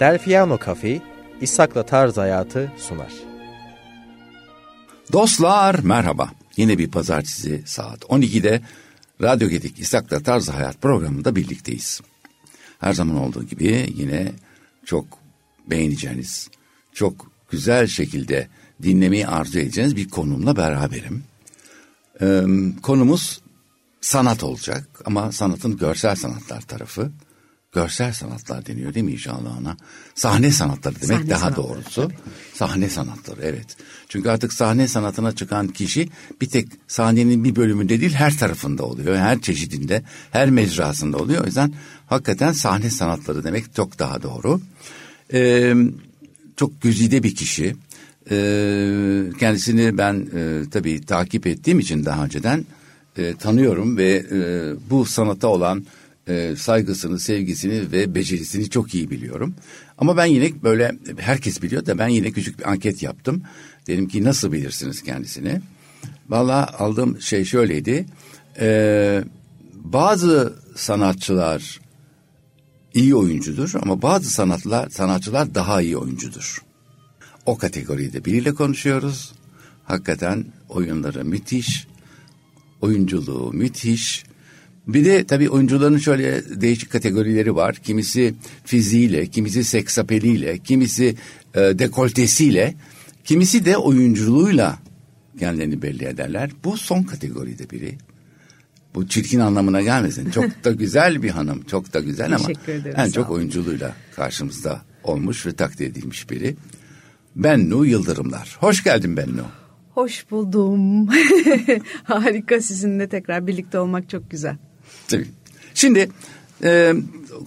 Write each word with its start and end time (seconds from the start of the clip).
Delfiano 0.00 0.58
Cafe, 0.66 1.00
İshak'la 1.40 1.86
Tarz 1.86 2.16
Hayatı 2.16 2.72
sunar. 2.78 3.12
Dostlar 5.12 5.78
merhaba. 5.78 6.30
Yine 6.56 6.78
bir 6.78 6.90
pazartesi 6.90 7.62
saat 7.66 8.02
12'de 8.02 8.62
Radyo 9.22 9.48
Gedik 9.48 9.78
İshak'la 9.78 10.22
Tarz 10.22 10.48
Hayat 10.48 10.82
programında 10.82 11.36
birlikteyiz. 11.36 12.00
Her 12.78 12.92
zaman 12.92 13.16
olduğu 13.16 13.44
gibi 13.44 13.92
yine 13.96 14.32
çok 14.84 15.06
beğeneceğiniz, 15.66 16.50
çok 16.92 17.30
güzel 17.50 17.86
şekilde 17.86 18.48
dinlemeyi 18.82 19.26
arzu 19.26 19.58
edeceğiniz 19.58 19.96
bir 19.96 20.08
konumla 20.08 20.56
beraberim. 20.56 21.24
Ee, 22.20 22.42
konumuz 22.82 23.40
sanat 24.00 24.42
olacak 24.42 24.88
ama 25.04 25.32
sanatın 25.32 25.76
görsel 25.76 26.16
sanatlar 26.16 26.60
tarafı. 26.60 27.10
Görsel 27.72 28.12
sanatlar 28.12 28.66
deniyor 28.66 28.94
değil 28.94 29.04
mi 29.06 29.12
inşallah 29.12 29.58
ona? 29.60 29.76
Sahne 30.14 30.50
sanatları 30.50 30.94
demek 30.94 31.16
Sahne 31.16 31.30
daha 31.30 31.38
sanatları, 31.38 31.66
doğrusu. 31.66 32.02
tabii. 32.02 32.14
Sahne 32.54 32.88
sanatları 32.88 33.40
evet. 33.42 33.76
Çünkü 34.08 34.28
artık 34.30 34.52
sahne 34.52 34.88
sanatına 34.88 35.32
çıkan 35.32 35.68
kişi 35.68 36.08
bir 36.40 36.48
tek 36.48 36.68
sahnenin 36.88 37.44
bir 37.44 37.56
bölümünde 37.56 38.00
değil 38.00 38.12
her 38.12 38.38
tarafında 38.38 38.82
oluyor. 38.84 39.16
Her 39.16 39.40
çeşidinde, 39.40 40.02
her 40.30 40.50
mecrasında 40.50 41.16
oluyor. 41.16 41.42
O 41.42 41.46
yüzden 41.46 41.72
hakikaten 42.06 42.52
sahne 42.52 42.90
sanatları 42.90 43.44
demek 43.44 43.74
çok 43.74 43.98
daha 43.98 44.22
doğru. 44.22 44.60
Ee, 45.32 45.74
çok 46.56 46.82
güzide 46.82 47.22
bir 47.22 47.34
kişi. 47.34 47.76
Ee, 48.30 49.22
kendisini 49.40 49.98
ben 49.98 50.26
e, 50.34 50.62
tabii 50.70 51.00
takip 51.06 51.46
ettiğim 51.46 51.78
için 51.78 52.04
daha 52.04 52.24
önceden 52.24 52.66
e, 53.16 53.34
tanıyorum 53.34 53.96
ve 53.96 54.24
e, 54.32 54.40
bu 54.90 55.04
sanata 55.04 55.48
olan 55.48 55.86
e, 56.28 56.56
saygısını, 56.56 57.20
sevgisini 57.20 57.92
ve 57.92 58.14
becerisini 58.14 58.70
çok 58.70 58.94
iyi 58.94 59.10
biliyorum. 59.10 59.54
Ama 59.98 60.16
ben 60.16 60.24
yine 60.24 60.62
böyle 60.62 60.96
herkes 61.18 61.62
biliyor 61.62 61.86
da 61.86 61.98
ben 61.98 62.08
yine 62.08 62.30
küçük 62.30 62.58
bir 62.58 62.70
anket 62.70 63.02
yaptım. 63.02 63.42
Dedim 63.86 64.08
ki 64.08 64.24
nasıl 64.24 64.52
bilirsiniz 64.52 65.02
kendisini? 65.02 65.60
Vallahi 66.28 66.70
aldığım 66.70 67.20
şey 67.20 67.44
şöyleydi. 67.44 68.06
E, 68.60 69.24
bazı 69.74 70.54
sanatçılar 70.76 71.80
iyi 72.94 73.14
oyuncudur 73.14 73.72
ama 73.82 74.02
bazı 74.02 74.30
sanatlar 74.30 74.90
sanatçılar 74.90 75.54
daha 75.54 75.82
iyi 75.82 75.96
oyuncudur. 75.96 76.62
O 77.46 77.58
kategoride 77.58 78.24
biriyle 78.24 78.54
konuşuyoruz. 78.54 79.32
Hakikaten 79.84 80.44
oyunları 80.68 81.24
müthiş, 81.24 81.86
oyunculuğu 82.80 83.52
müthiş. 83.52 84.24
Bir 84.88 85.04
de 85.04 85.24
tabii 85.24 85.50
oyuncuların 85.50 85.98
şöyle 85.98 86.60
değişik 86.60 86.90
kategorileri 86.90 87.56
var. 87.56 87.74
Kimisi 87.74 88.34
fiziğiyle, 88.64 89.26
kimisi 89.26 89.64
seksapeliyle, 89.64 90.58
kimisi 90.58 91.16
e, 91.54 91.60
dekoltesiyle, 91.60 92.74
kimisi 93.24 93.64
de 93.64 93.76
oyunculuğuyla 93.76 94.78
kendilerini 95.38 95.82
belli 95.82 96.04
ederler. 96.04 96.50
Bu 96.64 96.76
son 96.76 97.02
kategoride 97.02 97.70
biri. 97.70 97.98
Bu 98.94 99.08
çirkin 99.08 99.40
anlamına 99.40 99.82
gelmesin. 99.82 100.30
Çok 100.30 100.44
da 100.64 100.72
güzel 100.72 101.22
bir 101.22 101.30
hanım, 101.30 101.62
çok 101.62 101.94
da 101.94 102.00
güzel 102.00 102.34
ama 102.34 102.46
Teşekkür 102.46 102.72
ederim, 102.72 102.96
en 102.98 103.10
çok 103.10 103.30
oyunculuğuyla 103.30 103.94
karşımızda 104.16 104.82
olmuş 105.04 105.46
ve 105.46 105.52
takdir 105.52 105.86
edilmiş 105.86 106.30
biri. 106.30 106.56
Bennu 107.36 107.86
Yıldırımlar. 107.86 108.56
Hoş 108.60 108.84
geldin 108.84 109.16
Bennu. 109.16 109.44
Hoş 109.94 110.30
buldum. 110.30 111.06
Harika 112.04 112.60
sizinle 112.60 113.08
tekrar 113.08 113.46
birlikte 113.46 113.78
olmak 113.78 114.10
çok 114.10 114.30
güzel. 114.30 114.56
Tabii. 115.08 115.28
Şimdi 115.74 116.08
e, 116.64 116.94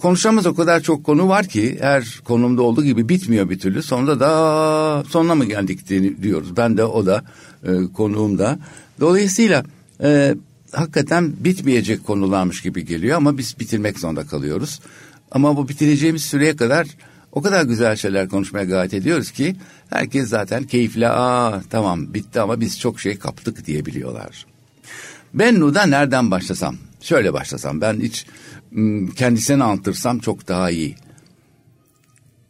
konuşacağımız 0.00 0.46
o 0.46 0.54
kadar 0.54 0.80
çok 0.80 1.04
konu 1.04 1.28
var 1.28 1.46
ki 1.46 1.78
her 1.80 2.20
konumda 2.24 2.62
olduğu 2.62 2.84
gibi 2.84 3.08
bitmiyor 3.08 3.50
bir 3.50 3.58
türlü. 3.58 3.82
Sonunda 3.82 4.20
da 4.20 5.04
sonuna 5.08 5.34
mı 5.34 5.44
geldik 5.44 5.88
di- 5.88 6.22
diyoruz. 6.22 6.56
Ben 6.56 6.76
de 6.76 6.84
o 6.84 7.06
da 7.06 7.24
e, 7.64 7.70
konuğum 7.94 8.38
da. 8.38 8.58
Dolayısıyla 9.00 9.64
e, 10.02 10.34
hakikaten 10.72 11.32
bitmeyecek 11.40 12.04
konularmış 12.06 12.62
gibi 12.62 12.84
geliyor 12.84 13.16
ama 13.16 13.38
biz 13.38 13.58
bitirmek 13.60 13.98
zorunda 13.98 14.26
kalıyoruz. 14.26 14.80
Ama 15.30 15.56
bu 15.56 15.68
bitireceğimiz 15.68 16.22
süreye 16.22 16.56
kadar 16.56 16.86
o 17.32 17.42
kadar 17.42 17.64
güzel 17.64 17.96
şeyler 17.96 18.28
konuşmaya 18.28 18.64
gayret 18.64 18.94
ediyoruz 18.94 19.30
ki 19.30 19.56
herkes 19.90 20.28
zaten 20.28 20.64
keyifle 20.64 21.08
aa 21.08 21.62
tamam 21.70 22.14
bitti 22.14 22.40
ama 22.40 22.60
biz 22.60 22.80
çok 22.80 23.00
şey 23.00 23.18
kaptık 23.18 23.66
diyebiliyorlar. 23.66 24.46
Bennu'da 25.34 25.86
nereden 25.86 26.30
başlasam? 26.30 26.76
Şöyle 27.02 27.32
başlasam 27.32 27.80
ben 27.80 28.00
hiç 28.00 28.26
kendisini 29.16 29.64
anlatırsam 29.64 30.18
çok 30.18 30.48
daha 30.48 30.70
iyi. 30.70 30.96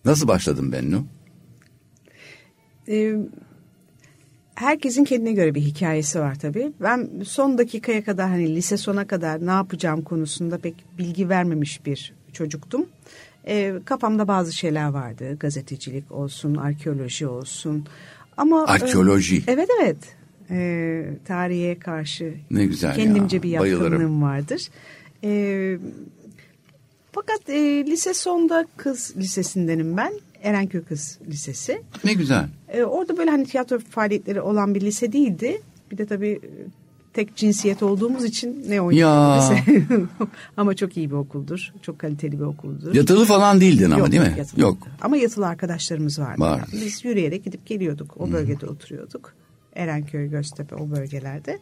Nasıl 0.05 0.29
başladın 0.29 0.73
Bennu? 0.73 1.07
Ee, 2.89 3.15
herkesin 4.55 5.05
kendine 5.05 5.33
göre 5.33 5.55
bir 5.55 5.61
hikayesi 5.61 6.21
var 6.21 6.39
tabii. 6.39 6.73
Ben 6.81 7.11
son 7.25 7.59
dakikaya 7.59 8.05
kadar 8.05 8.29
hani 8.29 8.55
lise 8.57 8.77
sona 8.77 9.07
kadar 9.07 9.47
ne 9.47 9.51
yapacağım 9.51 10.03
konusunda 10.03 10.59
pek 10.59 10.75
bilgi 10.99 11.29
vermemiş 11.29 11.87
bir 11.87 12.13
çocuktum. 12.33 12.87
Ee, 13.47 13.75
kafamda 13.85 14.29
bazı 14.29 14.53
şeyler 14.53 14.89
vardı. 14.89 15.37
Gazetecilik 15.41 16.13
olsun, 16.13 16.55
arkeoloji 16.55 17.27
olsun. 17.27 17.87
Ama 18.37 18.61
e, 18.61 18.65
Arkeoloji. 18.65 19.43
evet 19.47 19.69
evet. 19.83 19.97
Ee, 20.53 21.05
tarihe 21.25 21.79
karşı 21.79 22.35
Ne 22.51 22.67
güzel 22.67 22.95
kendimce 22.95 23.37
ya, 23.37 23.43
bir 23.43 23.59
bayılırım. 23.59 23.93
yatkınlığım 23.93 24.23
vardır. 24.23 24.69
Ee, 25.25 25.79
fakat 27.13 27.49
e, 27.49 27.87
lise 27.87 28.15
sonda 28.15 28.67
kız 28.77 29.15
lisesindenim 29.17 29.97
ben. 29.97 30.13
Erenköy 30.43 30.83
Kız 30.85 31.19
Lisesi. 31.29 31.83
Ne 32.05 32.13
güzel. 32.13 32.49
Ee, 32.69 32.83
orada 32.83 33.17
böyle 33.19 33.31
hani 33.31 33.45
tiyatro 33.45 33.79
faaliyetleri 33.79 34.41
olan 34.41 34.75
bir 34.75 34.81
lise 34.81 35.13
değildi. 35.13 35.63
Bir 35.91 35.99
de 35.99 36.07
tabii 36.07 36.31
e, 36.31 36.51
tek 37.13 37.37
cinsiyet 37.37 37.83
olduğumuz 37.83 38.25
için 38.25 38.65
ne 38.69 38.81
lise. 39.39 39.83
ama 40.57 40.75
çok 40.77 40.97
iyi 40.97 41.11
bir 41.11 41.15
okuldur. 41.15 41.73
Çok 41.83 41.99
kaliteli 41.99 42.33
bir 42.39 42.45
okuldur. 42.45 42.95
Yatılı 42.95 43.25
falan 43.25 43.61
değildin 43.61 43.91
ama 43.91 43.99
Yok, 43.99 44.13
değil 44.13 44.23
mi? 44.23 44.35
yatılı. 44.39 44.61
Yok. 44.61 44.79
Ama 45.01 45.17
yatılı 45.17 45.47
arkadaşlarımız 45.47 46.19
vardı. 46.19 46.41
Var. 46.41 46.61
Biz 46.73 47.05
yürüyerek 47.05 47.45
gidip 47.45 47.67
geliyorduk. 47.67 48.15
O 48.21 48.33
bölgede 48.33 48.67
oturuyorduk. 48.67 49.35
Erenköy, 49.75 50.31
Göztepe 50.31 50.75
o 50.75 50.91
bölgelerde. 50.91 51.59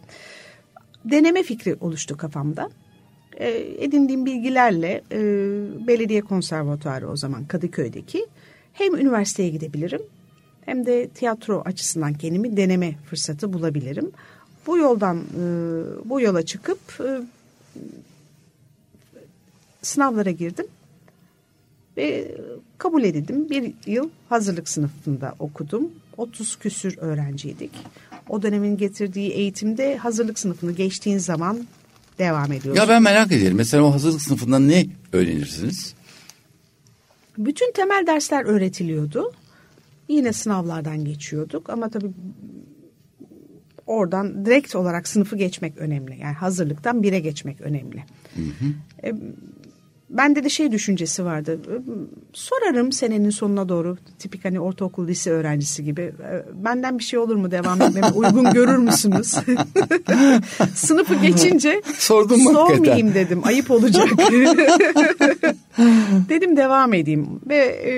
Deneme 1.04 1.42
fikri 1.42 1.76
oluştu 1.80 2.16
kafamda. 2.16 2.70
Ee, 3.36 3.74
edindiğim 3.78 4.26
bilgilerle 4.26 5.02
e, 5.12 5.18
belediye 5.86 6.20
konservatuarı 6.20 7.10
o 7.10 7.16
zaman 7.16 7.44
Kadıköy'deki 7.44 8.26
hem 8.72 8.94
üniversiteye 8.94 9.48
gidebilirim 9.48 10.02
hem 10.64 10.86
de 10.86 11.08
tiyatro 11.08 11.62
açısından 11.64 12.14
kendimi 12.14 12.56
deneme 12.56 12.94
fırsatı 13.10 13.52
bulabilirim. 13.52 14.10
Bu 14.66 14.78
yoldan 14.78 15.18
e, 15.18 15.42
bu 16.04 16.20
yola 16.20 16.42
çıkıp 16.42 16.80
e, 17.00 17.20
sınavlara 19.82 20.30
girdim 20.30 20.66
ve 21.96 22.36
kabul 22.78 23.04
edildim. 23.04 23.50
Bir 23.50 23.74
yıl 23.86 24.10
hazırlık 24.28 24.68
sınıfında 24.68 25.34
okudum. 25.38 25.90
30 26.20 26.56
küsür 26.56 26.98
öğrenciydik. 26.98 27.70
O 28.28 28.42
dönemin 28.42 28.76
getirdiği 28.76 29.30
eğitimde 29.30 29.96
hazırlık 29.96 30.38
sınıfını 30.38 30.72
geçtiğin 30.72 31.18
zaman 31.18 31.66
devam 32.18 32.52
ediyorsun. 32.52 32.82
Ya 32.82 32.88
ben 32.88 33.02
merak 33.02 33.32
ederim. 33.32 33.56
Mesela 33.56 33.82
o 33.82 33.94
hazırlık 33.94 34.22
sınıfından 34.22 34.68
ne 34.68 34.86
öğrenirsiniz? 35.12 35.94
Bütün 37.38 37.72
temel 37.72 38.06
dersler 38.06 38.44
öğretiliyordu. 38.44 39.32
Yine 40.08 40.32
sınavlardan 40.32 41.04
geçiyorduk 41.04 41.70
ama 41.70 41.88
tabii 41.88 42.10
oradan 43.86 44.46
direkt 44.46 44.74
olarak 44.74 45.08
sınıfı 45.08 45.36
geçmek 45.36 45.78
önemli. 45.78 46.18
Yani 46.20 46.34
hazırlıktan 46.34 47.02
bire 47.02 47.20
geçmek 47.20 47.60
önemli. 47.60 48.04
E, 49.04 49.12
Bende 50.10 50.44
de 50.44 50.48
şey 50.48 50.72
düşüncesi 50.72 51.24
vardı. 51.24 51.60
Sorarım 52.32 52.92
senenin 52.92 53.30
sonuna 53.30 53.68
doğru 53.68 53.96
tipik 54.18 54.44
hani 54.44 54.60
ortaokul 54.60 55.08
lise 55.08 55.30
öğrencisi 55.30 55.84
gibi. 55.84 56.00
E, 56.02 56.42
Benden 56.64 56.98
bir 56.98 57.04
şey 57.04 57.18
olur 57.18 57.36
mu 57.36 57.50
devam 57.50 57.82
etmemi 57.82 58.06
uygun 58.14 58.52
görür 58.52 58.76
müsünüz? 58.76 59.26
Sınıfı 60.74 61.14
geçince 61.14 61.82
Sordun 61.98 62.42
mu 62.42 62.54
hakikaten? 62.54 62.76
sormayayım 62.76 63.14
dedim. 63.14 63.40
Ayıp 63.44 63.70
olacak. 63.70 64.08
dedim 66.28 66.56
devam 66.56 66.94
edeyim. 66.94 67.26
Ve 67.48 67.56
e, 67.56 67.92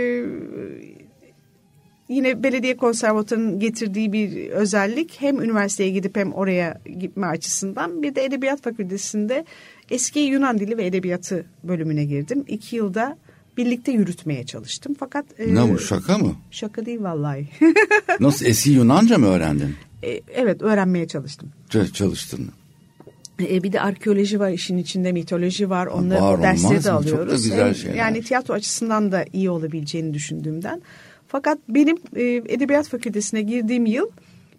yine 2.08 2.42
belediye 2.42 2.76
konservatuarının 2.76 3.60
getirdiği 3.60 4.12
bir 4.12 4.50
özellik 4.50 5.16
hem 5.20 5.42
üniversiteye 5.42 5.90
gidip 5.90 6.16
hem 6.16 6.32
oraya 6.32 6.80
gitme 7.00 7.26
açısından 7.26 8.02
bir 8.02 8.14
de 8.14 8.24
edebiyat 8.24 8.62
fakültesinde 8.62 9.44
eski 9.92 10.20
Yunan 10.20 10.58
dili 10.58 10.76
ve 10.76 10.86
edebiyatı 10.86 11.44
bölümüne 11.64 12.04
girdim. 12.04 12.44
İki 12.48 12.76
yılda 12.76 13.16
birlikte 13.56 13.92
yürütmeye 13.92 14.46
çalıştım. 14.46 14.94
Fakat 15.00 15.24
e, 15.38 15.54
Ne 15.54 15.72
bu 15.74 15.78
şaka 15.78 16.18
mı? 16.18 16.34
Şaka 16.50 16.86
değil 16.86 17.02
vallahi. 17.02 17.48
Nasıl 18.20 18.46
eski 18.46 18.70
Yunanca 18.70 19.18
mı 19.18 19.26
öğrendin? 19.26 19.74
E, 20.02 20.20
evet 20.34 20.62
öğrenmeye 20.62 21.08
çalıştım. 21.08 21.48
Ç- 21.70 21.92
Çalıştın. 21.92 22.50
E, 23.40 23.62
bir 23.62 23.72
de 23.72 23.80
arkeoloji 23.80 24.40
var 24.40 24.50
işin 24.50 24.76
içinde, 24.78 25.12
mitoloji 25.12 25.70
var. 25.70 25.86
Onları 25.86 26.22
var 26.22 26.42
dersleri 26.42 26.70
de 26.70 26.74
mı? 26.76 26.82
Çok 26.82 26.84
da 26.92 26.94
alıyoruz. 26.94 27.44
güzel 27.44 27.70
E, 27.70 27.74
şeyler. 27.74 27.94
Yani 27.94 28.22
tiyatro 28.22 28.54
açısından 28.54 29.12
da 29.12 29.24
iyi 29.32 29.50
olabileceğini 29.50 30.14
düşündüğümden. 30.14 30.82
Fakat 31.28 31.58
benim 31.68 31.96
e, 32.16 32.22
Edebiyat 32.24 32.88
Fakültesine 32.88 33.42
girdiğim 33.42 33.86
yıl 33.86 34.06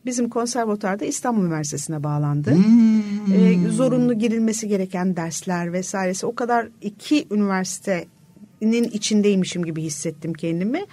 bizim 0.06 0.30
konservatuarda 0.30 1.06
İstanbul 1.06 1.42
Üniversitesi'ne 1.42 2.04
bağlandı. 2.04 2.56
Hmm. 2.56 3.34
E, 3.34 3.70
zorunlu 3.70 4.14
girilmesi 4.14 4.68
gereken 4.68 5.16
dersler 5.16 5.74
vesairesi 5.74 6.26
o 6.26 6.36
kadar 6.36 6.68
iki 6.82 7.28
üniversitenin 7.32 8.84
içindeymişim 8.84 9.66
gibi 9.66 9.82
hissettim 9.82 10.34
kendimi. 10.34 10.86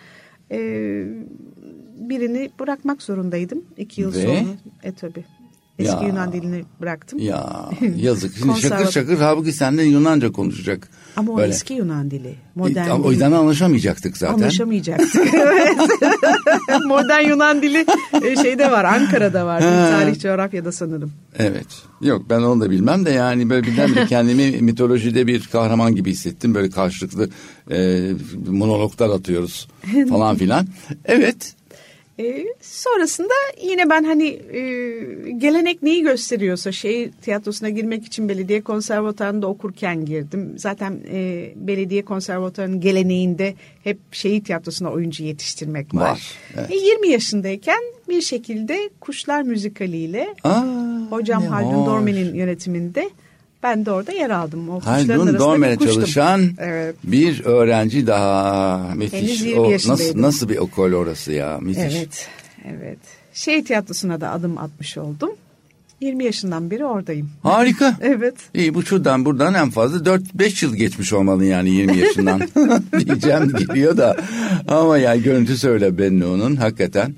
E, 0.50 0.58
birini 1.98 2.50
bırakmak 2.60 3.02
zorundaydım 3.02 3.64
iki 3.76 4.00
yıl 4.00 4.14
Ve? 4.14 4.22
sonra. 4.22 4.40
E 4.82 4.92
tabi. 4.92 5.24
Eski 5.80 6.02
Ya. 6.02 6.08
Yunan 6.08 6.32
dilini 6.32 6.64
bıraktım. 6.80 7.18
Ya 7.18 7.70
yazık. 7.96 8.36
Şimdi 8.36 8.60
şakır 8.60 8.90
şakır 8.90 9.18
halbuki 9.18 9.52
senden 9.52 9.84
Yunanca 9.84 10.32
konuşacak. 10.32 10.88
Ama 11.16 11.32
o 11.32 11.36
Böyle. 11.36 11.52
eski 11.52 11.74
Yunan 11.74 12.10
dili. 12.10 12.34
Modern 12.54 12.90
Ama 12.90 13.04
O 13.04 13.10
yüzden 13.10 13.32
anlaşamayacaktık 13.32 14.16
zaten. 14.16 14.34
Anlaşamayacaktık. 14.34 15.14
Modern 16.86 17.28
Yunan 17.28 17.62
dili 17.62 17.86
e, 18.24 18.36
şeyde 18.36 18.70
var 18.70 18.84
Ankara'da 18.84 19.46
var. 19.46 19.60
Tarih 19.60 20.20
coğrafyada 20.20 20.72
sanırım. 20.72 21.12
Evet. 21.38 21.66
Yok 22.00 22.22
ben 22.30 22.40
onu 22.40 22.60
da 22.60 22.70
bilmem 22.70 23.06
de 23.06 23.10
yani 23.10 23.50
böyle 23.50 23.66
birdenbire 23.66 24.06
kendimi 24.06 24.62
mitolojide 24.62 25.26
bir 25.26 25.46
kahraman 25.46 25.94
gibi 25.94 26.10
hissettim. 26.10 26.54
Böyle 26.54 26.70
karşılıklı 26.70 27.30
e, 27.70 28.10
monologlar 28.48 29.10
atıyoruz 29.10 29.68
falan 30.08 30.36
filan. 30.36 30.66
Evet. 31.04 31.54
E, 32.20 32.44
sonrasında 32.60 33.32
yine 33.62 33.90
ben 33.90 34.04
hani 34.04 34.26
e, 34.28 34.60
gelenek 35.30 35.82
neyi 35.82 36.02
gösteriyorsa 36.02 36.72
şehir 36.72 37.10
tiyatrosuna 37.22 37.68
girmek 37.68 38.06
için 38.06 38.28
belediye 38.28 38.60
konservatuarında 38.60 39.46
okurken 39.46 40.04
girdim. 40.04 40.54
Zaten 40.56 41.00
e, 41.12 41.50
belediye 41.56 42.04
konservatuarının 42.04 42.80
geleneğinde 42.80 43.54
hep 43.84 43.98
şehir 44.12 44.44
tiyatrosuna 44.44 44.90
oyuncu 44.90 45.24
yetiştirmek 45.24 45.94
var. 45.94 46.10
Var, 46.10 46.34
evet. 46.58 46.70
E, 46.70 46.76
20 46.76 47.08
yaşındayken 47.08 47.80
bir 48.08 48.20
şekilde 48.20 48.90
Kuşlar 49.00 49.42
müzikaliyle 49.42 50.34
Aa, 50.44 50.62
hocam 51.10 51.42
Haldun. 51.42 51.86
Dorme'nin 51.86 52.34
yönetiminde 52.34 53.10
ben 53.62 53.86
de 53.86 53.90
orada 53.90 54.12
yer 54.12 54.30
aldım. 54.30 54.68
O 54.68 54.80
Dorme'de 55.38 55.76
kuştum. 55.76 55.94
çalışan 55.94 56.50
Evet. 56.58 56.94
bir 57.04 57.44
öğrenci 57.44 58.06
daha 58.06 58.78
müthiş. 58.94 59.20
Henüz 59.22 59.40
20 59.42 59.60
O, 59.60 59.72
nasıl, 59.72 60.22
nasıl 60.22 60.48
bir 60.48 60.56
okul 60.56 60.92
orası 60.92 61.32
ya 61.32 61.58
müthiş. 61.60 61.94
Evet, 61.96 62.28
evet. 62.64 62.98
Şehir 63.34 63.64
tiyatrosuna 63.64 64.20
da 64.20 64.30
adım 64.30 64.58
atmış 64.58 64.98
oldum. 64.98 65.30
20 66.00 66.24
yaşından 66.24 66.70
beri 66.70 66.84
oradayım. 66.84 67.30
Harika. 67.42 67.96
Evet. 68.00 68.34
İyi 68.54 68.74
bu 68.74 68.82
şuradan 68.82 69.24
buradan 69.24 69.54
en 69.54 69.70
fazla 69.70 69.98
4-5 69.98 70.64
yıl 70.64 70.74
geçmiş 70.74 71.12
olmalı 71.12 71.44
yani 71.44 71.70
20 71.70 71.96
yaşından 71.96 72.40
diyeceğim 72.98 73.52
geliyor 73.58 73.96
da. 73.96 74.16
Ama 74.68 74.98
yani 74.98 75.22
görüntüsü 75.22 75.68
öyle 75.68 75.98
Bennu'nun 75.98 76.56
hakikaten. 76.56 77.14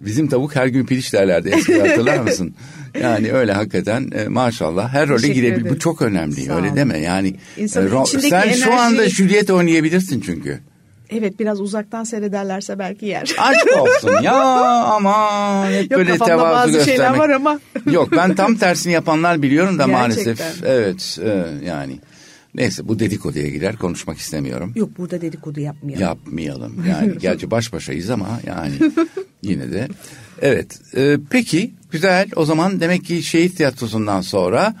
Bizim 0.00 0.28
tavuk 0.28 0.56
her 0.56 0.66
gün 0.66 0.86
piliç 0.86 1.12
derlerdi 1.12 1.48
eski 1.48 1.80
hatırlar 1.88 2.18
mısın? 2.18 2.54
Yani 3.02 3.32
öyle 3.32 3.52
hakikaten 3.52 4.10
e, 4.14 4.28
maşallah 4.28 4.88
her 4.92 5.08
role 5.08 5.16
Teşekkür 5.20 5.34
girebilir. 5.42 5.70
Bu 5.70 5.78
çok 5.78 6.02
önemli 6.02 6.42
Sağ 6.42 6.56
öyle 6.56 6.66
olun. 6.66 6.76
deme 6.76 6.98
yani. 6.98 7.34
İnsanın 7.56 7.86
e, 7.86 7.90
ro- 7.90 8.06
içindeki 8.06 8.28
sen 8.28 8.40
şu 8.42 8.48
enerjiyi- 8.70 8.74
anda 8.80 9.08
Juliet 9.08 9.50
oynayabilirsin 9.50 10.20
çünkü. 10.20 10.60
Evet 11.10 11.38
biraz 11.40 11.60
uzaktan 11.60 12.04
seyrederlerse 12.04 12.78
belki 12.78 13.06
yer. 13.06 13.22
Aşk 13.38 13.66
olsun 13.80 14.22
ya 14.22 14.34
aman 14.84 15.72
hep 15.72 15.90
Yok 15.90 15.98
böyle 15.98 16.10
kafamda 16.10 16.26
tevazu 16.36 16.54
bazı 16.54 16.72
göstermek. 16.72 16.96
şeyler 16.96 17.18
var 17.18 17.30
ama. 17.30 17.60
Yok 17.92 18.08
ben 18.16 18.34
tam 18.34 18.54
tersini 18.56 18.92
yapanlar 18.92 19.42
biliyorum 19.42 19.78
da 19.78 19.86
Gerçekten. 19.86 20.00
maalesef. 20.00 20.64
Evet 20.66 21.18
e, 21.24 21.44
yani. 21.66 21.98
Neyse 22.54 22.88
bu 22.88 22.98
dedikoduya 22.98 23.48
girer 23.48 23.76
konuşmak 23.76 24.18
istemiyorum. 24.18 24.72
Yok 24.76 24.90
burada 24.98 25.20
dedikodu 25.20 25.60
yapmayalım. 25.60 26.02
Yapmayalım 26.02 26.84
yani 26.88 27.12
gerçi 27.20 27.50
baş 27.50 27.72
başayız 27.72 28.10
ama 28.10 28.28
yani 28.46 28.72
yine 29.42 29.72
de. 29.72 29.88
Evet 30.42 30.80
e, 30.96 31.16
peki 31.30 31.74
güzel 31.94 32.28
o 32.36 32.44
zaman 32.44 32.80
demek 32.80 33.04
ki 33.04 33.22
şehit 33.22 33.56
tiyatrosundan 33.56 34.20
sonra 34.20 34.74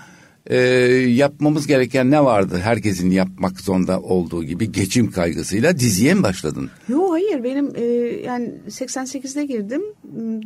e, 0.46 0.56
yapmamız 0.56 1.66
gereken 1.66 2.10
ne 2.10 2.24
vardı? 2.24 2.60
Herkesin 2.62 3.10
yapmak 3.10 3.60
zorunda 3.60 4.00
olduğu 4.00 4.44
gibi 4.44 4.72
geçim 4.72 5.10
kaygısıyla 5.10 5.78
diziye 5.78 6.14
mi 6.14 6.22
başladın? 6.22 6.70
Yok 6.88 7.12
hayır 7.12 7.44
benim 7.44 7.72
e, 7.76 7.84
yani 8.24 8.52
88'de 8.68 9.44
girdim. 9.44 9.82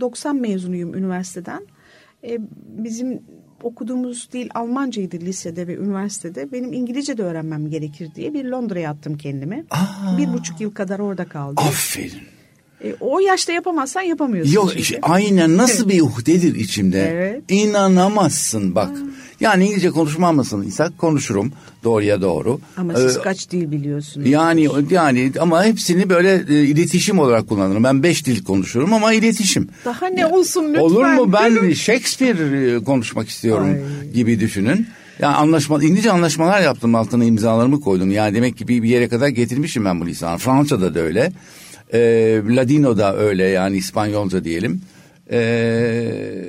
90 0.01 0.37
mezunuyum 0.37 0.95
üniversiteden. 0.95 1.67
E, 2.25 2.39
bizim 2.79 3.23
okuduğumuz 3.63 4.29
dil 4.33 4.49
Almancaydı 4.55 5.21
lisede 5.21 5.67
ve 5.67 5.77
üniversitede. 5.77 6.53
Benim 6.53 6.73
İngilizce 6.73 7.19
de 7.19 7.23
öğrenmem 7.23 7.71
gerekir 7.71 8.09
diye 8.15 8.35
bir 8.35 8.45
Londra'ya 8.45 8.91
attım 8.91 9.17
kendimi. 9.17 9.65
Bir 10.19 10.33
buçuk 10.33 10.61
yıl 10.61 10.71
kadar 10.71 10.99
orada 10.99 11.25
kaldım. 11.25 11.65
Aferin. 11.69 12.38
E, 12.85 12.95
o 13.01 13.21
yaşta 13.21 13.53
yapamazsan 13.53 14.03
yapamıyorsun. 14.03 14.53
Yok 14.53 14.77
işte 14.77 14.99
aynen 15.03 15.57
nasıl 15.57 15.89
bir 15.89 16.01
uhdedir 16.01 16.55
içimde. 16.55 17.11
Evet. 17.13 17.43
İnanamazsın 17.49 18.75
bak. 18.75 18.91
Yani 19.41 19.65
İngilizce 19.65 19.91
konuşmam 19.91 20.37
mısın 20.37 20.63
İshak? 20.63 20.99
Konuşurum 20.99 21.53
doğruya 21.85 22.23
doğru. 22.23 22.61
Ama 22.77 22.95
siz 22.97 23.17
Ee, 23.17 23.21
kaç 23.21 23.51
dil 23.51 23.71
biliyorsunuz? 23.71 24.29
Yani 24.29 24.69
yani 24.91 25.33
ama 25.41 25.65
hepsini 25.65 26.11
böyle 26.11 26.45
e, 26.49 26.65
iletişim 26.65 27.19
olarak 27.19 27.49
kullanırım. 27.49 27.85
Ben 27.85 28.03
beş 28.03 28.27
dil 28.27 28.45
konuşurum 28.45 28.93
ama 28.93 29.13
iletişim. 29.13 29.69
Daha 29.85 30.07
ne 30.07 30.27
olsun 30.27 30.69
lütfen. 30.69 30.81
Olur 30.81 31.05
mu 31.05 31.33
ben 31.33 31.73
Shakespeare 31.73 32.75
e, 32.77 32.85
konuşmak 32.85 33.29
istiyorum 33.29 33.69
Ay. 33.69 34.13
gibi 34.13 34.41
düşünün. 34.41 34.87
Yani 35.21 35.37
anlaşma, 35.37 35.85
İngilizce 35.85 36.11
anlaşmalar 36.13 36.61
yaptım 36.61 36.95
altına 36.95 37.25
imzalarımı 37.25 37.81
koydum. 37.81 38.11
Yani 38.11 38.35
demek 38.35 38.57
ki 38.57 38.69
bir, 38.69 38.83
bir 38.83 38.89
yere 38.89 39.09
kadar 39.09 39.29
getirmişim 39.29 39.85
ben 39.85 40.01
bu 40.01 40.07
lisanı. 40.07 40.39
Fransa'da 40.39 40.95
da 40.95 41.01
öyle. 41.01 41.33
E, 41.93 41.99
Ladino 42.49 42.99
da 42.99 43.17
öyle 43.17 43.45
yani 43.45 43.77
İspanyolca 43.77 44.45
diyelim. 44.45 44.81
E, 45.31 45.39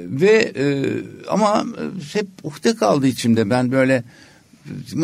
ve 0.08 0.52
e, 0.56 0.86
ama 1.30 1.66
hep 2.14 2.28
uhde 2.44 2.76
kaldı 2.76 3.08
içimde. 3.08 3.50
Ben 3.50 3.72
böyle 3.72 4.04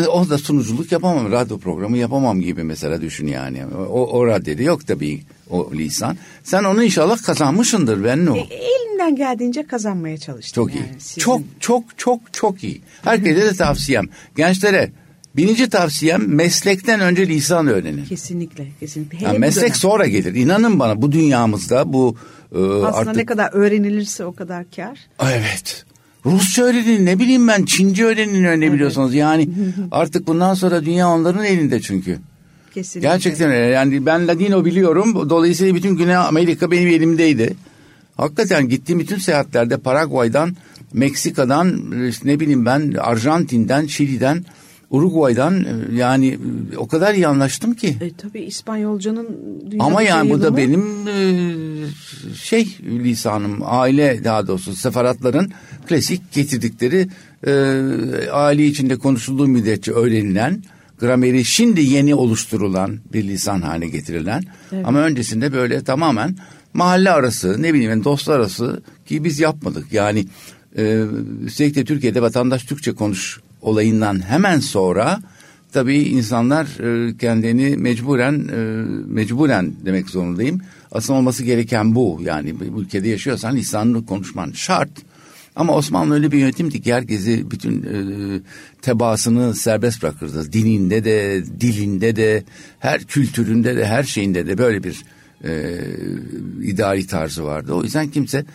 o 0.07 0.29
da 0.29 0.37
sunuculuk 0.37 0.91
yapamam, 0.91 1.31
radyo 1.31 1.57
programı 1.59 1.97
yapamam 1.97 2.41
gibi 2.41 2.63
mesela 2.63 3.01
düşün 3.01 3.27
yani. 3.27 3.65
O, 3.65 4.07
o 4.19 4.27
raddede 4.27 4.63
yok 4.63 4.87
tabii 4.87 5.21
o 5.49 5.71
lisan. 5.73 6.17
Sen 6.43 6.63
onu 6.63 6.83
inşallah 6.83 7.23
kazanmışsındır 7.23 8.03
ben 8.03 8.25
o. 8.25 8.35
E, 8.37 8.39
elimden 8.39 9.15
geldiğince 9.15 9.67
kazanmaya 9.67 10.17
çalıştım. 10.17 10.63
Çok 10.63 10.75
iyi. 10.75 10.77
yani. 10.77 10.99
Sizin- 10.99 11.21
Çok 11.21 11.41
çok 11.59 11.83
çok 11.97 12.19
çok 12.33 12.63
iyi. 12.63 12.81
Herkese 13.03 13.41
de 13.41 13.53
tavsiyem. 13.55 14.05
Gençlere 14.37 14.91
birinci 15.37 15.69
tavsiyem 15.69 16.35
meslekten 16.35 16.99
önce 16.99 17.27
lisan 17.27 17.67
öğrenin. 17.67 18.05
Kesinlikle, 18.05 18.67
kesinlikle. 18.79 19.17
Hele 19.17 19.27
Yani 19.27 19.39
meslek 19.39 19.75
sonra 19.75 20.07
gelir. 20.07 20.35
İnanın 20.35 20.79
bana 20.79 21.01
bu 21.01 21.11
dünyamızda 21.11 21.93
bu 21.93 22.15
e, 22.51 22.57
Aslında 22.57 22.87
artık 22.87 23.15
ne 23.15 23.25
kadar 23.25 23.49
öğrenilirse 23.53 24.25
o 24.25 24.35
kadar 24.35 24.65
kar. 24.75 24.99
Evet. 25.23 25.85
Rusça 26.25 26.63
öğrenin 26.63 27.05
ne 27.05 27.19
bileyim 27.19 27.47
ben 27.47 27.65
Çince 27.65 28.05
öğrenin 28.05 28.43
öğrenebiliyorsunuz. 28.43 29.13
Yani 29.13 29.49
artık 29.91 30.27
bundan 30.27 30.53
sonra 30.53 30.85
dünya 30.85 31.09
onların 31.09 31.45
elinde 31.45 31.81
çünkü. 31.81 32.19
Kesinlikle. 32.73 33.09
Gerçekten 33.09 33.51
öyle. 33.51 33.65
Yani 33.65 34.05
ben 34.05 34.27
Ladino 34.27 34.65
biliyorum. 34.65 35.29
Dolayısıyla 35.29 35.75
bütün 35.75 35.97
Güney 35.97 36.15
Amerika 36.15 36.71
benim 36.71 36.87
elimdeydi. 36.87 37.55
Hakikaten 38.17 38.69
gittiğim 38.69 38.99
bütün 38.99 39.17
seyahatlerde 39.17 39.77
Paraguay'dan, 39.77 40.55
Meksika'dan, 40.93 41.91
işte 42.09 42.27
ne 42.27 42.39
bileyim 42.39 42.65
ben 42.65 42.93
Arjantin'den, 42.93 43.85
Şili'den, 43.85 44.45
Uruguay'dan 44.89 45.63
e, 45.63 45.95
yani 45.95 46.27
e, 46.73 46.77
o 46.77 46.87
kadar 46.87 47.13
iyi 47.13 47.27
anlaştım 47.27 47.73
ki. 47.73 47.97
E, 48.01 48.13
tabii 48.13 48.41
İspanyolcanın 48.41 49.27
Ama 49.79 50.01
yani 50.01 50.29
bu 50.29 50.41
da 50.41 50.57
benim 50.57 51.07
e, 51.07 51.15
şey 52.35 52.77
lisanım, 52.83 53.59
aile 53.63 54.23
daha 54.23 54.47
doğrusu 54.47 54.75
sefaratların 54.75 55.51
klasik 55.87 56.31
getirdikleri 56.33 57.07
e, 57.47 57.51
aile 58.31 58.65
içinde 58.65 58.97
konuşulduğu 58.97 59.47
müddetçe 59.47 59.91
öğrenilen, 59.91 60.63
grameri 60.99 61.45
şimdi 61.45 61.81
yeni 61.81 62.15
oluşturulan 62.15 62.99
bir 63.13 63.23
lisan 63.23 63.61
haline 63.61 63.87
getirilen 63.87 64.43
ama 64.83 64.99
öncesinde 64.99 65.53
böyle 65.53 65.83
tamamen 65.83 66.35
mahalle 66.73 67.11
arası 67.11 67.61
ne 67.61 67.73
bileyim 67.73 67.91
yani 67.91 68.03
dostlar 68.03 68.39
arası 68.39 68.81
ki 69.05 69.23
biz 69.23 69.39
yapmadık. 69.39 69.93
Yani 69.93 70.25
e, 70.77 71.03
üstelik 71.45 71.75
de 71.75 71.85
Türkiye'de 71.85 72.21
vatandaş 72.21 72.63
Türkçe 72.63 72.91
konuş 72.91 73.39
olayından 73.65 74.29
hemen 74.29 74.59
sonra 74.59 75.19
tabii 75.73 75.97
insanlar 75.97 76.65
e, 76.65 77.17
kendini 77.17 77.77
mecburen 77.77 78.33
e, 78.33 78.57
mecburen 79.07 79.73
demek 79.85 80.09
zorundayım. 80.09 80.61
Asıl 80.91 81.13
olması 81.13 81.43
gereken 81.43 81.95
bu. 81.95 82.19
Yani 82.21 82.59
bu 82.59 82.81
ülkede 82.81 83.09
yaşıyorsan 83.09 83.55
lisanını 83.55 84.05
konuşman 84.05 84.51
şart. 84.51 84.89
Ama 85.55 85.73
Osmanlı 85.73 86.13
öyle 86.13 86.31
bir 86.31 86.37
yönetimdi 86.37 86.81
ki 86.81 86.93
herkesi 86.93 87.51
bütün 87.51 87.83
e, 87.83 87.95
tebaasını 88.81 89.55
serbest 89.55 90.03
bırakırdı. 90.03 90.53
Dininde 90.53 91.05
de, 91.05 91.43
dilinde 91.59 92.15
de, 92.15 92.43
her 92.79 93.03
kültüründe 93.03 93.77
de, 93.77 93.85
her 93.85 94.03
şeyinde 94.03 94.47
de 94.47 94.57
böyle 94.57 94.83
bir 94.83 95.03
e, 95.43 95.81
idari 96.63 97.07
tarzı 97.07 97.43
vardı. 97.43 97.73
O 97.73 97.83
yüzden 97.83 98.07
kimse 98.07 98.45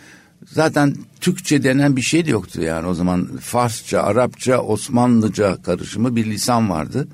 Zaten 0.45 0.95
Türkçe 1.21 1.63
denen 1.63 1.95
bir 1.95 2.01
şey 2.01 2.25
de 2.25 2.31
yoktu 2.31 2.61
yani 2.61 2.87
o 2.87 2.93
zaman 2.93 3.29
Farsça, 3.41 4.01
Arapça, 4.01 4.57
Osmanlıca 4.61 5.61
karışımı 5.63 6.15
bir 6.15 6.25
lisan 6.25 6.69
vardı. 6.69 7.07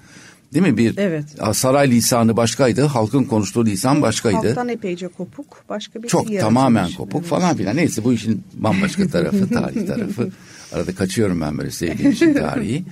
Değil 0.54 0.66
mi? 0.66 0.78
Bir 0.78 0.98
Evet. 0.98 1.26
saray 1.54 1.92
lisanı 1.92 2.38
başkaydı, 2.38 2.82
halkın 2.86 3.24
konuştuğu 3.24 3.66
lisan 3.66 4.02
başkaydı. 4.02 4.38
Halktan 4.38 4.70
epeyce 4.70 5.08
kopuk. 5.08 5.64
Başka 5.70 6.04
bir 6.04 6.08
Çok 6.08 6.40
tamamen 6.40 6.92
kopuk 6.92 7.22
Evet. 7.22 7.30
falan 7.30 7.58
filan. 7.58 7.76
Neyse 7.76 8.04
bu 8.04 8.14
işin 8.14 8.44
bambaşka 8.54 9.08
tarafı, 9.12 9.50
tarih 9.50 9.88
tarafı. 9.88 10.30
Arada 10.74 10.96
kaçıyorum 10.96 11.42
ben 11.42 11.58
böyle 11.58 11.72
sevdiğim 11.72 12.12
için 12.12 12.34
tarihi. 12.34 12.84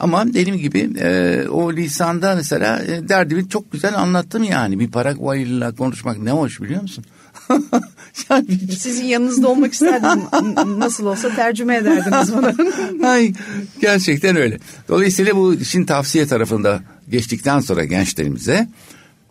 Ama 0.00 0.26
dediğim 0.26 0.58
gibi 0.58 0.90
e, 0.98 1.42
o 1.48 1.72
lisanda 1.72 2.34
mesela 2.34 2.82
e, 2.84 3.08
derdimi 3.08 3.48
çok 3.48 3.72
güzel 3.72 3.98
anlattım 3.98 4.44
yani. 4.44 4.78
Bir 4.80 4.90
Paraguaylı'yla 4.90 5.74
konuşmak 5.74 6.18
ne 6.18 6.30
hoş 6.30 6.60
biliyor 6.60 6.82
musun? 6.82 7.04
yani 8.30 8.46
Sizin 8.78 9.04
yanınızda 9.04 9.48
olmak 9.48 9.72
isterdim. 9.72 10.22
Nasıl 10.78 11.06
olsa 11.06 11.34
tercüme 11.34 11.76
ederdiniz 11.76 12.34
bana. 12.34 12.54
Ay, 13.10 13.32
gerçekten 13.80 14.36
öyle. 14.36 14.58
Dolayısıyla 14.88 15.36
bu 15.36 15.54
işin 15.54 15.84
tavsiye 15.84 16.26
tarafında 16.26 16.80
geçtikten 17.10 17.60
sonra 17.60 17.84
gençlerimize 17.84 18.68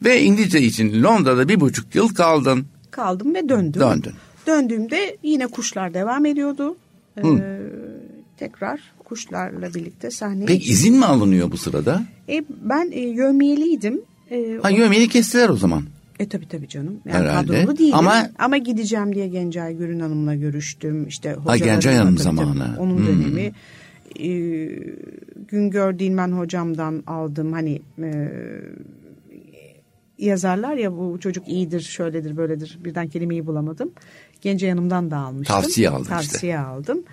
ve 0.04 0.22
İngilizce 0.22 0.62
için 0.62 1.04
Londra'da 1.04 1.50
bir 1.50 1.60
buçuk 1.60 1.96
yıl 1.96 2.10
kaldın. 2.10 2.66
Kaldım 2.92 3.36
ve 3.36 3.50
döndüm. 3.50 3.82
Döndün. 3.82 4.14
Döndüğümde 4.48 5.18
yine 5.24 5.48
kuşlar 5.48 5.94
devam 5.94 6.26
ediyordu. 6.26 6.76
Ee, 7.18 7.22
tekrar 8.38 8.80
kuşlarla 9.06 9.74
birlikte 9.74 10.12
sahneye. 10.12 10.46
Peki 10.46 10.72
izin 10.72 10.98
mi 10.98 11.06
alınıyor 11.06 11.52
bu 11.52 11.58
sırada? 11.58 12.04
E, 12.30 12.44
ben 12.62 12.92
e, 12.92 13.00
yövmiyeliydim. 13.00 14.02
E, 14.32 14.58
Ha 14.62 14.70
yövmeni 14.70 15.10
kestiler 15.10 15.50
o 15.50 15.58
zaman. 15.58 15.84
E 16.20 16.30
tabii 16.30 16.48
tabii 16.48 16.68
canım. 16.68 17.00
Yani 17.06 17.18
Herhalde. 17.18 17.48
kadrolu 17.64 17.78
değilim. 17.78 17.94
Ama- 17.96 18.30
Ama, 18.40 18.58
gideceğim 18.58 19.16
diye 19.16 19.28
Gencay 19.28 19.76
Gürün 19.78 20.00
Hanım'la 20.00 20.36
görüştüm. 20.36 21.08
İşte 21.08 21.36
Ha, 21.46 21.58
Gencay 21.58 21.96
Hanım 21.96 22.18
zamanı. 22.18 22.76
Onun 22.80 22.98
Hmm. 22.98 23.08
dönemi. 23.08 23.52
E, 24.20 24.30
Güngör 25.48 26.00
Dilmen 26.00 26.32
hocamdan 26.32 27.04
aldım. 27.08 27.54
Hani 27.54 27.82
e, 28.04 28.30
yazarlar 30.18 30.76
ya 30.76 30.98
bu 30.98 31.20
çocuk 31.20 31.48
iyidir, 31.48 31.82
şöyledir, 31.82 32.38
böyledir. 32.38 32.80
Birden 32.86 33.08
kelimeyi 33.08 33.46
bulamadım. 33.48 33.92
Gencay 34.42 34.70
Hanım'dan 34.70 35.12
da 35.12 35.18
almıştım. 35.18 35.56
Tavsiye 35.56 35.90
işte. 35.90 36.10
Tavsiye 36.10 36.60
aldım. 36.60 37.04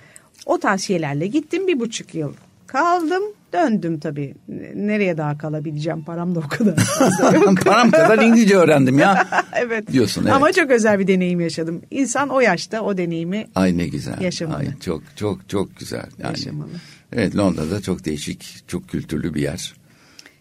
O 0.47 0.59
tavsiyelerle 0.59 1.27
gittim 1.27 1.67
bir 1.67 1.81
buçuk 1.81 2.15
yıl. 2.15 2.33
Kaldım 2.67 3.23
döndüm 3.53 4.01
tabii. 4.01 4.35
Nereye 4.75 5.17
daha 5.17 5.39
kalabileceğim 5.39 6.05
param 6.05 6.35
da 6.35 6.39
o 6.39 6.49
kadar. 6.49 6.75
Param 7.65 7.91
kadar 7.91 8.19
İngilizce 8.19 8.57
öğrendim 8.57 8.99
ya. 8.99 9.27
evet. 9.57 9.93
Diyorsun, 9.93 10.23
evet. 10.23 10.33
Ama 10.33 10.53
çok 10.53 10.71
özel 10.71 10.99
bir 10.99 11.07
deneyim 11.07 11.41
yaşadım. 11.41 11.83
İnsan 11.91 12.29
o 12.29 12.41
yaşta 12.41 12.83
o 12.83 12.97
deneyimi 12.97 13.47
Ay 13.55 13.79
ne 13.79 13.89
güzel. 13.89 14.21
Yaşamalı. 14.21 14.59
Ay, 14.59 14.79
çok 14.81 15.03
çok 15.17 15.49
çok 15.49 15.77
güzel. 15.77 16.07
Yani, 16.19 16.31
Yaşamalı. 16.31 16.69
Evet 17.13 17.37
Londra'da 17.37 17.81
çok 17.81 18.05
değişik, 18.05 18.69
çok 18.69 18.89
kültürlü 18.89 19.35
bir 19.35 19.43
yer. 19.43 19.80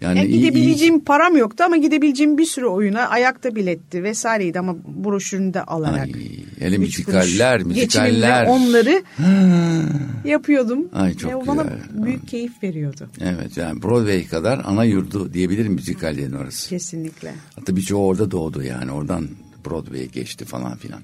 Yani 0.02 0.18
yani 0.20 0.30
iyi- 0.30 0.40
gidebileceğim 0.42 1.00
param 1.00 1.38
yoktu 1.38 1.64
ama 1.64 1.78
gidebileceğim 1.78 2.38
bir 2.38 2.46
sürü 2.46 2.66
oyuna 2.66 3.08
ayakta 3.08 3.56
biletti 3.56 4.04
vesaireydi 4.04 4.60
ama 4.60 4.76
broşürünü 5.04 5.54
de 5.54 5.64
alarak. 5.64 6.00
Ay, 6.06 6.14
hele 6.60 6.78
müzikaller, 6.78 7.64
müzikaller. 7.64 8.46
onları 8.48 9.04
yapıyordum. 10.26 10.88
Ay, 10.94 11.14
çok 11.18 11.32
Ve 11.32 11.36
o 11.36 11.48
bana 11.48 11.62
güzel. 11.64 12.06
büyük 12.06 12.28
keyif 12.28 12.64
veriyordu. 12.64 13.10
Evet 13.22 13.58
yani 13.58 13.84
Broadway 13.84 14.28
kadar 14.28 14.62
ana 14.66 14.84
yurdu 14.84 15.34
diyebilirim 15.34 15.74
müzikallerin 15.74 16.34
orası. 16.34 16.70
Kesinlikle. 16.70 17.34
Hatta 17.56 17.76
birçoğu 17.76 18.06
orada 18.08 18.32
doğdu 18.32 18.64
yani 18.64 18.92
oradan 18.92 19.28
Broadway'e 19.66 20.06
geçti 20.06 20.46
falan 20.46 20.78
filan. 20.78 21.02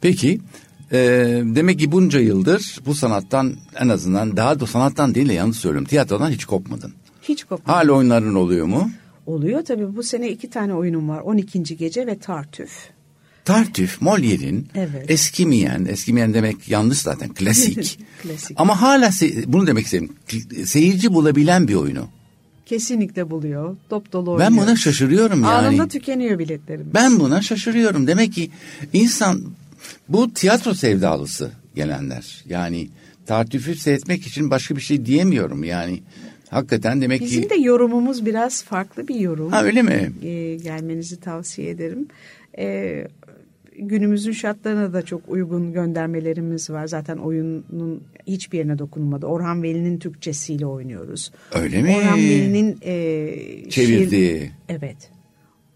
Peki 0.00 0.40
e, 0.92 0.98
demek 1.44 1.78
ki 1.78 1.92
bunca 1.92 2.20
yıldır 2.20 2.78
bu 2.86 2.94
sanattan 2.94 3.54
en 3.80 3.88
azından 3.88 4.36
daha 4.36 4.60
da 4.60 4.66
sanattan 4.66 5.14
değil 5.14 5.28
de 5.28 5.32
yanlış 5.32 5.56
söylüyorum 5.58 5.88
tiyatrodan 5.88 6.30
hiç 6.30 6.44
kopmadın. 6.44 6.92
Hiç 7.22 7.44
kopmadım. 7.44 7.74
Hala 7.74 7.92
oyunların 7.92 8.34
oluyor 8.34 8.66
mu? 8.66 8.90
Oluyor 9.26 9.64
tabii 9.64 9.96
bu 9.96 10.02
sene 10.02 10.28
iki 10.30 10.50
tane 10.50 10.74
oyunum 10.74 11.08
var. 11.08 11.20
12. 11.20 11.76
Gece 11.76 12.06
ve 12.06 12.18
Tartüf. 12.18 12.70
Tartüf, 13.44 14.02
Molière'in 14.02 14.68
Evet. 14.74 15.10
eskimeyen, 15.10 15.84
eskimeyen 15.84 16.34
demek 16.34 16.68
yanlış 16.68 16.98
zaten 16.98 17.34
klasik. 17.34 17.98
Klasik. 18.22 18.60
Ama 18.60 18.80
hala 18.82 19.10
bunu 19.46 19.66
demek 19.66 19.84
istedim. 19.84 20.12
Seyirci 20.64 21.12
bulabilen 21.14 21.68
bir 21.68 21.74
oyunu. 21.74 22.08
Kesinlikle 22.66 23.30
buluyor. 23.30 23.76
Dop 23.90 24.12
dolu 24.12 24.30
oynuyor. 24.30 24.50
Ben 24.50 24.56
buna 24.58 24.76
şaşırıyorum 24.76 25.42
yani. 25.42 25.52
Anında 25.52 25.88
tükeniyor 25.88 26.38
biletlerim. 26.38 26.90
Ben 26.94 27.20
buna 27.20 27.42
şaşırıyorum. 27.42 28.06
Demek 28.06 28.32
ki 28.32 28.50
insan 28.92 29.42
bu 30.08 30.34
tiyatro 30.34 30.74
sevdalısı 30.74 31.50
gelenler. 31.74 32.44
Yani 32.48 32.88
tartüfü 33.26 33.76
seyretmek 33.76 34.26
için 34.26 34.50
başka 34.50 34.76
bir 34.76 34.80
şey 34.80 35.06
diyemiyorum 35.06 35.64
yani. 35.64 36.02
Hakikaten 36.50 37.00
demek 37.00 37.20
Bizim 37.20 37.42
ki... 37.42 37.50
de 37.50 37.54
yorumumuz 37.54 38.26
biraz 38.26 38.64
farklı 38.64 39.08
bir 39.08 39.14
yorum. 39.14 39.50
Ha 39.52 39.64
öyle 39.64 39.82
mi? 39.82 40.12
Ee, 40.22 40.56
gelmenizi 40.56 41.20
tavsiye 41.20 41.70
ederim. 41.70 42.08
Ee, 42.58 43.06
günümüzün 43.78 44.32
şartlarına 44.32 44.92
da 44.92 45.02
çok 45.02 45.22
uygun 45.28 45.72
göndermelerimiz 45.72 46.70
var. 46.70 46.86
Zaten 46.86 47.16
oyunun 47.16 48.02
hiçbir 48.26 48.58
yerine 48.58 48.78
dokunulmadı. 48.78 49.26
Orhan 49.26 49.62
Veli'nin 49.62 49.98
Türkçesiyle 49.98 50.66
oynuyoruz. 50.66 51.32
Öyle 51.54 51.82
mi? 51.82 51.96
Orhan 51.98 52.18
Veli'nin 52.18 52.78
e, 52.82 53.70
Çevirdiği. 53.70 54.40
şiir- 54.40 54.50
Evet. 54.68 55.10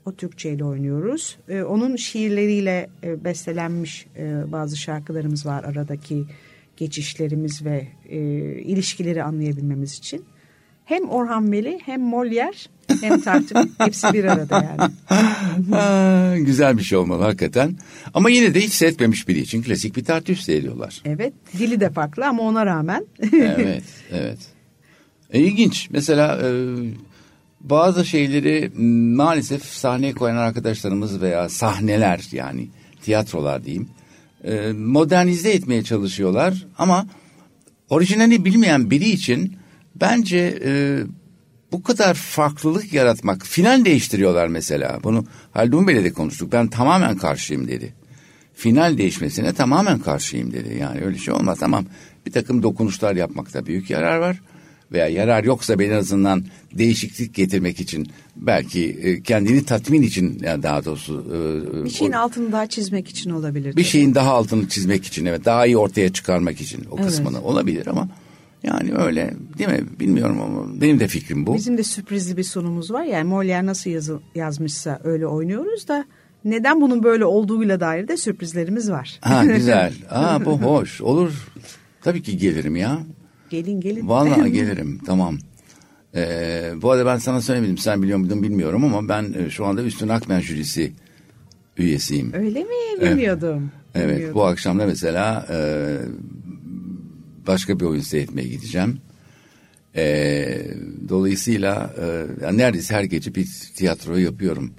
O 0.05 0.13
Türkçeyle 0.15 0.65
oynuyoruz. 0.65 1.39
Ee, 1.49 1.63
onun 1.63 1.97
şiirleriyle 1.97 2.89
e, 3.05 3.25
bestelenmiş 3.25 4.07
e, 4.19 4.53
bazı 4.53 4.77
şarkılarımız 4.77 5.47
var 5.47 5.65
aradaki 5.65 6.25
geçişlerimiz 6.77 7.65
ve 7.65 7.89
e, 8.09 8.19
ilişkileri 8.63 9.23
anlayabilmemiz 9.23 9.93
için. 9.99 10.25
Hem 10.85 11.09
Orhan 11.09 11.53
Veli 11.53 11.79
hem 11.85 12.01
Molière 12.01 12.67
hem 13.01 13.21
Tartüf 13.21 13.57
hepsi 13.79 14.13
bir 14.13 14.25
arada 14.25 14.79
yani. 14.79 14.93
Güzel 16.45 16.79
bir 16.79 16.83
şey 16.83 16.99
olmalı 16.99 17.23
hakikaten. 17.23 17.77
Ama 18.15 18.31
yine 18.31 18.55
de 18.55 18.61
hiç 18.61 18.73
seyretmemiş 18.73 19.29
biri 19.29 19.41
için 19.41 19.63
klasik 19.63 19.97
bir 19.97 20.05
tartüf 20.05 20.41
seyrediyorlar. 20.41 21.03
Evet 21.05 21.33
dili 21.59 21.81
de 21.81 21.91
farklı 21.91 22.27
ama 22.27 22.43
ona 22.43 22.67
rağmen 22.67 23.07
evet, 23.33 23.85
evet. 24.13 24.39
E, 25.31 25.41
ilginç. 25.41 25.89
Mesela 25.91 26.41
e, 26.43 26.51
bazı 27.61 28.05
şeyleri 28.05 28.71
maalesef 29.17 29.65
sahneye 29.65 30.13
koyan 30.13 30.37
arkadaşlarımız 30.37 31.23
veya 31.23 31.49
sahneler 31.49 32.29
yani 32.33 32.69
tiyatrolar 33.03 33.65
diyeyim 33.65 33.89
e, 34.45 34.73
modernize 34.73 35.51
etmeye 35.51 35.83
çalışıyorlar 35.83 36.67
ama 36.79 37.07
orijinali 37.91 38.45
bilmeyen 38.45 38.91
biri 38.91 39.09
için 39.09 39.57
bence 40.01 40.59
e, 40.65 40.99
bu 41.73 41.83
kadar 41.83 42.15
farklılık 42.15 42.93
yaratmak 42.93 43.47
final 43.47 43.85
değiştiriyorlar 43.85 44.47
mesela 44.49 44.99
bunu 45.05 45.25
Haldun 45.53 45.89
Bey'le 45.89 46.05
de 46.05 46.13
konuştuk 46.13 46.53
ben 46.53 46.69
tamamen 46.69 47.17
karşıyım 47.17 47.69
dedi 47.69 47.95
final 48.55 48.99
değişmesine 48.99 49.53
tamamen 49.53 49.99
karşıyım 49.99 50.53
dedi. 50.53 50.77
Yani 50.81 51.01
öyle 51.05 51.19
şey 51.19 51.35
olmaz. 51.35 51.59
Tamam 51.61 51.85
bir 52.27 52.33
takım 52.33 52.63
dokunuşlar 52.63 53.17
yapmakta 53.17 53.67
büyük 53.67 53.91
yarar 53.91 54.19
var. 54.19 54.41
Veya 54.93 55.09
yarar 55.09 55.45
yoksa 55.45 55.75
en 55.75 55.91
azından 55.91 56.45
değişiklik 56.73 57.35
getirmek 57.35 57.81
için 57.81 58.07
belki 58.37 58.85
e, 59.03 59.23
kendini 59.23 59.65
tatmin 59.65 60.03
için 60.03 60.39
yani 60.43 60.63
daha 60.63 60.85
doğrusu 60.85 61.25
e, 61.81 61.85
bir 61.85 61.91
şeyin 61.91 62.13
o- 62.13 62.19
altını 62.19 62.53
daha 62.53 62.67
çizmek 62.67 63.09
için 63.09 63.31
olabilir. 63.31 63.77
bir 63.77 63.85
şeyin 63.85 64.15
daha 64.15 64.31
altını 64.33 64.69
çizmek 64.69 65.05
için 65.07 65.25
evet 65.27 65.45
daha 65.45 65.67
iyi 65.67 65.77
ortaya 65.77 66.13
çıkarmak 66.13 66.61
için 66.61 66.85
o 66.91 66.97
Evet. 66.99 67.07
kısmını 67.07 67.43
olabilir 67.43 67.87
ama 67.87 68.09
yani 68.65 68.95
öyle 68.95 69.35
değil 69.59 69.71
mi 69.71 69.81
bilmiyorum 70.01 70.41
ama 70.41 70.81
benim 70.81 71.01
de 71.01 71.09
fikrim 71.09 71.47
bu. 71.47 71.55
Bizim 71.55 71.79
de 71.79 71.83
sürprizli 71.83 72.37
bir 72.37 72.43
sonumuz 72.43 72.91
var. 72.91 73.05
Yani 73.05 73.31
Molière 73.31 73.67
nasıl 73.67 73.91
yazı, 73.91 74.19
yazmışsa 74.35 75.01
öyle 75.05 75.27
oynuyoruz 75.27 75.89
da 75.89 76.05
neden 76.45 76.81
bunun 76.81 77.03
böyle 77.03 77.25
olduğuyla 77.25 77.81
dair 77.81 78.09
de 78.09 78.17
sürprizlerimiz 78.17 78.91
var. 78.91 79.19
Ha 79.21 79.45
güzel. 79.57 79.93
Aa 80.11 80.45
bu 80.45 80.59
hoş. 80.63 81.01
Olur. 81.01 81.49
Tabii 82.03 82.23
ki 82.23 82.37
gelirim 82.37 82.77
ya. 82.77 82.99
gelin 83.51 83.81
gelin. 83.81 84.09
Vallahi 84.09 84.53
gelirim 84.59 85.01
tamam. 85.07 85.39
Ee, 86.17 86.73
bu 86.83 86.91
arada 86.91 87.07
ben 87.07 87.17
sana 87.17 87.41
söylemedim 87.41 87.79
sen 87.79 88.03
biliyor 88.03 88.19
muydun 88.19 88.43
bilmiyorum 88.43 88.85
ama 88.85 89.09
ben 89.09 89.35
e, 89.39 89.51
şu 89.51 89.67
anda 89.67 89.83
Üstün 89.83 90.09
Akmen 90.09 90.41
jürisi 90.41 90.93
üyesiyim. 91.79 92.33
Öyle 92.35 92.61
mi? 92.65 93.01
Bilmiyordum. 93.01 93.71
Evet 93.95 94.09
Bilmiyordum. 94.11 94.35
bu 94.35 94.45
akşam 94.45 94.79
da 94.79 94.87
mesela 94.87 95.47
e, 95.51 95.57
başka 97.47 97.81
bir 97.81 97.85
oyun 97.85 98.01
seyretmeye 98.01 98.49
gideceğim. 98.49 98.99
E, 99.97 100.67
dolayısıyla 101.09 101.95
e, 102.01 102.27
yani 102.45 102.59
neredeyse 102.59 102.95
her 102.95 103.05
gece 103.05 103.35
bir 103.35 103.49
tiyatro 103.77 104.17
yapıyorum 104.17 104.71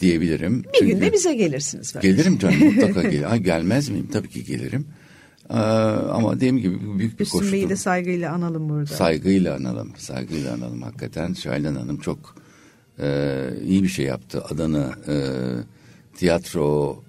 diyebilirim. 0.00 0.62
Bir 0.62 0.68
Çünkü- 0.78 0.92
gün 0.94 1.00
de 1.00 1.12
bize 1.12 1.34
gelirsiniz. 1.34 1.94
böyle. 1.94 2.08
Gelirim 2.08 2.38
canım 2.38 2.64
mutlaka 2.64 3.02
gelirim. 3.08 3.30
Ay, 3.30 3.38
gelmez 3.42 3.88
miyim? 3.88 4.08
Tabii 4.12 4.28
ki 4.28 4.44
gelirim. 4.44 4.86
Ee, 5.50 5.54
ama 5.54 6.36
dediğim 6.36 6.58
gibi 6.58 6.98
büyük 6.98 7.20
bir 7.20 7.24
Hüsnü 7.24 7.40
Bey'i 7.40 7.50
koşuldur. 7.50 7.70
de 7.70 7.76
saygıyla 7.76 8.32
analım 8.32 8.68
burada. 8.68 8.86
Saygıyla 8.94 9.56
analım, 9.56 9.92
saygıyla 9.98 10.54
analım. 10.54 10.82
Hakikaten 10.82 11.32
Şaylan 11.32 11.74
Hanım 11.74 11.96
çok 11.98 12.34
e, 13.00 13.28
iyi 13.66 13.82
bir 13.82 13.88
şey 13.88 14.06
yaptı. 14.06 14.44
Adını 14.44 14.92
e, 15.08 15.14
tiyatro 16.18 17.02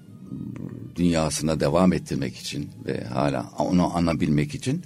dünyasına 0.96 1.60
devam 1.60 1.94
ettirmek 1.94 2.36
için 2.36 2.70
ve 2.86 3.04
hala 3.04 3.50
onu 3.60 3.98
anabilmek 3.98 4.56
için 4.56 4.82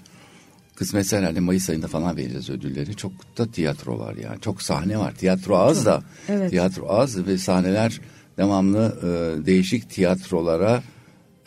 kısmetse 0.77 1.17
herhalde 1.17 1.39
Mayıs 1.39 1.69
ayında 1.69 1.87
falan 1.87 2.17
vereceğiz 2.17 2.49
ödülleri. 2.49 2.95
Çok 2.95 3.11
da 3.37 3.45
tiyatro 3.51 3.99
var 3.99 4.15
yani. 4.15 4.41
Çok 4.41 4.61
sahne 4.61 4.97
var. 4.97 5.13
Tiyatro 5.15 5.57
az 5.57 5.85
da. 5.85 6.03
Evet. 6.29 6.49
Tiyatro 6.49 6.89
az 6.89 7.27
ve 7.27 7.37
sahneler 7.37 8.01
devamlı 8.37 8.97
e, 9.01 9.45
değişik 9.45 9.89
tiyatrolara 9.89 10.83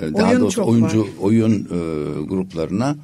e, 0.01 0.13
daha 0.15 0.31
Oyun 0.31 0.41
doğrusu 0.41 0.65
oyuncu 0.65 1.03
var. 1.03 1.09
oyun 1.21 1.53
e, 1.65 1.79
gruplarına 2.25 2.97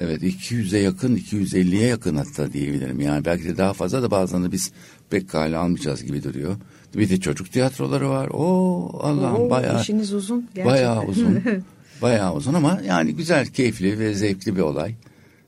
evet 0.00 0.22
200'e 0.22 0.78
yakın 0.78 1.16
250'ye 1.16 1.86
yakın 1.86 2.16
hatta 2.16 2.52
diyebilirim. 2.52 3.00
Yani 3.00 3.24
belki 3.24 3.44
de 3.44 3.56
daha 3.58 3.72
fazla 3.72 4.02
da 4.02 4.10
bazen 4.10 4.52
biz 4.52 4.72
pek 5.10 5.28
kale 5.30 5.56
almayacağız 5.56 6.04
gibi 6.04 6.22
duruyor. 6.22 6.56
Bir 6.94 7.08
de 7.08 7.20
çocuk 7.20 7.52
tiyatroları 7.52 8.10
var. 8.10 8.28
Oo 8.32 8.98
Allah'ım 9.02 9.50
bayağı 9.50 9.80
işiniz 9.80 10.12
uzun 10.12 10.40
gerçekten. 10.54 10.66
bayağı 10.72 11.04
uzun. 11.06 11.40
bayağı 12.02 12.34
uzun 12.34 12.54
ama 12.54 12.80
yani 12.86 13.16
güzel, 13.16 13.46
keyifli 13.46 13.98
ve 13.98 14.14
zevkli 14.14 14.56
bir 14.56 14.60
olay. 14.60 14.94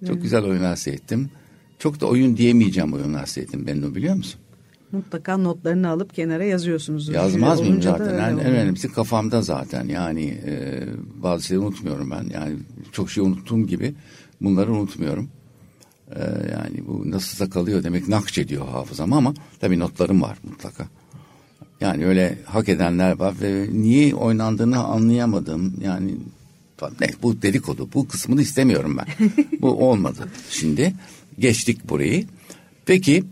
Çok 0.06 0.22
güzel 0.22 0.44
oyunlar 0.44 0.76
seyrettim. 0.76 1.30
Çok 1.78 2.00
da 2.00 2.06
oyun 2.06 2.36
diyemeyeceğim 2.36 2.92
oyunlar 2.92 3.26
seyrettim 3.26 3.66
ben 3.66 3.82
o 3.82 3.94
biliyor 3.94 4.14
musun? 4.14 4.40
Mutlaka 4.92 5.36
notlarını 5.36 5.88
alıp 5.88 6.14
kenara 6.14 6.44
yazıyorsunuz. 6.44 7.08
Yazmaz 7.08 7.60
mıyım 7.60 7.82
zaten? 7.82 8.06
öyle 8.06 8.22
En, 8.22 8.40
önemlisi 8.40 8.92
kafamda 8.92 9.42
zaten. 9.42 9.88
Yani 9.88 10.24
e, 10.46 10.82
bazı 11.22 11.44
şeyleri 11.44 11.66
unutmuyorum 11.66 12.10
ben. 12.10 12.30
Yani 12.34 12.56
çok 12.92 13.10
şey 13.10 13.24
unuttuğum 13.24 13.66
gibi 13.66 13.94
bunları 14.40 14.72
unutmuyorum. 14.72 15.28
E, 16.10 16.20
yani 16.52 16.86
bu 16.86 17.10
nasılsa 17.10 17.50
kalıyor 17.50 17.84
demek 17.84 18.08
nakşediyor 18.08 18.68
hafızama 18.68 19.16
ama 19.16 19.34
tabii 19.60 19.78
notlarım 19.78 20.22
var 20.22 20.38
mutlaka. 20.50 20.88
Yani 21.80 22.06
öyle 22.06 22.38
hak 22.44 22.68
edenler 22.68 23.18
var 23.18 23.34
ve 23.42 23.66
niye 23.72 24.14
oynandığını 24.14 24.78
anlayamadım. 24.78 25.74
Yani 25.84 26.14
ne, 27.00 27.08
bu 27.22 27.42
dedikodu. 27.42 27.88
Bu 27.94 28.08
kısmını 28.08 28.42
istemiyorum 28.42 28.98
ben. 28.98 29.28
bu 29.60 29.90
olmadı. 29.90 30.28
Şimdi 30.50 30.94
geçtik 31.38 31.88
burayı. 31.88 32.26
Peki 32.86 33.24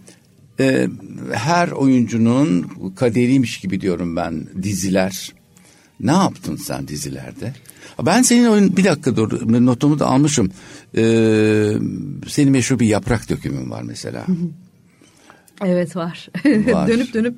e, 0.61 0.89
her 1.33 1.69
oyuncunun 1.69 2.71
kaderiymiş 2.97 3.59
gibi 3.59 3.81
diyorum 3.81 4.17
ben 4.17 4.47
diziler. 4.63 5.33
Ne 6.01 6.13
yaptın 6.13 6.57
sen 6.57 6.89
dizilerde? 6.89 7.55
Ben 8.07 8.23
senin 8.23 8.47
oyun 8.47 8.77
bir 8.77 8.85
dakika 8.85 9.17
dur 9.17 9.53
notumu 9.67 9.99
da 9.99 10.07
almışım. 10.07 10.51
Ee, 10.97 11.73
senin 12.29 12.53
meşhur 12.53 12.79
bir 12.79 12.87
yaprak 12.87 13.29
dökümün 13.29 13.71
var 13.71 13.83
mesela. 13.83 14.27
Evet 15.65 15.97
var. 15.97 16.29
Var. 16.73 16.89
dönüp 16.89 17.15
dönüp 17.15 17.35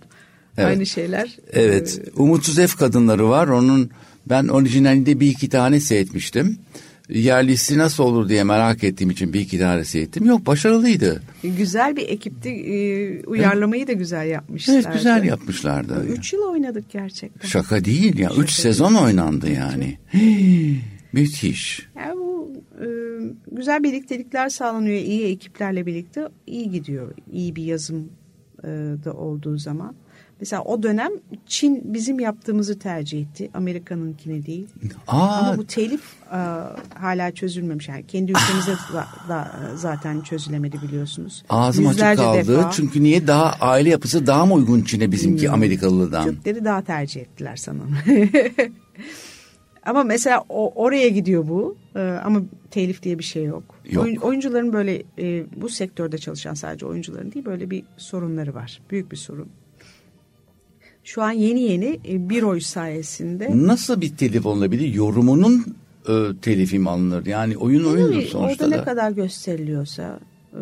Evet. 0.58 0.68
aynı 0.68 0.86
şeyler. 0.86 1.36
Evet. 1.52 2.00
Umutsuz 2.16 2.58
Ev 2.58 2.68
Kadınları 2.68 3.28
var. 3.28 3.48
Onun 3.48 3.90
ben 4.28 4.48
orijinalinde 4.48 5.20
bir 5.20 5.26
iki 5.26 5.48
tane 5.48 5.80
seyretmiştim. 5.80 6.58
Yerlisi 7.08 7.78
nasıl 7.78 8.04
olur 8.04 8.28
diye 8.28 8.44
merak 8.44 8.84
ettiğim 8.84 9.10
için 9.10 9.32
bir 9.32 9.40
iki 9.40 9.58
tane 9.58 9.84
seyrettim. 9.84 10.26
Yok 10.26 10.46
başarılıydı. 10.46 11.22
Güzel 11.44 11.96
bir 11.96 12.08
ekipti. 12.08 12.48
Ee, 12.48 13.24
Uyarlamayı 13.26 13.86
da 13.86 13.92
güzel 13.92 14.26
yapmışlar. 14.28 14.74
Evet 14.74 14.86
güzel 14.92 15.24
yapmışlardı. 15.24 16.06
Üç 16.06 16.32
yıl 16.32 16.42
oynadık 16.42 16.90
gerçekten. 16.90 17.48
Şaka 17.48 17.84
değil 17.84 18.18
ya. 18.18 18.30
Üç 18.38 18.50
sezon 18.50 18.94
oynandı 18.94 19.50
yani. 19.50 19.98
Müthiş. 21.12 21.88
Yani 21.96 22.16
bu 22.16 22.52
e, 22.80 22.86
güzel 23.52 23.82
birliktelikler 23.82 24.48
sağlanıyor 24.48 24.96
iyi 24.96 25.24
ekiplerle 25.26 25.86
birlikte 25.86 26.28
iyi 26.46 26.70
gidiyor. 26.70 27.14
İyi 27.32 27.56
bir 27.56 27.64
yazım 27.64 28.08
e, 28.64 28.68
da 29.04 29.12
olduğu 29.12 29.58
zaman. 29.58 29.94
Mesela 30.42 30.62
o 30.62 30.82
dönem 30.82 31.10
Çin 31.46 31.94
bizim 31.94 32.20
yaptığımızı 32.20 32.78
tercih 32.78 33.20
etti. 33.20 33.50
Amerika'nınkini 33.54 34.46
değil. 34.46 34.66
Aa, 35.08 35.36
Ama 35.38 35.56
bu 35.58 35.66
telif 35.66 36.02
e, 36.32 36.36
hala 36.98 37.30
çözülmemiş. 37.34 37.88
Yani 37.88 38.06
kendi 38.06 38.30
ülkemizde 38.32 38.72
da, 38.94 39.06
da 39.28 39.52
zaten 39.74 40.20
çözülemedi 40.20 40.82
biliyorsunuz. 40.82 41.44
ağzım 41.48 41.86
açık 41.86 41.92
Yüzlerce 41.98 42.22
kaldı. 42.22 42.58
defa 42.58 42.70
Çünkü 42.70 43.02
niye 43.02 43.26
daha 43.26 43.56
aile 43.60 43.88
yapısı 43.90 44.26
daha 44.26 44.46
mı 44.46 44.54
uygun 44.54 44.82
Çin'e 44.82 45.12
bizimki 45.12 45.34
Bilmiyorum. 45.36 45.54
Amerikalıdan? 45.58 46.24
Türkleri 46.24 46.64
daha 46.64 46.82
tercih 46.82 47.20
ettiler 47.20 47.56
sanırım. 47.56 47.96
Ama 49.86 50.04
mesela 50.04 50.44
o, 50.48 50.72
oraya 50.84 51.08
gidiyor 51.08 51.48
bu 51.48 51.76
Ee, 51.96 52.00
ama 52.24 52.40
telif 52.70 53.02
diye 53.02 53.18
bir 53.18 53.24
şey 53.24 53.44
yok. 53.44 53.62
Yok. 53.90 54.04
Oyun- 54.04 54.16
oyuncuların 54.16 54.72
böyle 54.72 55.02
e, 55.18 55.44
bu 55.56 55.68
sektörde 55.68 56.18
çalışan 56.18 56.54
sadece 56.54 56.86
oyuncuların 56.86 57.32
değil 57.32 57.44
böyle 57.46 57.70
bir 57.70 57.82
sorunları 57.96 58.54
var. 58.54 58.80
Büyük 58.90 59.12
bir 59.12 59.16
sorun. 59.16 59.48
Şu 61.04 61.22
an 61.22 61.32
yeni 61.32 61.60
yeni 61.60 62.00
e, 62.08 62.28
bir 62.28 62.42
oy 62.42 62.60
sayesinde 62.60 63.50
Nasıl 63.54 64.00
bir 64.00 64.16
telif 64.16 64.46
olabilir? 64.46 64.94
Yorumunun 64.94 65.76
e, 66.08 66.12
telifi 66.42 66.78
mi 66.78 66.90
alınır? 66.90 67.26
Yani 67.26 67.56
oyun 67.56 67.84
oyundur 67.84 68.12
Tabii, 68.12 68.26
sonuçta 68.26 68.64
orada 68.64 68.76
da. 68.76 68.80
ne 68.80 68.84
kadar 68.84 69.10
gösteriliyorsa 69.10 70.20
e, 70.52 70.60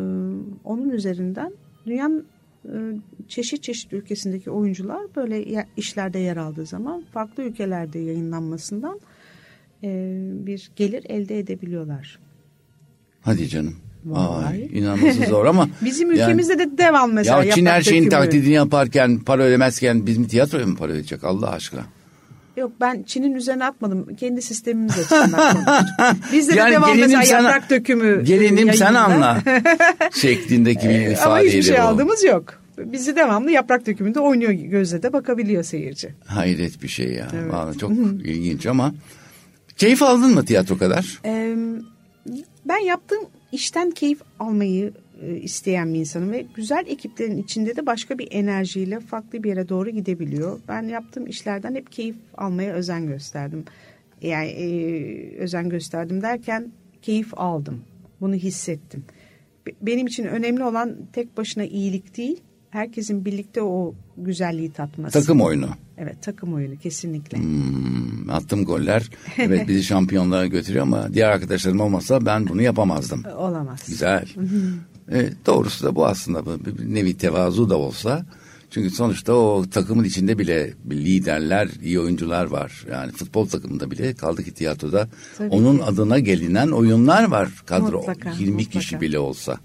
onun 0.65 0.91
üzerinden 0.91 1.53
dünyanın 1.87 2.27
e, 2.65 2.75
çeşit 3.29 3.63
çeşit 3.63 3.93
ülkesindeki 3.93 4.51
oyuncular 4.51 5.01
böyle 5.17 5.67
işlerde 5.77 6.19
yer 6.19 6.37
aldığı 6.37 6.67
zaman 6.67 7.05
farklı 7.13 7.43
ülkelerde 7.43 7.99
yayınlanmasından 7.99 9.01
e, 9.83 10.21
bir 10.47 10.71
gelir 10.77 11.05
elde 11.09 11.39
edebiliyorlar. 11.39 12.19
Hadi 13.21 13.49
canım. 13.49 13.77
Ay, 14.15 14.69
inanması 14.73 15.25
zor 15.29 15.45
ama. 15.47 15.69
Bizim 15.85 16.13
yani- 16.13 16.21
ülkemizde 16.23 16.59
de 16.59 16.79
devam 16.79 17.13
mesela. 17.13 17.45
Ya 17.45 17.55
Çin 17.55 17.67
her 17.67 17.83
şeyin 17.83 18.05
dökümü. 18.07 18.23
taklidini 18.23 18.53
yaparken 18.53 19.19
para 19.19 19.43
ödemezken 19.43 20.07
bizim 20.07 20.25
tiyatroya 20.25 20.67
mı 20.67 20.77
para 20.77 20.93
ödeyecek 20.93 21.25
Allah 21.25 21.51
aşkına? 21.51 21.83
Yok 22.57 22.73
ben 22.81 23.03
Çin'in 23.03 23.35
üzerine 23.35 23.65
atmadım. 23.65 24.17
Kendi 24.17 24.43
sistemimiz 24.43 24.99
açısından. 24.99 25.57
Bizde 26.33 26.55
Yani 26.55 26.71
de 26.71 26.77
devam 26.77 26.99
mesela 26.99 27.23
sana- 27.25 27.43
yaprak 27.43 27.71
dökümü. 27.71 28.25
Gelinim 28.25 28.75
sen 28.75 28.95
anla 28.95 29.43
şeklindeki 30.13 30.89
bir 30.89 30.95
Ama 31.05 31.11
ifadeydi 31.13 31.49
hiçbir 31.49 31.63
şey 31.63 31.77
bu. 31.77 31.81
aldığımız 31.83 32.25
yok. 32.25 32.45
Bizi 32.79 33.17
devamlı 33.17 33.51
yaprak 33.51 33.87
dökümünde 33.87 34.21
oynuyor 34.21 34.51
gözle 34.53 35.03
de 35.03 35.13
bakabiliyor 35.13 35.63
seyirci. 35.63 36.15
Hayret 36.27 36.83
bir 36.83 36.89
şey 36.89 37.07
ya. 37.13 37.29
Evet. 37.35 37.53
Vallahi 37.53 37.79
çok 37.79 37.91
ilginç 38.25 38.67
ama 38.67 38.95
keyif 39.77 40.03
aldın 40.03 40.35
mı 40.35 40.45
tiyatro 40.45 40.79
kadar? 40.79 41.19
Ee, 41.25 41.55
ben 42.69 42.79
yaptığım 42.79 43.21
işten 43.53 43.91
keyif 43.91 44.21
almayı 44.39 44.93
e, 45.23 45.37
isteyen 45.37 45.95
bir 45.95 45.99
insanım 45.99 46.31
ve 46.33 46.47
güzel 46.55 46.85
ekiplerin 46.89 47.37
içinde 47.37 47.77
de 47.77 47.87
başka 47.87 48.19
bir 48.19 48.29
enerjiyle 48.31 49.01
farklı 49.01 49.43
bir 49.43 49.49
yere 49.49 49.69
doğru 49.69 49.91
gidebiliyor. 49.91 50.61
Ben 50.69 50.83
yaptığım 50.83 51.27
işlerden 51.27 51.75
hep 51.75 51.93
keyif 51.93 52.17
almaya 52.37 52.73
özen 52.75 53.07
gösterdim. 53.07 53.65
Yani 54.23 54.49
e, 54.49 55.37
özen 55.39 55.69
gösterdim 55.69 56.23
derken 56.23 56.73
keyif 57.03 57.29
aldım. 57.37 57.81
Bunu 58.21 58.35
hissettim. 58.35 59.05
Be- 59.67 59.73
Benim 59.83 60.07
için 60.07 60.25
önemli 60.25 60.65
olan 60.65 60.97
tek 61.13 61.37
başına 61.37 61.65
iyilik 61.65 62.17
değil, 62.17 62.41
herkesin 62.71 63.25
birlikte 63.25 63.63
o 63.63 63.95
güzelliği 64.17 64.73
tatması. 64.73 65.21
Takım 65.21 65.41
oyunu. 65.41 65.69
Evet, 66.03 66.17
takım 66.23 66.55
oyunu 66.55 66.77
kesinlikle. 66.77 67.39
Hmm, 67.39 68.31
attım 68.31 68.65
goller. 68.65 69.11
Evet 69.39 69.69
bizi 69.69 69.83
şampiyonluğa 69.83 70.47
götürüyor 70.47 70.83
ama 70.83 71.15
diğer 71.15 71.29
arkadaşlarım 71.31 71.81
olmasa 71.81 72.27
ben 72.27 72.49
bunu 72.49 72.63
yapamazdım. 72.63 73.25
Olamaz. 73.37 73.81
Güzel. 73.89 74.29
Evet, 75.11 75.33
doğrusu 75.47 75.87
da 75.87 75.95
bu 75.97 76.07
aslında 76.07 76.47
bu 76.47 76.59
bir 76.65 76.95
nevi 76.95 77.17
tevazu 77.17 77.71
da 77.71 77.77
olsa. 77.79 78.27
Çünkü 78.71 78.91
sonuçta 78.91 79.33
o 79.33 79.65
takımın 79.71 80.05
içinde 80.05 80.39
bile 80.39 80.75
liderler, 80.91 81.69
iyi 81.83 82.01
oyuncular 82.01 82.45
var. 82.47 82.85
Yani 82.91 83.13
futbol 83.13 83.47
takımında 83.47 83.91
bile 83.91 84.15
kaldı 84.15 84.45
ki 84.45 84.55
tiyatroda 84.55 85.09
Tabii 85.39 85.49
onun 85.49 85.77
ki. 85.79 85.85
adına 85.85 86.19
gelinen 86.19 86.69
oyunlar 86.69 87.25
var. 87.31 87.49
Kadro 87.67 87.97
Mutlaka, 87.99 88.31
20 88.39 88.51
mutlaka. 88.53 88.79
kişi 88.79 89.01
bile 89.01 89.19
olsa. 89.19 89.59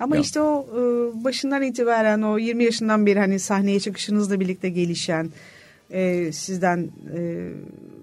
Ama 0.00 0.16
Ya. 0.16 0.22
işte 0.22 0.40
o 0.40 0.66
e, 0.76 0.80
başından 1.24 1.62
itibaren 1.62 2.22
o 2.22 2.38
20 2.38 2.64
yaşından 2.64 3.06
beri 3.06 3.18
hani 3.18 3.38
sahneye 3.38 3.80
çıkışınızla 3.80 4.40
birlikte 4.40 4.68
gelişen 4.68 5.30
e, 5.90 6.32
sizden 6.32 6.90
e, 7.16 7.48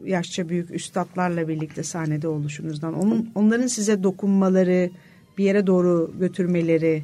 yaşça 0.05 0.49
büyük 0.49 0.71
üstadlarla 0.71 1.47
birlikte 1.47 1.83
sahnede 1.83 2.27
oluşunuzdan 2.27 2.93
onun 2.93 3.29
onların 3.35 3.67
size 3.67 4.03
dokunmaları 4.03 4.89
bir 5.37 5.43
yere 5.43 5.67
doğru 5.67 6.11
götürmeleri 6.19 7.03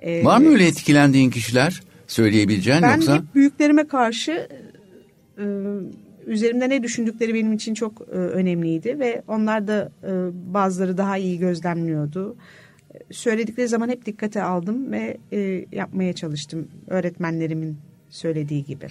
e, 0.00 0.24
Var 0.24 0.38
mı 0.38 0.48
öyle 0.48 0.66
etkilendiğin 0.66 1.30
kişiler 1.30 1.82
söyleyebileceğin 2.06 2.82
ben 2.82 2.94
yoksa? 2.94 3.16
hep 3.16 3.34
büyüklerime 3.34 3.86
karşı 3.86 4.48
e, 5.38 5.44
üzerimde 6.26 6.68
ne 6.68 6.82
düşündükleri 6.82 7.34
benim 7.34 7.52
için 7.52 7.74
çok 7.74 8.00
e, 8.00 8.04
önemliydi 8.14 8.98
ve 8.98 9.22
onlar 9.28 9.68
da 9.68 9.92
e, 10.02 10.10
bazıları 10.54 10.98
daha 10.98 11.16
iyi 11.18 11.38
gözlemliyordu. 11.38 12.36
Söyledikleri 13.10 13.68
zaman 13.68 13.88
hep 13.88 14.06
dikkate 14.06 14.42
aldım 14.42 14.92
ve 14.92 15.16
e, 15.32 15.66
yapmaya 15.72 16.12
çalıştım 16.12 16.68
öğretmenlerimin 16.86 17.76
söylediği 18.10 18.64
gibi. 18.64 18.86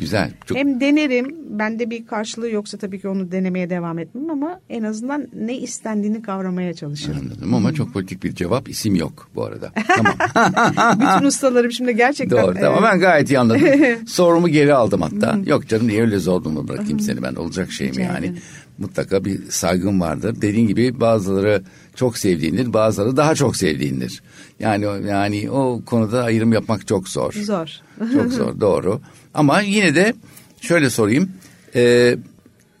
Güzel. 0.00 0.30
Çok... 0.46 0.58
Hem 0.58 0.80
denerim. 0.80 1.36
Bende 1.58 1.90
bir 1.90 2.06
karşılığı 2.06 2.50
yoksa 2.50 2.78
tabii 2.78 3.00
ki 3.00 3.08
onu 3.08 3.32
denemeye 3.32 3.70
devam 3.70 3.98
etmem 3.98 4.30
ama 4.30 4.60
en 4.68 4.82
azından 4.82 5.28
ne 5.34 5.58
istendiğini 5.58 6.22
kavramaya 6.22 6.74
çalışırım. 6.74 7.18
Anladım 7.20 7.54
ama 7.54 7.72
çok 7.72 7.92
politik 7.92 8.22
bir 8.22 8.34
cevap. 8.34 8.68
isim 8.68 8.94
yok 8.94 9.28
bu 9.34 9.44
arada. 9.44 9.72
Tamam. 9.96 10.14
Bütün 11.00 11.26
ustalarım 11.26 11.72
şimdi 11.72 11.96
gerçekten... 11.96 12.42
Doğru 12.42 12.54
tamam 12.60 12.82
ben 12.82 13.00
gayet 13.00 13.30
iyi 13.30 13.38
anladım. 13.38 13.60
Sorumu 14.06 14.48
geri 14.48 14.74
aldım 14.74 15.02
hatta. 15.02 15.38
yok 15.46 15.68
canım 15.68 15.88
niye 15.88 16.02
öyle 16.02 16.18
zor 16.18 16.44
durumda 16.44 16.68
bırakayım 16.68 17.00
seni 17.00 17.22
ben 17.22 17.34
olacak 17.34 17.72
şey 17.72 17.90
mi 17.90 18.02
yani. 18.02 18.34
Mutlaka 18.78 19.24
bir 19.24 19.40
saygım 19.50 20.00
vardır. 20.00 20.36
Dediğin 20.42 20.68
gibi 20.68 21.00
bazıları 21.00 21.62
çok 21.94 22.18
sevdiğindir, 22.18 22.72
bazıları 22.72 23.16
daha 23.16 23.34
çok 23.34 23.56
sevdiğindir. 23.56 24.22
Yani 24.60 24.86
yani 25.08 25.50
o 25.50 25.82
konuda 25.86 26.22
ayrım 26.22 26.52
yapmak 26.52 26.86
çok 26.86 27.08
zor. 27.08 27.32
Zor. 27.32 27.68
çok 28.12 28.32
zor 28.32 28.60
doğru. 28.60 29.00
Ama 29.34 29.60
yine 29.60 29.94
de 29.94 30.14
şöyle 30.60 30.90
sorayım. 30.90 31.32
E, 31.74 32.16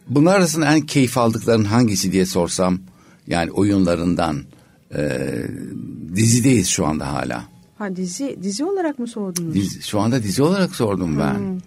bunlar 0.08 0.36
arasında 0.36 0.74
en 0.74 0.80
keyif 0.80 1.18
aldıkların 1.18 1.64
hangisi 1.64 2.12
diye 2.12 2.26
sorsam 2.26 2.78
yani 3.26 3.50
oyunlarından 3.50 4.42
e, 4.94 5.28
dizideyiz 6.16 6.68
şu 6.68 6.86
anda 6.86 7.12
hala. 7.12 7.44
Ha 7.78 7.96
dizi 7.96 8.38
dizi 8.42 8.64
olarak 8.64 8.98
mı 8.98 9.06
sordunuz? 9.06 9.54
Dizi, 9.54 9.82
şu 9.82 10.00
anda 10.00 10.22
dizi 10.22 10.42
olarak 10.42 10.76
sordum 10.76 11.18
ben. 11.18 11.34
Hmm. 11.34 11.58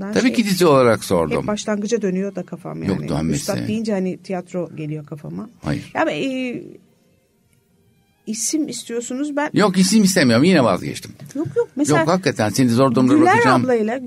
Ben 0.00 0.12
Tabii 0.12 0.22
şey, 0.22 0.32
ki 0.32 0.44
dizi 0.44 0.66
olarak 0.66 1.04
sordum. 1.04 1.40
Hep 1.40 1.46
başlangıca 1.46 2.02
dönüyor 2.02 2.34
da 2.34 2.42
kafam 2.42 2.82
yani. 2.82 3.02
Yok 3.02 3.08
dönmesi. 3.08 3.36
Üstad 3.36 3.68
deyince 3.68 3.92
hani 3.92 4.16
tiyatro 4.16 4.76
geliyor 4.76 5.06
kafama. 5.06 5.48
Hayır. 5.62 5.90
Ya 5.94 6.06
ben, 6.06 6.14
e, 6.14 6.62
isim 8.26 8.68
istiyorsunuz 8.68 9.36
ben. 9.36 9.50
Yok 9.54 9.78
isim 9.78 10.02
istemiyorum 10.02 10.44
yine 10.44 10.64
vazgeçtim. 10.64 11.10
Yok 11.34 11.46
yok. 11.56 11.68
Mesela 11.76 11.98
Yok 12.00 12.08
hakikaten 12.08 12.48
seni 12.48 12.68
zor 12.68 12.94
durumda 12.94 13.14
Güler 13.14 13.24
bırakacağım. 13.24 13.64
ablayla 13.64 13.96
e, 13.96 14.00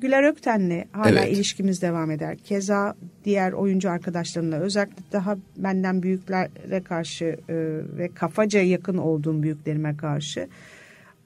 Güler 0.00 0.28
Ökten'le 0.32 0.84
hala 0.92 1.20
Evet. 1.20 1.32
ilişkimiz 1.36 1.82
devam 1.82 2.10
eder. 2.10 2.36
Keza 2.36 2.94
diğer 3.24 3.52
oyuncu 3.52 3.90
arkadaşlarımla 3.90 4.56
özellikle 4.56 5.02
daha 5.12 5.36
benden 5.56 6.02
büyüklere 6.02 6.82
karşı 6.82 7.24
e, 7.24 7.54
ve 7.98 8.10
kafaca 8.14 8.60
yakın 8.62 8.96
olduğum 8.96 9.42
büyüklerime 9.42 9.96
karşı 9.96 10.48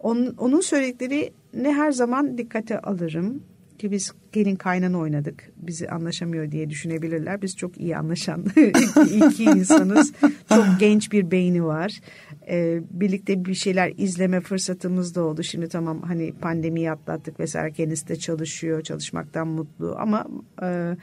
onun, 0.01 0.35
onun 0.38 0.61
söyledikleri 0.61 1.33
ne 1.55 1.72
her 1.75 1.92
zaman 1.92 2.38
dikkate 2.38 2.79
alırım 2.79 3.42
ki 3.79 3.91
biz 3.91 4.12
gelin 4.33 4.57
kaynana 4.57 4.99
oynadık. 4.99 5.51
Bizi 5.57 5.89
anlaşamıyor 5.89 6.53
diye 6.53 6.71
düşünebilirler. 6.71 7.43
Biz 7.43 7.57
çok 7.57 7.81
iyi 7.81 7.97
anlaşan 7.97 8.45
iki, 9.17 9.45
insanız. 9.45 10.12
Çok 10.49 10.67
genç 10.81 11.12
bir 11.12 11.31
beyni 11.31 11.65
var. 11.65 12.01
Ee, 12.49 12.81
birlikte 12.91 13.45
bir 13.45 13.55
şeyler 13.55 13.93
izleme 13.97 14.41
fırsatımız 14.41 15.15
da 15.15 15.23
oldu. 15.23 15.43
Şimdi 15.43 15.69
tamam 15.69 16.03
hani 16.03 16.33
pandemiyi 16.33 16.91
atlattık 16.91 17.41
vesaire 17.41 17.73
kendisi 17.73 18.09
de 18.09 18.17
çalışıyor. 18.17 18.83
Çalışmaktan 18.83 19.49
mutlu 19.49 19.97
ama 19.99 20.27
e, 20.62 20.97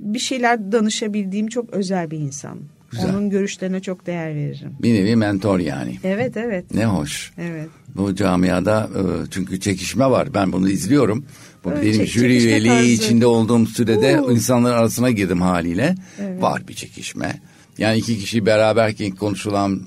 bir 0.00 0.18
şeyler 0.18 0.72
danışabildiğim 0.72 1.46
çok 1.46 1.70
özel 1.70 2.10
bir 2.10 2.18
insan. 2.18 2.58
Güzel. 2.90 3.10
Onun 3.10 3.30
görüşlerine 3.30 3.80
çok 3.80 4.06
değer 4.06 4.34
veririm. 4.34 4.72
Bir 4.82 4.94
nevi 4.94 5.16
mentor 5.16 5.58
yani. 5.58 5.98
Evet 6.04 6.36
evet. 6.36 6.74
Ne 6.74 6.86
hoş. 6.86 7.32
Evet. 7.38 7.68
Bu 7.96 8.14
camiada 8.14 8.90
e, 8.96 9.30
çünkü 9.30 9.60
çekişme 9.60 10.10
var. 10.10 10.34
Ben 10.34 10.52
bunu 10.52 10.70
izliyorum. 10.70 11.24
Bu 11.70 11.74
Evet, 11.74 11.94
benim 11.94 12.06
jüri 12.06 12.36
üyeliği 12.44 12.72
tarzı. 12.74 12.86
içinde 12.88 13.26
olduğum 13.26 13.66
sürede 13.66 14.20
Oo. 14.20 14.30
insanların 14.32 14.74
arasına 14.74 15.10
girdim 15.10 15.42
haliyle. 15.42 15.94
Var 16.40 16.62
bir 16.68 16.74
çekişme. 16.74 17.40
Yani 17.78 17.98
iki 17.98 18.18
kişi 18.18 18.46
beraberken 18.46 19.10
konuşulan 19.10 19.80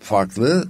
farklı 0.00 0.68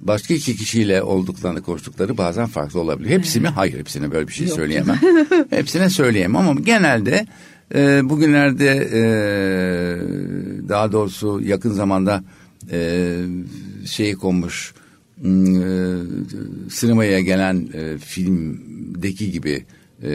başka 0.00 0.34
iki 0.34 0.56
kişiyle 0.56 1.02
olduklarını 1.02 1.62
konuştukları 1.62 2.18
bazen 2.18 2.46
farklı 2.46 2.80
olabilir. 2.80 3.10
Hepsi 3.10 3.40
mi? 3.40 3.48
Hayır 3.48 3.78
hepsine 3.78 4.12
böyle 4.12 4.28
bir 4.28 4.32
şey 4.32 4.46
Yok. 4.46 4.56
söyleyemem. 4.56 4.98
Hepsine 5.50 5.90
söyleyemem 5.90 6.36
ama 6.36 6.60
genelde 6.60 7.26
e, 7.74 8.08
bugünlerde 8.10 8.70
e, 8.92 9.02
daha 10.68 10.92
doğrusu 10.92 11.40
yakın 11.44 11.72
zamanda 11.72 12.24
e, 12.72 13.12
şey 13.86 14.14
konmuş 14.14 14.74
e, 15.24 15.28
sinemaya 16.70 17.20
gelen 17.20 17.68
e, 17.74 17.98
filmdeki 19.04 19.30
gibi 19.30 19.64
e, 20.02 20.10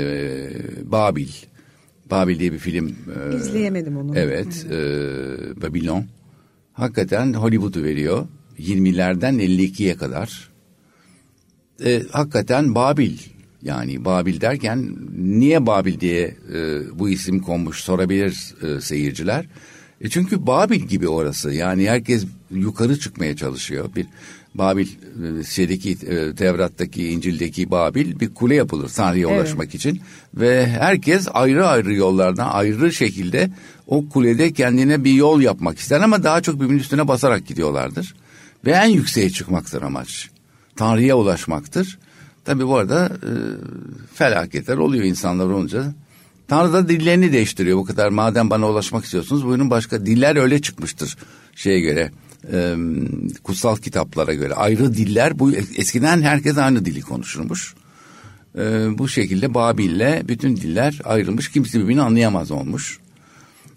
Babil 0.92 1.30
Babil 2.12 2.40
diye 2.40 2.54
bir 2.54 2.58
film 2.58 2.88
e, 2.88 3.36
İzleyemedim 3.36 3.98
onu. 3.98 4.18
Evet, 4.18 4.66
e, 4.72 4.78
Babylon. 5.62 6.06
Hakikaten 6.74 7.34
Hollywood'u 7.34 7.84
veriyor. 7.84 8.28
20'lerden 8.60 9.36
52'ye 9.36 9.96
kadar. 9.96 10.50
E, 11.86 12.04
hakikaten 12.12 12.76
Babil. 12.76 13.18
Yani 13.62 14.06
Babil 14.06 14.42
derken 14.42 14.96
niye 15.18 15.66
Babil 15.66 16.00
diye 16.00 16.36
e, 16.54 16.80
bu 17.00 17.10
isim 17.10 17.40
konmuş 17.40 17.80
sorabilir 17.80 18.56
e, 18.64 18.82
seyirciler. 18.82 19.46
E 20.02 20.10
çünkü 20.10 20.48
Babil 20.48 20.80
gibi 20.80 21.08
orası. 21.08 21.54
Yani 21.54 21.90
herkes 21.90 22.26
yukarı 22.52 23.00
çıkmaya 23.00 23.36
çalışıyor. 23.36 23.90
Bir 23.96 24.08
Babil 24.56 24.88
şeydeki 25.50 25.92
e, 25.92 26.36
Tevrat'taki 26.36 27.08
İncil'deki 27.10 27.72
Babil 27.72 28.20
bir 28.20 28.34
kule 28.34 28.56
yapılır 28.56 28.90
Tanrı'ya 28.90 29.30
Evet. 29.30 29.40
ulaşmak 29.40 29.76
için 29.76 30.02
ve 30.36 30.68
herkes 30.68 31.28
ayrı 31.34 31.68
ayrı 31.68 31.94
yollardan 31.94 32.50
ayrı 32.50 32.94
şekilde 32.94 33.50
o 33.88 34.10
kulede 34.10 34.54
kendine 34.54 35.04
bir 35.04 35.14
yol 35.14 35.42
yapmak 35.42 35.80
ister 35.80 36.02
ama 36.02 36.24
daha 36.24 36.42
çok 36.42 36.56
birbirinin 36.56 36.80
üstüne 36.80 37.08
basarak 37.08 37.48
gidiyorlardır. 37.48 38.16
Ve 38.66 38.72
en 38.72 38.88
yükseğe 38.88 39.30
çıkmaktır 39.30 39.82
amaç. 39.82 40.30
Tanrı'ya 40.76 41.18
ulaşmaktır. 41.18 42.00
Tabi 42.46 42.68
bu 42.68 42.78
arada 42.78 43.06
e, 43.06 43.32
felaketler 44.14 44.78
oluyor 44.78 45.04
insanlar 45.04 45.46
olunca. 45.46 45.94
Tanrı 46.48 46.74
da 46.74 46.90
dillerini 46.90 47.34
değiştiriyor 47.34 47.78
bu 47.78 47.86
kadar. 47.86 48.10
Madem 48.10 48.50
bana 48.50 48.70
ulaşmak 48.70 49.06
istiyorsunuz 49.06 49.46
buyurun 49.46 49.70
başka 49.70 50.06
diller 50.06 50.36
öyle 50.36 50.62
çıkmıştır 50.62 51.18
şeye 51.56 51.80
göre. 51.80 52.12
E, 52.54 52.76
kutsal 53.44 53.76
kitaplara 53.76 54.34
göre 54.34 54.54
ayrı 54.54 54.94
diller 54.94 55.40
bu 55.40 55.52
eskiden 55.52 56.22
herkes 56.22 56.58
aynı 56.58 56.86
dili 56.86 57.02
konuşurmuş. 57.02 57.76
E, 58.56 58.62
bu 58.98 59.08
şekilde 59.08 59.54
Babil'le 59.54 60.28
bütün 60.28 60.56
diller 60.56 61.02
ayrılmış 61.04 61.50
kimse 61.50 61.80
birbirini 61.80 62.02
anlayamaz 62.02 62.52
olmuş. 62.52 63.00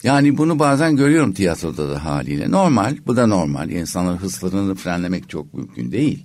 Yani 0.03 0.39
bunu 0.39 0.59
bazen 0.59 0.97
görüyorum 0.97 1.33
tiyatroda 1.33 1.91
da 1.91 2.05
haliyle. 2.05 2.51
Normal, 2.51 2.97
bu 3.07 3.17
da 3.17 3.27
normal. 3.27 3.71
İnsanların 3.71 4.17
hırslarını 4.17 4.75
frenlemek 4.75 5.29
çok 5.29 5.55
mümkün 5.55 5.93
değil. 5.93 6.25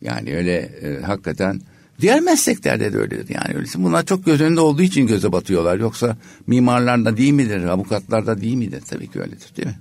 Yani 0.00 0.36
öyle 0.36 0.56
e, 0.56 1.02
hakikaten 1.02 1.60
diğer 2.00 2.20
mesleklerde 2.20 2.92
de 2.92 2.98
öyledir. 2.98 3.34
Yani 3.34 3.56
öylesi. 3.56 3.82
Bunlar 3.82 4.06
çok 4.06 4.24
göz 4.24 4.40
önünde 4.40 4.60
olduğu 4.60 4.82
için 4.82 5.06
göze 5.06 5.32
batıyorlar. 5.32 5.78
Yoksa 5.78 6.16
mimarlar 6.46 7.04
da 7.04 7.16
değil 7.16 7.32
midir, 7.32 7.64
avukatlar 7.64 8.26
da 8.26 8.40
değil 8.40 8.54
midir? 8.54 8.82
Tabii 8.90 9.10
ki 9.10 9.20
öyledir 9.20 9.56
değil 9.56 9.68
mi? 9.68 9.78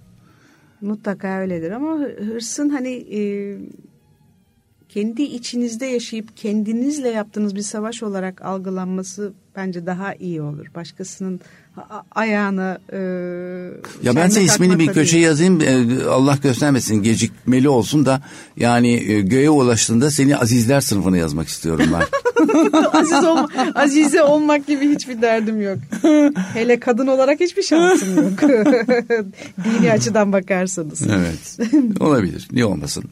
Mutlaka 0.86 1.40
öyledir 1.40 1.72
ama 1.72 2.00
hı- 2.00 2.24
hırsın 2.24 2.70
hani 2.70 2.90
e, 2.90 3.22
kendi 4.96 5.24
içinizde 5.24 5.86
yaşayıp 5.86 6.38
kendinizle 6.38 7.10
yaptığınız 7.10 7.56
bir 7.56 7.62
savaş 7.62 8.04
olarak 8.04 8.42
algılanması 8.42 9.34
bence 9.56 9.86
daha 9.86 10.14
iyi 10.14 10.42
olur. 10.42 10.66
Başkasının 10.76 11.40
ayağına 12.12 12.78
e, 12.92 12.98
Ya 14.04 14.16
ben 14.16 14.28
size 14.28 14.44
ismini 14.44 14.80
bir 14.80 14.88
köşeye 14.88 15.24
yazayım. 15.24 15.62
e, 15.62 16.04
Allah 16.06 16.38
göstermesin 16.44 17.04
gecikmeli 17.04 17.70
olsun 17.70 18.06
da 18.06 18.22
yani 18.58 18.94
e, 18.94 19.22
göğe 19.22 19.50
ulaştığında 19.50 20.12
seni 20.12 20.38
azizler 20.38 20.82
sınıfına 20.82 21.18
yazmak 21.18 21.48
istiyorum 21.48 21.86
ben. 21.94 22.04
Aziz 22.94 23.24
olma, 23.24 23.50
azize 23.76 24.24
olmak 24.24 24.68
gibi 24.68 24.90
hiçbir 24.90 25.22
derdim 25.22 25.62
yok. 25.62 25.78
Hele 26.54 26.80
kadın 26.80 27.08
olarak 27.08 27.40
hiçbir 27.40 27.64
şansım 27.64 28.16
yok. 28.18 28.42
Dini 29.64 29.92
açıdan 29.92 30.34
bakarsanız. 30.34 31.02
evet. 31.02 31.72
Olabilir. 32.00 32.48
Niye 32.52 32.66
olmasın? 32.66 33.04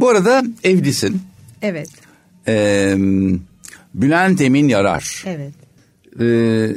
Bu 0.00 0.08
arada 0.08 0.42
evlisin. 0.64 1.22
Evet. 1.62 1.88
Ee, 2.48 2.94
Bülent 3.94 4.40
Emin 4.40 4.68
Yarar. 4.68 5.24
Evet. 5.26 5.52
Ee, 6.20 6.76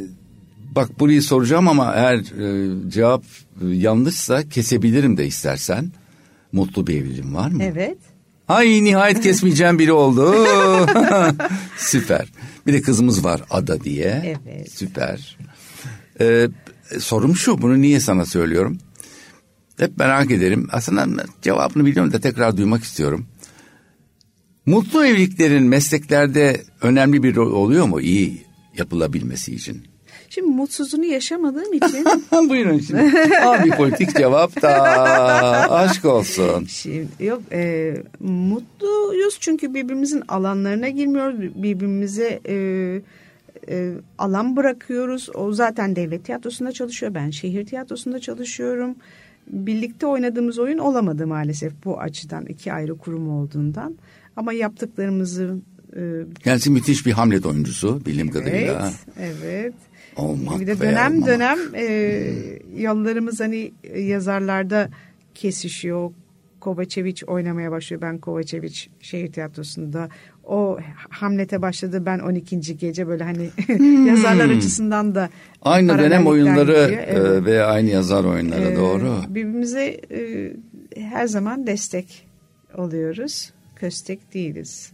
bak 0.75 0.99
burayı 0.99 1.21
soracağım 1.21 1.67
ama 1.67 1.93
eğer 1.95 2.17
e, 2.17 2.89
cevap 2.89 3.23
yanlışsa 3.61 4.49
kesebilirim 4.49 5.17
de 5.17 5.27
istersen. 5.27 5.91
Mutlu 6.51 6.87
bir 6.87 6.95
evliliğin 7.01 7.33
var 7.35 7.49
mı? 7.51 7.63
Evet. 7.63 7.97
Ay 8.47 8.83
nihayet 8.83 9.21
kesmeyeceğim 9.21 9.79
biri 9.79 9.91
oldu. 9.91 10.35
Süper. 11.77 12.27
Bir 12.67 12.73
de 12.73 12.81
kızımız 12.81 13.23
var 13.25 13.41
Ada 13.49 13.81
diye. 13.83 14.37
Evet. 14.45 14.71
Süper. 14.71 15.37
Ee, 16.21 16.47
sorum 16.99 17.35
şu 17.35 17.61
bunu 17.61 17.81
niye 17.81 17.99
sana 17.99 18.25
söylüyorum? 18.25 18.77
Hep 19.79 19.97
merak 19.97 20.31
ederim. 20.31 20.67
Aslında 20.71 21.23
cevabını 21.41 21.85
biliyorum 21.85 22.13
da 22.13 22.19
tekrar 22.19 22.57
duymak 22.57 22.83
istiyorum. 22.83 23.25
Mutlu 24.65 25.05
evliliklerin 25.05 25.63
mesleklerde 25.63 26.61
önemli 26.81 27.23
bir 27.23 27.35
rol 27.35 27.51
oluyor 27.51 27.85
mu 27.85 28.01
iyi 28.01 28.45
yapılabilmesi 28.77 29.55
için? 29.55 29.83
Şimdi 30.29 30.47
mutsuzluğunu 30.47 31.05
yaşamadığım 31.05 31.73
için 31.73 32.05
Buyurun 32.49 32.79
şimdi. 32.79 33.29
Abi 33.43 33.69
politik 33.69 34.17
cevap 34.17 34.61
da 34.61 34.71
aşk 35.71 36.05
olsun. 36.05 36.65
Şimdi 36.65 37.07
yok 37.19 37.41
e, 37.51 37.93
mutluyuz 38.19 39.37
çünkü 39.39 39.73
birbirimizin 39.73 40.23
alanlarına 40.27 40.89
girmiyoruz 40.89 41.39
birbirimize 41.39 42.39
e, 42.47 42.55
e, 43.69 43.91
alan 44.17 44.55
bırakıyoruz. 44.55 45.29
O 45.33 45.53
zaten 45.53 45.95
devlet 45.95 46.25
tiyatrosunda 46.25 46.71
çalışıyor. 46.71 47.13
Ben 47.13 47.29
şehir 47.29 47.65
tiyatrosunda 47.65 48.19
çalışıyorum. 48.19 48.95
Birlikte 49.47 50.05
oynadığımız 50.07 50.59
oyun 50.59 50.77
olamadı 50.77 51.27
maalesef 51.27 51.73
bu 51.85 51.99
açıdan 51.99 52.45
iki 52.45 52.73
ayrı 52.73 52.97
kurum 52.97 53.29
olduğundan. 53.29 53.95
Ama 54.35 54.53
yaptıklarımızı 54.53 55.57
e, 55.95 56.01
Kendisi 56.43 56.71
müthiş 56.71 57.05
bir 57.05 57.11
Hamlet 57.11 57.45
oyuncusu 57.45 58.05
bildiğim 58.05 58.29
kadarıyla. 58.31 58.91
evet, 59.17 59.35
evet. 59.43 59.73
Olmak 60.15 60.59
Bir 60.59 60.67
de 60.67 60.79
veya 60.79 60.91
dönem 60.91 61.11
olmamak. 61.11 61.27
dönem 61.27 61.57
e, 61.75 61.83
yollarımız 62.77 63.39
hani 63.39 63.71
e, 63.83 64.01
yazarlarda 64.01 64.89
kesişiyor. 65.35 66.11
Kovačević 66.65 67.25
oynamaya 67.25 67.71
başlıyor. 67.71 68.01
Ben 68.01 68.17
Kovačević 68.19 68.87
şehir 69.01 69.31
tiyatrosunda. 69.31 70.09
O 70.43 70.77
Hamlet'e 71.09 71.61
başladı. 71.61 72.05
Ben 72.05 72.19
12. 72.19 72.77
gece 72.77 73.07
böyle 73.07 73.23
hani 73.23 73.49
yazarlar 74.07 74.49
açısından 74.49 75.15
da 75.15 75.29
Aynı 75.61 75.97
dönem 75.97 76.27
oyunları 76.27 76.71
gidiyor. 76.71 76.89
e, 76.89 77.05
Evet. 77.07 77.45
ve 77.45 77.63
aynı 77.63 77.89
yazar 77.89 78.23
oyunları 78.23 78.61
Ee, 78.71 78.75
doğru. 78.75 79.21
Birbirimize 79.29 79.85
e, 80.11 80.51
her 81.01 81.27
zaman 81.27 81.67
destek 81.67 82.27
oluyoruz. 82.77 83.51
Köstek 83.75 84.33
değiliz. 84.33 84.91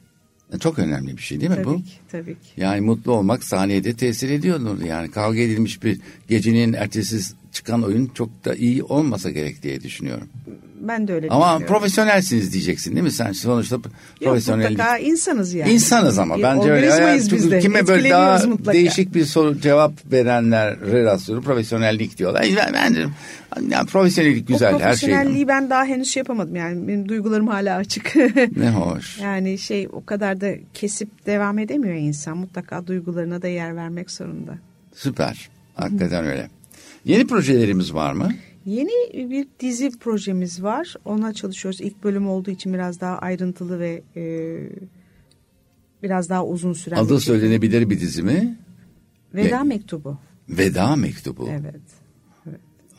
Çok 0.60 0.80
önemli 0.80 1.18
bir 1.18 1.22
şey 1.22 1.40
değil 1.40 1.50
mi 1.52 1.56
Tabii 1.56 1.66
bu? 1.66 1.76
ki, 1.78 1.92
tabii 2.12 2.34
ki. 2.34 2.50
Yani 2.58 2.82
mutlu 2.82 3.12
olmak 3.12 3.44
sahnede 3.44 3.94
tesir 3.94 4.30
ediyordur. 4.30 4.82
Yani 4.82 5.12
kavga 5.12 5.40
edilmiş 5.40 5.84
bir 5.84 6.00
gecenin 6.28 6.74
ertesi 6.74 7.34
çıkan 7.52 7.84
oyun 7.84 8.08
çok 8.14 8.46
da 8.46 8.56
iyi 8.56 8.84
olmasa 8.84 9.30
gerek 9.30 9.64
diye 9.64 9.82
düşünüyorum. 9.82 10.28
Ben 10.88 11.08
de 11.08 11.14
öyle 11.14 11.28
Ama 11.30 11.46
düşünüyorum. 11.46 11.68
profesyonelsiniz 11.68 12.54
diyeceksin 12.54 12.92
değil 12.92 13.04
mi? 13.04 13.12
Sen 13.12 13.32
sonuçta 13.32 13.76
Yok 13.76 13.84
profesyonellik. 14.24 14.70
mutlaka 14.72 14.98
insanız 14.98 15.54
yani. 15.54 15.72
İnsanız 15.74 16.20
ama 16.20 16.38
Bir 16.38 16.44
bence 16.44 16.72
öyle. 16.72 16.86
Yani 16.86 17.22
biz 17.32 17.52
de. 17.52 17.60
Kime 17.60 17.88
böyle 17.88 18.10
daha 18.10 18.48
mutlaka. 18.48 18.74
değişik 18.74 19.16
bir 19.16 19.26
soru 19.26 19.60
cevap 19.60 19.94
verenlere 20.12 21.04
rastlıyorum. 21.04 21.44
Profesyonellik 21.46 22.18
diyorlar. 22.18 22.46
Ben, 22.58 22.74
bence 22.74 23.06
yani 23.70 23.88
profesyonellik 23.88 24.48
güzel 24.48 24.76
o 24.76 24.80
her 24.80 24.94
şey. 24.96 25.10
profesyonelliği 25.10 25.48
ben 25.48 25.70
daha 25.70 25.86
henüz 25.86 26.10
şey 26.10 26.22
yapamadım 26.22 26.56
yani 26.56 26.88
benim 26.88 27.10
duygularım 27.10 27.48
hala 27.48 27.76
açık. 27.78 28.16
Ne 28.58 28.70
hoş. 28.70 29.20
yani 29.20 29.58
şey 29.58 29.88
o 29.94 30.06
kadar 30.06 30.42
da 30.42 30.52
kesip 30.74 31.26
devam 31.26 31.60
edemiyor 31.60 31.96
insan 31.96 32.38
mutlaka 32.38 32.88
duygularına 32.88 33.42
da 33.42 33.48
yer 33.48 33.76
vermek 33.76 34.12
zorunda. 34.12 34.58
Süper. 34.96 35.50
Hakikaten 35.76 36.26
öyle. 36.26 36.50
Yeni 37.06 37.28
projelerimiz 37.28 37.94
var 37.94 38.14
mı? 38.14 38.32
Yeni 38.66 39.30
bir 39.30 39.48
dizi 39.60 39.92
projemiz 40.00 40.64
var. 40.64 40.96
Ona 41.06 41.34
çalışıyoruz. 41.34 41.82
İlk 41.82 42.04
bölüm 42.04 42.30
olduğu 42.30 42.52
için 42.52 42.74
biraz 42.74 43.02
daha 43.02 43.18
ayrıntılı 43.18 43.80
ve 43.80 44.02
e, 44.16 44.24
biraz 46.04 46.30
daha 46.30 46.46
uzun 46.46 46.74
süren. 46.74 46.98
bir 46.98 47.02
Adı 47.06 47.20
çekim. 47.20 47.34
söylenebilir 47.34 47.90
bir 47.90 48.00
dizi 48.00 48.24
mi? 48.24 48.58
Veda 49.34 49.64
Ne? 49.64 49.68
Mektubu. 49.70 50.18
Veda 50.50 50.96
Mektubu. 50.96 51.50
Evet. 51.52 51.82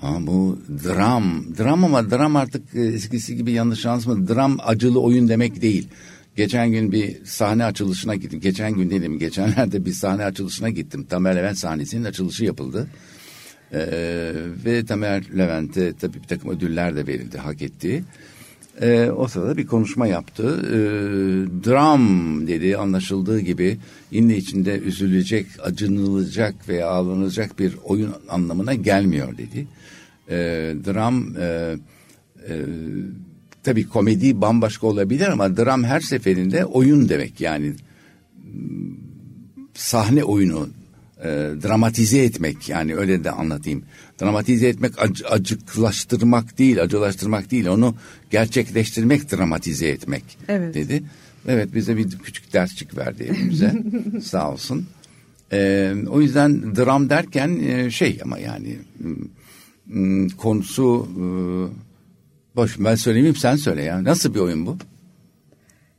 Ha, 0.00 0.16
bu 0.20 0.58
dram. 0.84 1.44
Dram 1.58 1.84
ama 1.84 2.10
dram 2.10 2.36
artık 2.36 2.74
e, 2.74 2.80
eskisi 2.80 3.36
gibi 3.36 3.52
yanlış 3.52 3.86
anlaşılma. 3.86 4.28
Dram 4.28 4.56
acılı 4.64 5.00
oyun 5.00 5.28
demek 5.28 5.62
değil. 5.62 5.88
Geçen 6.36 6.70
gün 6.72 6.92
bir 6.92 7.24
sahne 7.24 7.64
açılışına 7.64 8.14
gittim. 8.14 8.40
Geçen 8.40 8.74
gün 8.74 8.90
dedim 8.90 9.18
geçenlerde 9.18 9.84
bir 9.84 9.92
sahne 9.92 10.24
açılışına 10.24 10.68
gittim. 10.70 11.04
Tamer 11.04 11.36
Levent 11.36 11.58
sahnesinin 11.58 12.04
açılışı 12.04 12.44
yapıldı. 12.44 12.88
Ee, 13.74 14.32
ve 14.64 14.84
Tamer 14.84 15.24
Levent'e 15.38 15.92
tabii 15.92 16.22
bir 16.22 16.28
takım 16.28 16.50
ödüller 16.50 16.96
de 16.96 17.06
verildi 17.06 17.38
hak 17.38 17.62
ettiği. 17.62 18.04
Ee, 18.80 19.10
o 19.10 19.28
sırada 19.28 19.56
bir 19.56 19.66
konuşma 19.66 20.06
yaptı. 20.06 20.60
Ee, 20.66 20.74
dram 21.64 22.46
dedi 22.46 22.76
anlaşıldığı 22.76 23.40
gibi 23.40 23.78
yine 24.10 24.36
içinde 24.36 24.78
üzülecek, 24.78 25.46
acınılacak 25.62 26.68
veya 26.68 26.88
ağlanacak 26.88 27.58
bir 27.58 27.76
oyun 27.84 28.14
anlamına 28.28 28.74
gelmiyor 28.74 29.38
dedi. 29.38 29.66
Ee, 30.28 30.74
dram 30.86 31.36
e, 31.36 31.76
e, 32.48 32.54
tabii 33.62 33.88
komedi 33.88 34.40
bambaşka 34.40 34.86
olabilir 34.86 35.28
ama 35.28 35.56
dram 35.56 35.84
her 35.84 36.00
seferinde 36.00 36.64
oyun 36.64 37.08
demek 37.08 37.40
yani 37.40 37.72
sahne 39.74 40.24
oyunu 40.24 40.68
e, 41.22 41.28
dramatize 41.62 42.18
etmek 42.24 42.68
yani 42.68 42.96
öyle 42.96 43.24
de 43.24 43.30
anlatayım. 43.30 43.82
Dramatize 44.22 44.68
etmek 44.68 44.94
ac- 44.94 45.26
acıklaştırmak 45.26 46.58
değil, 46.58 46.82
acılaştırmak 46.82 47.50
değil. 47.50 47.66
Onu 47.66 47.94
gerçekleştirmek, 48.30 49.32
dramatize 49.32 49.88
etmek 49.88 50.24
Evet. 50.48 50.74
dedi. 50.74 51.02
Evet 51.48 51.74
bize 51.74 51.96
bir 51.96 52.10
küçük 52.10 52.52
dersçik 52.52 52.96
verdi 52.96 53.28
hepimize. 53.28 53.82
Sağ 54.22 54.50
olsun. 54.52 54.86
E, 55.52 55.92
o 56.08 56.20
yüzden 56.20 56.76
dram 56.76 57.10
derken 57.10 57.58
e, 57.62 57.90
şey 57.90 58.18
ama 58.24 58.38
yani 58.38 58.78
konusu 60.38 61.08
e, 61.16 61.24
boş 62.56 62.78
ben 62.78 62.94
söylemeyeyim 62.94 63.36
sen 63.36 63.56
söyle 63.56 63.82
ya. 63.82 64.04
Nasıl 64.04 64.34
bir 64.34 64.40
oyun 64.40 64.66
bu? 64.66 64.76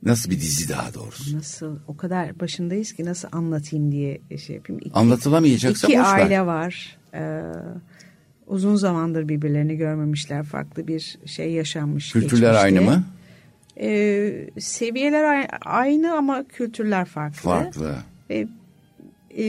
Nasıl 0.04 0.30
bir 0.30 0.36
dizi 0.36 0.68
daha 0.68 0.94
doğrusu? 0.94 1.36
Nasıl 1.36 1.78
o 1.88 1.96
kadar 1.96 2.40
başındayız 2.40 2.92
ki 2.92 3.04
nasıl 3.04 3.28
anlatayım 3.32 3.92
diye 3.92 4.20
şey 4.38 4.56
yapayım. 4.56 4.80
İki, 4.84 4.94
Anlatılamayacaksa 4.94 5.88
iki 5.88 5.98
boş 5.98 6.06
ver. 6.06 6.18
aile 6.18 6.46
var. 6.46 6.96
Ee, 7.14 7.42
uzun 8.46 8.74
zamandır 8.74 9.28
birbirlerini 9.28 9.76
görmemişler. 9.76 10.44
Farklı 10.44 10.88
bir 10.88 11.18
şey 11.26 11.52
yaşanmış. 11.52 12.12
Kültürler 12.12 12.52
geçmişte. 12.52 12.64
aynı 12.64 12.82
mı? 12.82 13.04
Ee, 13.80 14.50
seviyeler 14.58 15.48
aynı 15.64 16.14
ama 16.16 16.44
kültürler 16.48 17.04
farklı. 17.04 17.36
Farklı. 17.36 17.96
Ve, 18.30 18.48
e, 19.36 19.42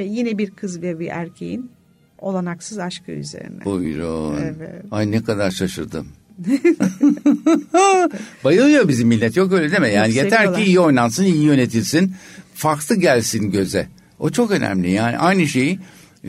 yine 0.00 0.38
bir 0.38 0.50
kız 0.50 0.82
ve 0.82 0.98
bir 0.98 1.06
erkeğin 1.08 1.70
olanaksız 2.18 2.78
aşkı 2.78 3.12
üzerine. 3.12 3.64
Buyurun. 3.64 4.36
Evet. 4.36 4.84
Ay 4.90 5.10
ne 5.10 5.22
kadar 5.24 5.50
şaşırdım. 5.50 6.08
Bayılıyor 8.44 8.88
bizim 8.88 9.08
millet 9.08 9.36
yok 9.36 9.52
öyle 9.52 9.72
deme. 9.72 9.88
Yani 9.88 10.08
Yok, 10.08 10.16
yeter 10.16 10.36
seviyorlar. 10.36 10.60
ki 10.60 10.66
iyi 10.66 10.80
oynansın, 10.80 11.24
iyi 11.24 11.42
yönetilsin. 11.42 12.14
Farklı 12.54 12.96
gelsin 12.96 13.50
göze. 13.50 13.88
O 14.18 14.30
çok 14.30 14.50
önemli. 14.50 14.90
Yani 14.90 15.18
aynı 15.18 15.46
şeyi 15.46 15.78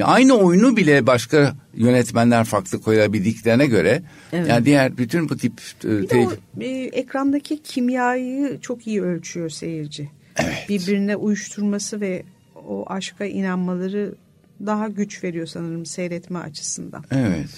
aynı 0.04 0.34
oyunu 0.34 0.78
bile 0.78 1.08
başka 1.08 1.56
yönetmenler 1.74 2.43
farklı 2.45 2.82
koyabildiklerine 2.82 3.65
göre 3.65 4.02
Evet. 4.34 4.48
yani 4.48 4.65
diğer 4.65 4.98
bütün 4.98 5.30
bu 5.30 5.38
tip 5.38 5.54
e, 5.86 5.88
Bir 5.88 6.10
de 6.10 6.17
o 6.17 6.34
e, 6.62 6.67
ekrandaki 6.86 7.63
kimyayı 7.63 8.58
çok 8.62 8.88
iyi 8.88 9.02
ölçüyor 9.02 9.50
seyirci. 9.50 10.10
Evet. 10.36 10.65
Birbirine 10.69 11.15
uyuşturması 11.15 12.02
ve 12.02 12.24
o 12.67 12.86
aşka 12.88 13.26
inanmaları 13.26 14.15
daha 14.65 14.88
güç 14.88 15.24
veriyor 15.24 15.48
sanırım 15.48 15.86
seyretme 15.86 16.39
açısından. 16.39 17.04
evet. 17.12 17.50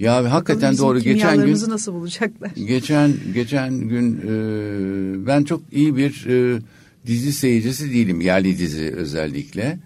Ya 0.00 0.32
hakikaten 0.32 0.72
Bizim 0.72 0.86
doğru 0.86 1.00
geçen 1.00 1.46
gün 1.46 1.70
nasıl 1.70 1.92
bulacaklar? 1.94 2.50
Geçen 2.66 3.12
geçen 3.34 3.78
gün 3.78 4.16
e, 4.16 5.26
ben 5.26 5.44
çok 5.44 5.62
iyi 5.72 5.96
bir 5.96 6.26
e, 6.26 6.60
dizi 7.06 7.32
seyircisi 7.32 7.90
değilim 7.90 8.20
yerli 8.20 8.58
dizi 8.58 8.94
özellikle. 8.96 9.78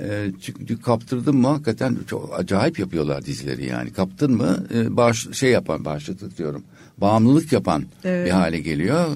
E, 0.00 0.26
çünkü 0.40 0.80
kaptırdım 0.80 1.36
mı 1.36 1.48
hakikaten 1.48 1.98
çok 2.06 2.38
acayip 2.38 2.78
yapıyorlar 2.78 3.24
dizileri 3.26 3.66
yani. 3.66 3.92
Kaptın 3.92 4.32
mı 4.32 4.66
e, 4.74 4.96
bağış, 4.96 5.28
şey 5.32 5.50
yapan 5.50 5.84
bağışıklık 5.84 6.38
diyorum. 6.38 6.62
Bağımlılık 6.98 7.52
yapan 7.52 7.84
Evet. 8.04 8.26
bir 8.26 8.30
hale 8.30 8.60
geliyor. 8.60 9.06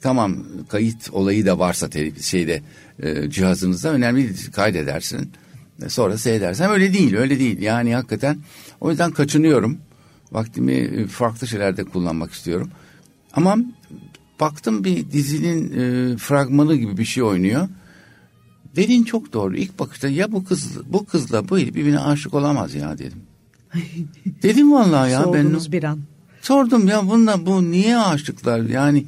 Tamam 0.00 0.36
kayıt 0.68 1.10
olayı 1.12 1.46
da 1.46 1.58
varsa 1.58 1.88
şeyde 2.20 2.62
e, 3.02 3.30
cihazınızda 3.30 3.92
önemli 3.92 4.50
kaydedersin. 4.52 5.30
Sonra 5.88 6.18
seyredersen 6.18 6.70
öyle 6.70 6.92
değil 6.92 7.16
öyle 7.16 7.38
değil. 7.38 7.62
Yani 7.62 7.94
hakikaten 7.94 8.38
o 8.80 8.90
yüzden 8.90 9.10
kaçınıyorum. 9.10 9.78
Vaktimi 10.32 10.72
e, 10.72 11.06
farklı 11.06 11.46
şeylerde 11.46 11.84
kullanmak 11.84 12.32
istiyorum. 12.32 12.70
Ama 13.32 13.56
baktım 14.40 14.84
bir 14.84 15.10
dizinin 15.10 15.72
e, 15.72 16.16
fragmanı 16.16 16.76
gibi 16.76 16.96
bir 16.96 17.04
şey 17.04 17.22
oynuyor. 17.22 17.68
Dediğin 18.76 19.04
çok 19.04 19.32
doğru. 19.32 19.56
İlk 19.56 19.78
bakışta 19.78 20.08
ya 20.08 20.32
bu 20.32 20.44
kız 20.44 20.92
bu 20.92 21.06
kızla 21.06 21.48
bu 21.48 21.58
herif 21.58 21.74
birbirine 21.74 22.00
aşık 22.00 22.34
olamaz 22.34 22.74
ya 22.74 22.98
dedim. 22.98 23.22
dedim 24.42 24.72
vallahi 24.72 25.10
ya 25.12 25.20
ben 25.20 25.24
Sorduğunuz 25.42 25.72
bir 25.72 25.84
an. 25.84 25.98
sordum 26.42 26.88
ya 26.88 27.08
bundan 27.08 27.46
bu 27.46 27.70
niye 27.70 27.98
aşıklar 27.98 28.60
yani 28.60 29.06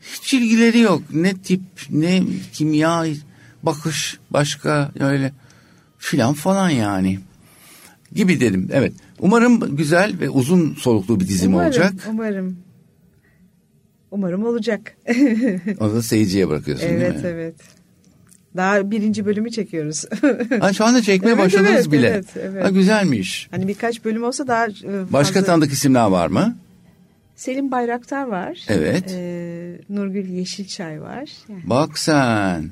hiç 0.00 0.34
ilgileri 0.34 0.78
yok 0.78 1.02
ne 1.12 1.34
tip 1.34 1.62
ne 1.90 2.22
kimya 2.52 3.06
bakış 3.62 4.18
başka 4.30 4.92
öyle 5.00 5.32
filan 6.06 6.34
falan 6.34 6.70
yani 6.70 7.18
gibi 8.12 8.40
dedim 8.40 8.68
evet 8.72 8.92
umarım 9.20 9.76
güzel 9.76 10.20
ve 10.20 10.30
uzun 10.30 10.74
soluklu 10.74 11.20
bir 11.20 11.28
dizim 11.28 11.52
umarım, 11.52 11.66
olacak 11.66 11.92
Umarım. 12.10 12.56
Umarım 14.10 14.44
olacak. 14.44 14.96
onu 15.80 15.94
da 15.94 16.02
seyirciye 16.02 16.48
bırakıyorsun 16.48 16.88
değil 16.88 17.00
evet 17.00 17.22
mi? 17.22 17.28
evet. 17.28 17.54
Daha 18.56 18.90
birinci 18.90 19.26
bölümü 19.26 19.50
çekiyoruz. 19.50 20.04
Ha, 20.60 20.72
şu 20.72 20.84
anda 20.84 21.02
çekmeye 21.02 21.32
Evet, 21.32 21.44
başladınız 21.44 21.70
evet, 21.72 21.92
bile. 21.92 22.08
evet, 22.08 22.26
evet. 22.36 22.64
Ha, 22.64 22.70
güzelmiş. 22.70 23.48
hani 23.50 23.68
birkaç 23.68 24.04
bölüm 24.04 24.24
olsa 24.24 24.46
daha 24.46 24.66
e, 24.66 24.72
fazla. 24.72 25.12
Başka 25.12 25.44
tanıdık 25.44 25.72
isimler 25.72 26.06
var 26.06 26.26
mı? 26.26 26.56
Selim 27.36 27.70
Bayraktar 27.70 28.22
var. 28.26 28.58
Evet. 28.68 29.04
Ee, 29.10 29.78
Nurgül 29.88 30.28
Yeşilçay 30.28 31.00
var. 31.00 31.30
Yani 31.48 31.62
Bak 31.64 31.98
sen. 31.98 32.70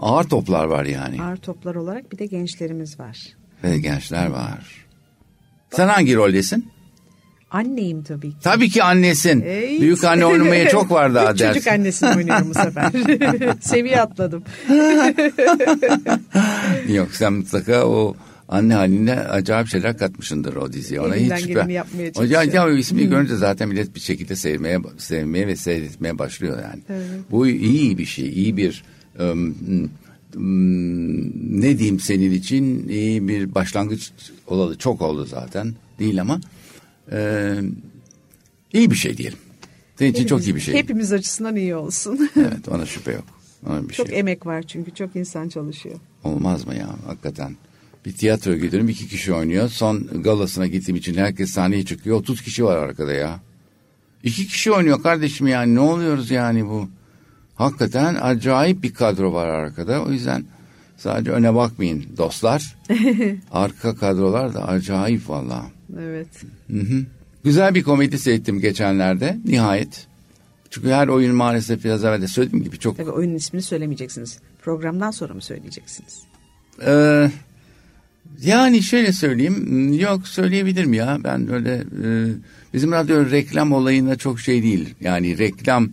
Ağır 0.00 0.24
toplar 0.24 0.64
var 0.64 0.84
yani. 0.84 1.22
Ağır 1.22 1.36
toplar 1.36 1.74
olarak 1.74 2.12
bir 2.12 2.18
de 2.18 2.26
gençlerimiz 2.26 3.00
var. 3.00 3.18
Ve 3.64 3.78
gençler 3.78 4.26
var. 4.26 4.86
Sen 5.70 5.88
hangi 5.88 6.16
roldesin? 6.16 6.68
Anneyim 7.50 8.02
tabii 8.02 8.30
ki. 8.30 8.36
Tabii 8.42 8.68
ki 8.70 8.82
annesin. 8.82 9.40
Ey. 9.40 9.80
Büyük 9.80 10.04
anne 10.04 10.26
oynamaya 10.26 10.68
çok 10.68 10.90
var 10.90 11.14
daha 11.14 11.26
dersin. 11.38 11.54
Çocuk 11.54 11.66
annesini 11.72 12.16
oynuyorum 12.16 12.50
bu 12.50 12.54
sefer. 12.54 12.92
Seviye 13.60 14.00
atladım. 14.00 14.42
Yok 16.88 17.08
sen 17.12 17.32
mutlaka 17.32 17.86
o 17.86 18.16
anne 18.48 18.74
haline 18.74 19.20
acayip 19.20 19.68
şeyler 19.68 19.98
katmışındır 19.98 20.56
o 20.56 20.72
diziye. 20.72 21.00
Ona 21.00 21.16
Elimden 21.16 21.36
hiç 21.36 21.46
geleni 21.46 21.72
yapmaya 21.72 22.02
ya, 22.02 22.12
çalışıyorum. 22.12 22.50
ya 22.54 22.66
o 22.66 22.70
ismi 22.70 23.08
görünce 23.08 23.36
zaten 23.36 23.68
millet 23.68 23.94
bir 23.94 24.00
şekilde 24.00 24.36
sevmeye 24.36 24.78
sevmeye 24.98 25.46
ve 25.46 25.56
seyretmeye 25.56 26.18
başlıyor 26.18 26.58
yani. 26.62 26.82
Bu 27.30 27.46
iyi 27.46 27.98
bir 27.98 28.06
şey. 28.06 28.28
iyi 28.28 28.56
bir 28.56 28.84
ne 31.60 31.78
diyeyim 31.78 32.00
senin 32.00 32.32
için 32.32 32.88
iyi 32.88 33.28
bir 33.28 33.54
başlangıç 33.54 34.12
olalı 34.46 34.78
çok 34.78 35.02
oldu 35.02 35.24
zaten 35.24 35.74
değil 35.98 36.20
ama 36.20 36.40
e, 37.12 37.52
iyi 38.72 38.90
bir 38.90 38.96
şey 38.96 39.16
diyelim. 39.16 39.38
Senin 39.96 40.12
için 40.12 40.26
çok 40.26 40.46
iyi 40.46 40.54
bir 40.54 40.60
şey. 40.60 40.74
Hepimiz 40.74 41.12
açısından 41.12 41.56
iyi 41.56 41.74
olsun. 41.76 42.30
Evet 42.36 42.68
ona 42.68 42.86
şüphe 42.86 43.12
yok. 43.12 43.24
Ona 43.66 43.88
bir 43.88 43.94
çok 43.94 44.06
şey 44.06 44.16
yok. 44.16 44.20
emek 44.20 44.46
var 44.46 44.62
çünkü 44.62 44.94
çok 44.94 45.16
insan 45.16 45.48
çalışıyor. 45.48 45.96
Olmaz 46.24 46.66
mı 46.66 46.74
ya 46.74 46.88
hakikaten? 47.06 47.56
Bir 48.06 48.12
tiyatro 48.12 48.54
gidiyorum 48.54 48.88
iki 48.88 49.08
kişi 49.08 49.32
oynuyor. 49.34 49.68
Son 49.68 50.22
galasına 50.22 50.66
gittiğim 50.66 50.96
için 50.96 51.14
herkes 51.14 51.50
sahneye 51.50 51.84
çıkıyor. 51.84 52.16
30 52.16 52.42
kişi 52.42 52.64
var 52.64 52.76
arkada 52.76 53.12
ya. 53.12 53.40
İki 54.24 54.46
kişi 54.46 54.72
oynuyor 54.72 55.02
kardeşim 55.02 55.46
yani 55.46 55.74
ne 55.74 55.80
oluyoruz 55.80 56.30
yani 56.30 56.66
bu? 56.66 56.88
Hakikaten 57.60 58.14
acayip 58.14 58.82
bir 58.82 58.94
kadro 58.94 59.32
var 59.32 59.48
arkada. 59.48 60.02
O 60.02 60.10
yüzden 60.10 60.44
sadece 60.96 61.30
öne 61.30 61.54
bakmayın 61.54 62.04
dostlar. 62.16 62.76
Arka 63.52 63.96
kadrolar 63.96 64.54
da 64.54 64.68
acayip 64.68 65.28
valla. 65.28 65.66
Evet. 65.98 66.28
Güzel 67.44 67.74
bir 67.74 67.82
komedi 67.82 68.18
seyrettim 68.18 68.60
geçenlerde 68.60 69.38
nihayet. 69.44 70.06
Çünkü 70.70 70.88
her 70.88 71.08
oyun 71.08 71.34
maalesef 71.34 71.84
biraz 71.84 72.04
evvel 72.04 72.22
de 72.22 72.28
söylediğim 72.28 72.64
gibi 72.64 72.78
çok 72.78 72.96
Tabii 72.96 73.10
oyunun 73.10 73.34
ismini 73.34 73.62
söylemeyeceksiniz. 73.62 74.38
Programdan 74.62 75.10
sonra 75.10 75.34
mı 75.34 75.42
söyleyeceksiniz? 75.42 76.22
Ee, 76.86 77.30
yani 78.42 78.82
şöyle 78.82 79.12
söyleyeyim. 79.12 79.92
Yok 79.92 80.28
söyleyebilirim 80.28 80.92
ya. 80.92 81.18
Ben 81.24 81.52
öyle 81.52 81.74
e, 82.04 82.08
bizim 82.74 82.92
radyo 82.92 83.30
reklam 83.30 83.72
olayına 83.72 84.16
çok 84.16 84.40
şey 84.40 84.62
değil. 84.62 84.94
Yani 85.00 85.38
reklam 85.38 85.90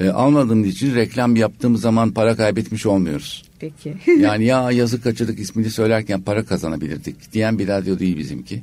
e, 0.00 0.08
almadığımız 0.08 0.68
için 0.68 0.94
reklam 0.94 1.36
yaptığımız 1.36 1.80
zaman 1.80 2.10
para 2.10 2.36
kaybetmiş 2.36 2.86
olmuyoruz. 2.86 3.44
Peki. 3.58 3.94
Yani 4.20 4.44
ya 4.52 4.70
yazık 4.70 5.04
kaçırdık 5.04 5.38
ismini 5.38 5.70
söylerken 5.70 6.22
para 6.22 6.44
kazanabilirdik 6.44 7.32
diyen 7.32 7.58
bir 7.58 7.68
radyo 7.68 7.98
değil 7.98 8.18
bizimki. 8.18 8.62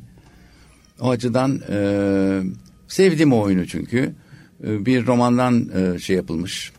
O 0.99 1.09
açıdan 1.09 1.61
e, 1.69 2.41
sevdim 2.87 3.33
o 3.33 3.39
oyunu 3.39 3.67
çünkü. 3.67 4.13
E, 4.63 4.85
bir 4.85 5.05
romandan 5.05 5.69
e, 5.75 5.99
şey 5.99 6.15
yapılmış. 6.15 6.71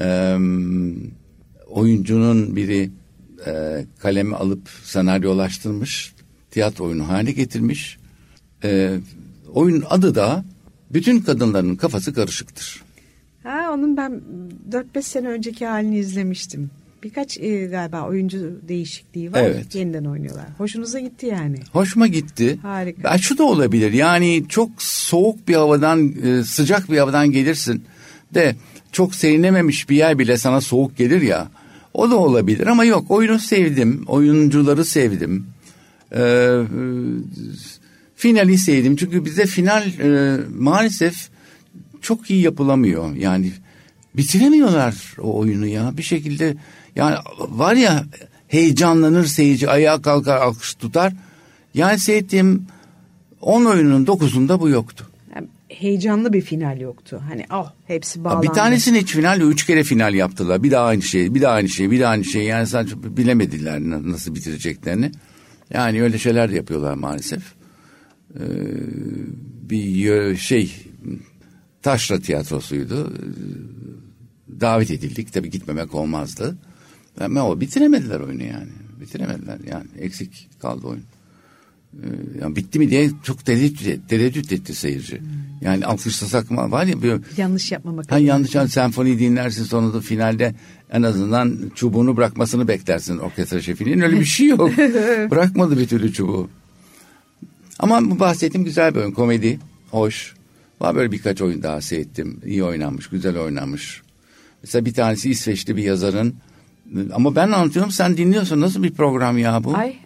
E, 0.00 0.36
oyuncunun 1.66 2.56
biri 2.56 2.90
e, 3.46 3.84
kalemi 3.98 4.36
alıp 4.36 4.68
senaryolaştırmış. 4.84 6.14
Tiyatro 6.50 6.84
oyunu 6.84 7.08
haline 7.08 7.32
getirmiş. 7.32 7.98
E, 8.64 8.98
oyunun 9.54 9.84
adı 9.90 10.14
da 10.14 10.44
bütün 10.90 11.20
kadınların 11.20 11.76
kafası 11.76 12.14
karışıktır. 12.14 12.87
Onun 13.72 13.96
ben 13.96 14.20
4-5 14.70 15.02
sene 15.02 15.28
önceki 15.28 15.66
halini 15.66 15.98
izlemiştim. 15.98 16.70
Birkaç 17.02 17.38
e, 17.38 17.66
galiba 17.66 18.08
oyuncu 18.08 18.60
değişikliği 18.68 19.32
var. 19.32 19.42
Evet. 19.42 19.74
Yeniden 19.74 20.04
oynuyorlar. 20.04 20.46
Hoşunuza 20.58 21.00
gitti 21.00 21.26
yani. 21.26 21.56
Hoşuma 21.72 22.06
gitti. 22.06 22.58
Harika. 22.62 23.02
Ben 23.04 23.16
şu 23.16 23.38
da 23.38 23.44
olabilir. 23.44 23.92
Yani 23.92 24.44
çok 24.48 24.70
soğuk 24.82 25.48
bir 25.48 25.54
havadan, 25.54 26.12
e, 26.22 26.42
sıcak 26.42 26.90
bir 26.90 26.98
havadan 26.98 27.30
gelirsin 27.30 27.82
de 28.34 28.56
çok 28.92 29.14
seyrenememiş 29.14 29.90
bir 29.90 29.96
yer 29.96 30.18
bile 30.18 30.38
sana 30.38 30.60
soğuk 30.60 30.96
gelir 30.96 31.22
ya. 31.22 31.48
O 31.94 32.10
da 32.10 32.16
olabilir 32.16 32.66
ama 32.66 32.84
yok. 32.84 33.10
Oyunu 33.10 33.38
sevdim. 33.38 34.04
Oyuncuları 34.06 34.84
sevdim. 34.84 35.46
Ee, 36.16 36.60
finali 38.16 38.58
sevdim. 38.58 38.96
Çünkü 38.96 39.24
bize 39.24 39.46
final 39.46 39.86
e, 39.86 40.38
maalesef 40.58 41.28
çok 42.02 42.30
iyi 42.30 42.42
yapılamıyor. 42.42 43.14
Yani 43.14 43.52
bitiremiyorlar 44.14 45.14
o 45.18 45.38
oyunu 45.38 45.66
ya. 45.66 45.92
Bir 45.96 46.02
şekilde 46.02 46.56
yani 46.96 47.16
var 47.38 47.74
ya 47.74 48.04
heyecanlanır 48.48 49.24
seyirci 49.24 49.70
ayağa 49.70 50.02
kalkar 50.02 50.36
alkış 50.36 50.74
tutar. 50.74 51.12
Yani 51.74 51.98
seyrettiğim 51.98 52.66
10 53.40 53.64
oyunun 53.64 54.04
9'unda 54.04 54.60
bu 54.60 54.68
yoktu. 54.68 55.04
Heyecanlı 55.68 56.32
bir 56.32 56.40
final 56.40 56.80
yoktu. 56.80 57.22
Hani 57.28 57.44
oh 57.52 57.72
hepsi 57.86 58.24
bağlandı. 58.24 58.42
Bir 58.42 58.52
tanesini 58.52 58.98
hiç 59.00 59.12
final 59.12 59.40
üç 59.40 59.66
kere 59.66 59.84
final 59.84 60.14
yaptılar. 60.14 60.62
Bir 60.62 60.70
daha 60.70 60.84
aynı 60.84 61.02
şey, 61.02 61.34
bir 61.34 61.42
daha 61.42 61.54
aynı 61.54 61.68
şey, 61.68 61.90
bir 61.90 62.00
daha 62.00 62.10
aynı 62.10 62.24
şey. 62.24 62.42
Yani 62.42 62.66
sadece 62.66 63.16
bilemediler 63.16 63.80
na- 63.80 64.10
nasıl 64.12 64.34
bitireceklerini. 64.34 65.12
Yani 65.74 66.02
öyle 66.02 66.18
şeyler 66.18 66.50
de 66.50 66.56
yapıyorlar 66.56 66.94
maalesef. 66.94 67.42
Ee, 68.34 68.40
bir 69.70 70.36
şey 70.36 70.74
taşra 71.82 72.20
tiyatrosuydu. 72.20 73.12
Davet 74.60 74.90
edildik. 74.90 75.32
Tabii 75.32 75.50
gitmemek 75.50 75.94
olmazdı. 75.94 76.58
Ama 77.20 77.48
o 77.48 77.60
bitiremediler 77.60 78.20
oyunu 78.20 78.42
yani. 78.42 78.72
Bitiremediler 79.00 79.58
yani. 79.70 79.86
Eksik 79.98 80.48
kaldı 80.60 80.86
oyun. 80.86 81.02
Ee, 81.94 82.06
yani 82.40 82.56
bitti 82.56 82.78
mi 82.78 82.90
diye 82.90 83.10
çok 83.22 83.44
tereddüt, 83.44 84.08
tereddüt 84.08 84.52
etti 84.52 84.74
seyirci. 84.74 85.22
Yani 85.60 85.86
alkışlasak 85.86 86.50
mı 86.50 86.70
var 86.70 86.86
ya 86.86 87.02
bir 87.02 87.20
Yanlış 87.36 87.72
yapmamak 87.72 88.12
Ha 88.12 88.18
yanlış 88.18 88.56
an 88.56 88.66
senfoni 88.66 89.18
dinlersin 89.18 89.64
sonunda 89.64 90.00
finalde 90.00 90.54
en 90.90 91.02
azından 91.02 91.70
çubuğunu 91.74 92.16
bırakmasını 92.16 92.68
beklersin 92.68 93.18
orkestra 93.18 93.62
şefinin. 93.62 94.00
Öyle 94.00 94.20
bir 94.20 94.24
şey 94.24 94.46
yok. 94.46 94.70
Bırakmadı 95.30 95.78
bir 95.78 95.88
türlü 95.88 96.12
çubuğu. 96.12 96.48
Ama 97.78 98.10
bu 98.10 98.20
bahsettiğim 98.20 98.64
güzel 98.64 98.94
bir 98.94 99.00
oyun. 99.00 99.12
Komedi, 99.12 99.58
hoş. 99.90 100.34
Var 100.80 100.94
böyle 100.96 101.12
birkaç 101.12 101.42
oyun 101.42 101.62
daha 101.62 101.80
seyrettim. 101.80 102.40
İyi 102.46 102.64
oynanmış, 102.64 103.06
güzel 103.08 103.38
oynanmış. 103.38 104.02
Mesela 104.62 104.84
bir 104.84 104.94
tanesi 104.94 105.30
İsveçli 105.30 105.76
bir 105.76 105.82
yazarın. 105.82 106.34
Ama 107.12 107.36
ben 107.36 107.52
anlatıyorum 107.52 107.90
sen 107.92 108.16
dinliyorsun. 108.16 108.60
Nasıl 108.60 108.82
bir 108.82 108.92
program 108.92 109.38
ya 109.38 109.64
bu? 109.64 109.74
Ay 109.74 109.96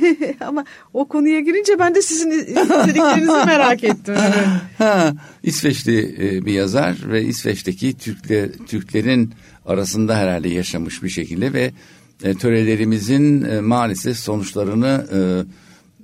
ama 0.40 0.64
o 0.94 1.08
konuya 1.08 1.40
girince 1.40 1.78
ben 1.78 1.94
de 1.94 2.02
sizin 2.02 2.30
istediklerinizi 2.30 3.46
merak 3.46 3.84
ettim. 3.84 4.14
Evet. 4.28 4.46
Ha, 4.78 5.14
İsveçli 5.42 6.16
e, 6.20 6.44
bir 6.46 6.52
yazar 6.52 6.96
ve 7.06 7.24
İsveç'teki 7.24 7.98
Türkler, 7.98 8.52
Türklerin 8.52 9.34
arasında 9.66 10.16
herhalde 10.16 10.48
yaşamış 10.48 11.02
bir 11.02 11.08
şekilde 11.08 11.52
ve 11.52 11.72
e, 12.22 12.34
törelerimizin 12.34 13.44
e, 13.44 13.60
maalesef 13.60 14.16
sonuçlarını 14.16 15.06
e, 15.12 15.18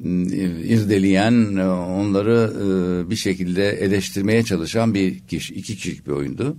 irdeleyen, 0.00 1.57
e, 1.57 1.68
onları 1.68 2.52
e, 2.57 3.11
bir 3.11 3.16
şekilde 3.16 3.68
eleştirmeye 3.70 4.42
çalışan 4.42 4.94
bir 4.94 5.18
kişi, 5.20 5.54
iki 5.54 5.76
kişilik 5.76 6.07
bir 6.07 6.12
oyundu. 6.12 6.57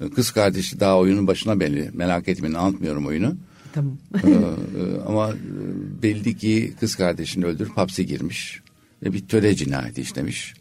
E, 0.00 0.10
Kız 0.10 0.30
kardeşi 0.30 0.80
daha 0.80 0.98
oyunun 0.98 1.26
başına 1.26 1.60
belli. 1.60 1.90
Merak 1.92 2.28
etmeyin 2.28 2.54
anlatmıyorum 2.54 3.06
oyunu. 3.06 3.36
Tamam. 3.72 3.98
Ama 5.06 5.34
belli 6.02 6.36
ki 6.36 6.72
kız 6.80 6.94
kardeşini 6.94 7.44
öldürüp 7.44 7.76
hapse 7.76 8.02
girmiş 8.02 8.60
ve 9.02 9.12
bir 9.12 9.28
töre 9.28 9.54
cinayeti 9.54 10.00
işlemiş. 10.00 10.54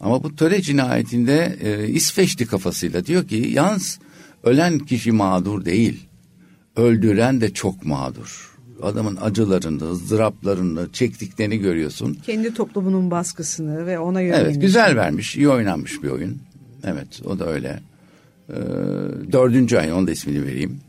Ama 0.00 0.22
bu 0.22 0.36
töre 0.36 0.62
cinayetinde 0.62 1.58
e, 1.62 1.88
İsveçli 1.88 2.46
kafasıyla 2.46 3.06
diyor 3.06 3.28
ki 3.28 3.50
yalnız 3.52 3.98
ölen 4.42 4.78
kişi 4.78 5.12
mağdur 5.12 5.64
değil, 5.64 6.06
öldüren 6.76 7.40
de 7.40 7.52
çok 7.52 7.84
mağdur. 7.86 8.49
Adamın 8.82 9.18
acılarını, 9.20 9.90
ızdıraplarını, 9.90 10.92
çektiklerini 10.92 11.58
görüyorsun. 11.58 12.14
Kendi 12.26 12.54
toplumunun 12.54 13.10
baskısını 13.10 13.86
ve 13.86 13.98
ona 13.98 14.20
yönelmiş. 14.20 14.46
Evet 14.52 14.60
güzel 14.62 14.96
vermiş, 14.96 15.36
iyi 15.36 15.48
oynanmış 15.48 16.02
bir 16.02 16.08
oyun. 16.08 16.38
Evet 16.84 17.20
o 17.24 17.38
da 17.38 17.46
öyle. 17.48 17.80
Ee, 18.48 18.54
dördüncü 19.32 19.76
ay 19.76 19.92
onun 19.92 20.06
da 20.06 20.10
ismini 20.10 20.46
vereyim. 20.46 20.80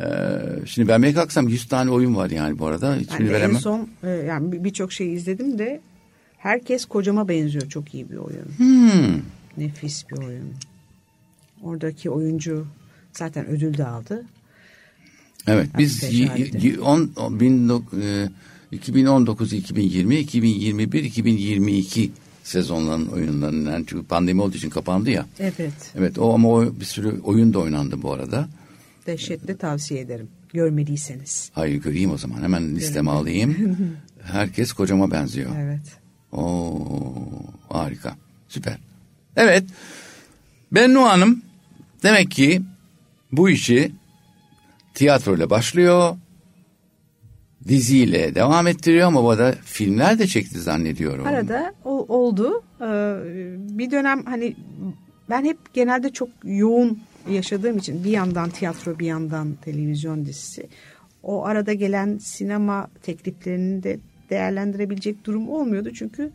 Ee, 0.00 0.04
şimdi 0.66 0.88
ben 0.88 1.02
belki 1.02 1.14
kalksam 1.14 1.48
100 1.48 1.68
tane 1.68 1.90
oyun 1.90 2.16
var 2.16 2.30
yani 2.30 2.58
bu 2.58 2.66
arada. 2.66 2.92
Ben 2.92 2.98
Hiçbirini 3.00 3.28
de 3.28 3.34
en 3.34 3.40
veremem. 3.40 3.60
son 3.60 3.88
e, 4.02 4.10
yani 4.10 4.52
bir- 4.52 4.64
birçok 4.64 4.92
şey 4.92 5.14
izledim 5.14 5.58
de 5.58 5.80
herkes 6.38 6.84
kocama 6.84 7.28
benziyor. 7.28 7.68
Çok 7.68 7.94
iyi 7.94 8.10
bir 8.10 8.16
oyun. 8.16 8.44
Hmm. 8.56 9.20
Nefis 9.56 10.10
bir 10.10 10.18
oyun. 10.18 10.52
Oradaki 11.62 12.10
oyuncu 12.10 12.66
zaten 13.12 13.46
ödül 13.46 13.76
de 13.78 13.86
aldı. 13.86 14.24
Evet 15.46 15.68
biz 15.78 16.02
Hakikaten 16.02 16.60
y- 16.60 16.80
on- 16.80 17.40
bin 17.40 17.68
e, 18.02 18.28
2019, 18.72 19.52
2020, 19.52 20.16
2021, 20.16 21.04
2022 21.04 22.10
sezonların 22.42 23.06
oyunlarının 23.06 23.72
yani 23.72 23.84
çünkü 23.86 24.06
pandemi 24.06 24.42
olduğu 24.42 24.56
için 24.56 24.70
kapandı 24.70 25.10
ya. 25.10 25.26
Evet. 25.38 25.72
Evet 25.98 26.18
o 26.18 26.34
ama 26.34 26.48
o 26.48 26.80
bir 26.80 26.84
sürü 26.84 27.20
oyun 27.20 27.54
da 27.54 27.58
oynandı 27.58 28.02
bu 28.02 28.12
arada. 28.12 28.48
Dehşetle 29.06 29.56
tavsiye 29.56 30.00
ederim. 30.00 30.28
Görmediyseniz. 30.52 31.50
Hayır 31.52 31.82
göreyim 31.82 32.10
o 32.10 32.18
zaman. 32.18 32.42
Hemen 32.42 32.76
listeme 32.76 33.10
alayım. 33.10 33.76
Herkes 34.22 34.72
kocama 34.72 35.10
benziyor. 35.10 35.50
Evet. 35.58 35.80
Oo, 36.32 37.14
harika. 37.68 38.16
Süper. 38.48 38.78
Evet. 39.36 39.64
Bennu 40.72 41.02
Hanım 41.02 41.42
demek 42.02 42.30
ki 42.30 42.62
bu 43.32 43.50
işi 43.50 43.92
tiyatroyla 44.94 45.50
başlıyor. 45.50 46.16
Diziyle 47.68 48.34
devam 48.34 48.66
ettiriyor 48.66 49.06
ama 49.06 49.24
bu 49.24 49.52
filmler 49.64 50.18
de 50.18 50.26
çekti 50.26 50.60
zannediyorum. 50.60 51.26
Arada 51.26 51.74
o, 51.84 51.90
oldu. 51.90 52.62
Ee, 52.80 52.84
bir 53.78 53.90
dönem 53.90 54.24
hani 54.24 54.56
ben 55.30 55.44
hep 55.44 55.58
genelde 55.74 56.12
çok 56.12 56.28
yoğun 56.44 56.98
yaşadığım 57.30 57.78
için 57.78 58.04
bir 58.04 58.10
yandan 58.10 58.50
tiyatro 58.50 58.98
bir 58.98 59.06
yandan 59.06 59.54
televizyon 59.54 60.26
dizisi. 60.26 60.68
O 61.22 61.44
arada 61.44 61.72
gelen 61.72 62.18
sinema 62.18 62.88
tekliflerini 63.02 63.82
de 63.82 63.98
değerlendirebilecek 64.30 65.24
durum 65.24 65.48
olmuyordu. 65.48 65.90
Çünkü 65.94 66.30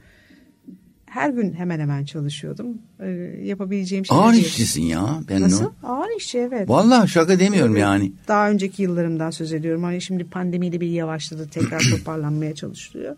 her 1.09 1.29
gün 1.29 1.53
hemen 1.53 1.79
hemen 1.79 2.05
çalışıyordum. 2.05 2.77
Ee, 2.99 3.09
yapabileceğim 3.43 4.05
şey 4.05 4.17
Ağır 4.17 4.33
işçisin 4.33 4.81
ya 4.81 5.21
Bennu. 5.29 5.43
Nasıl? 5.43 5.71
Ağır 5.83 6.17
işçi 6.17 6.39
evet. 6.39 6.69
Vallahi 6.69 7.09
şaka 7.09 7.39
demiyorum 7.39 7.77
yani. 7.77 8.11
Daha 8.27 8.49
önceki 8.49 8.83
yıllarımdan 8.83 9.29
söz 9.29 9.53
ediyorum. 9.53 9.83
Hani 9.83 10.01
şimdi 10.01 10.23
pandemiyle 10.23 10.81
bir 10.81 10.87
yavaşladı. 10.87 11.47
Tekrar 11.51 11.79
toparlanmaya 11.97 12.55
çalışılıyor. 12.55 13.15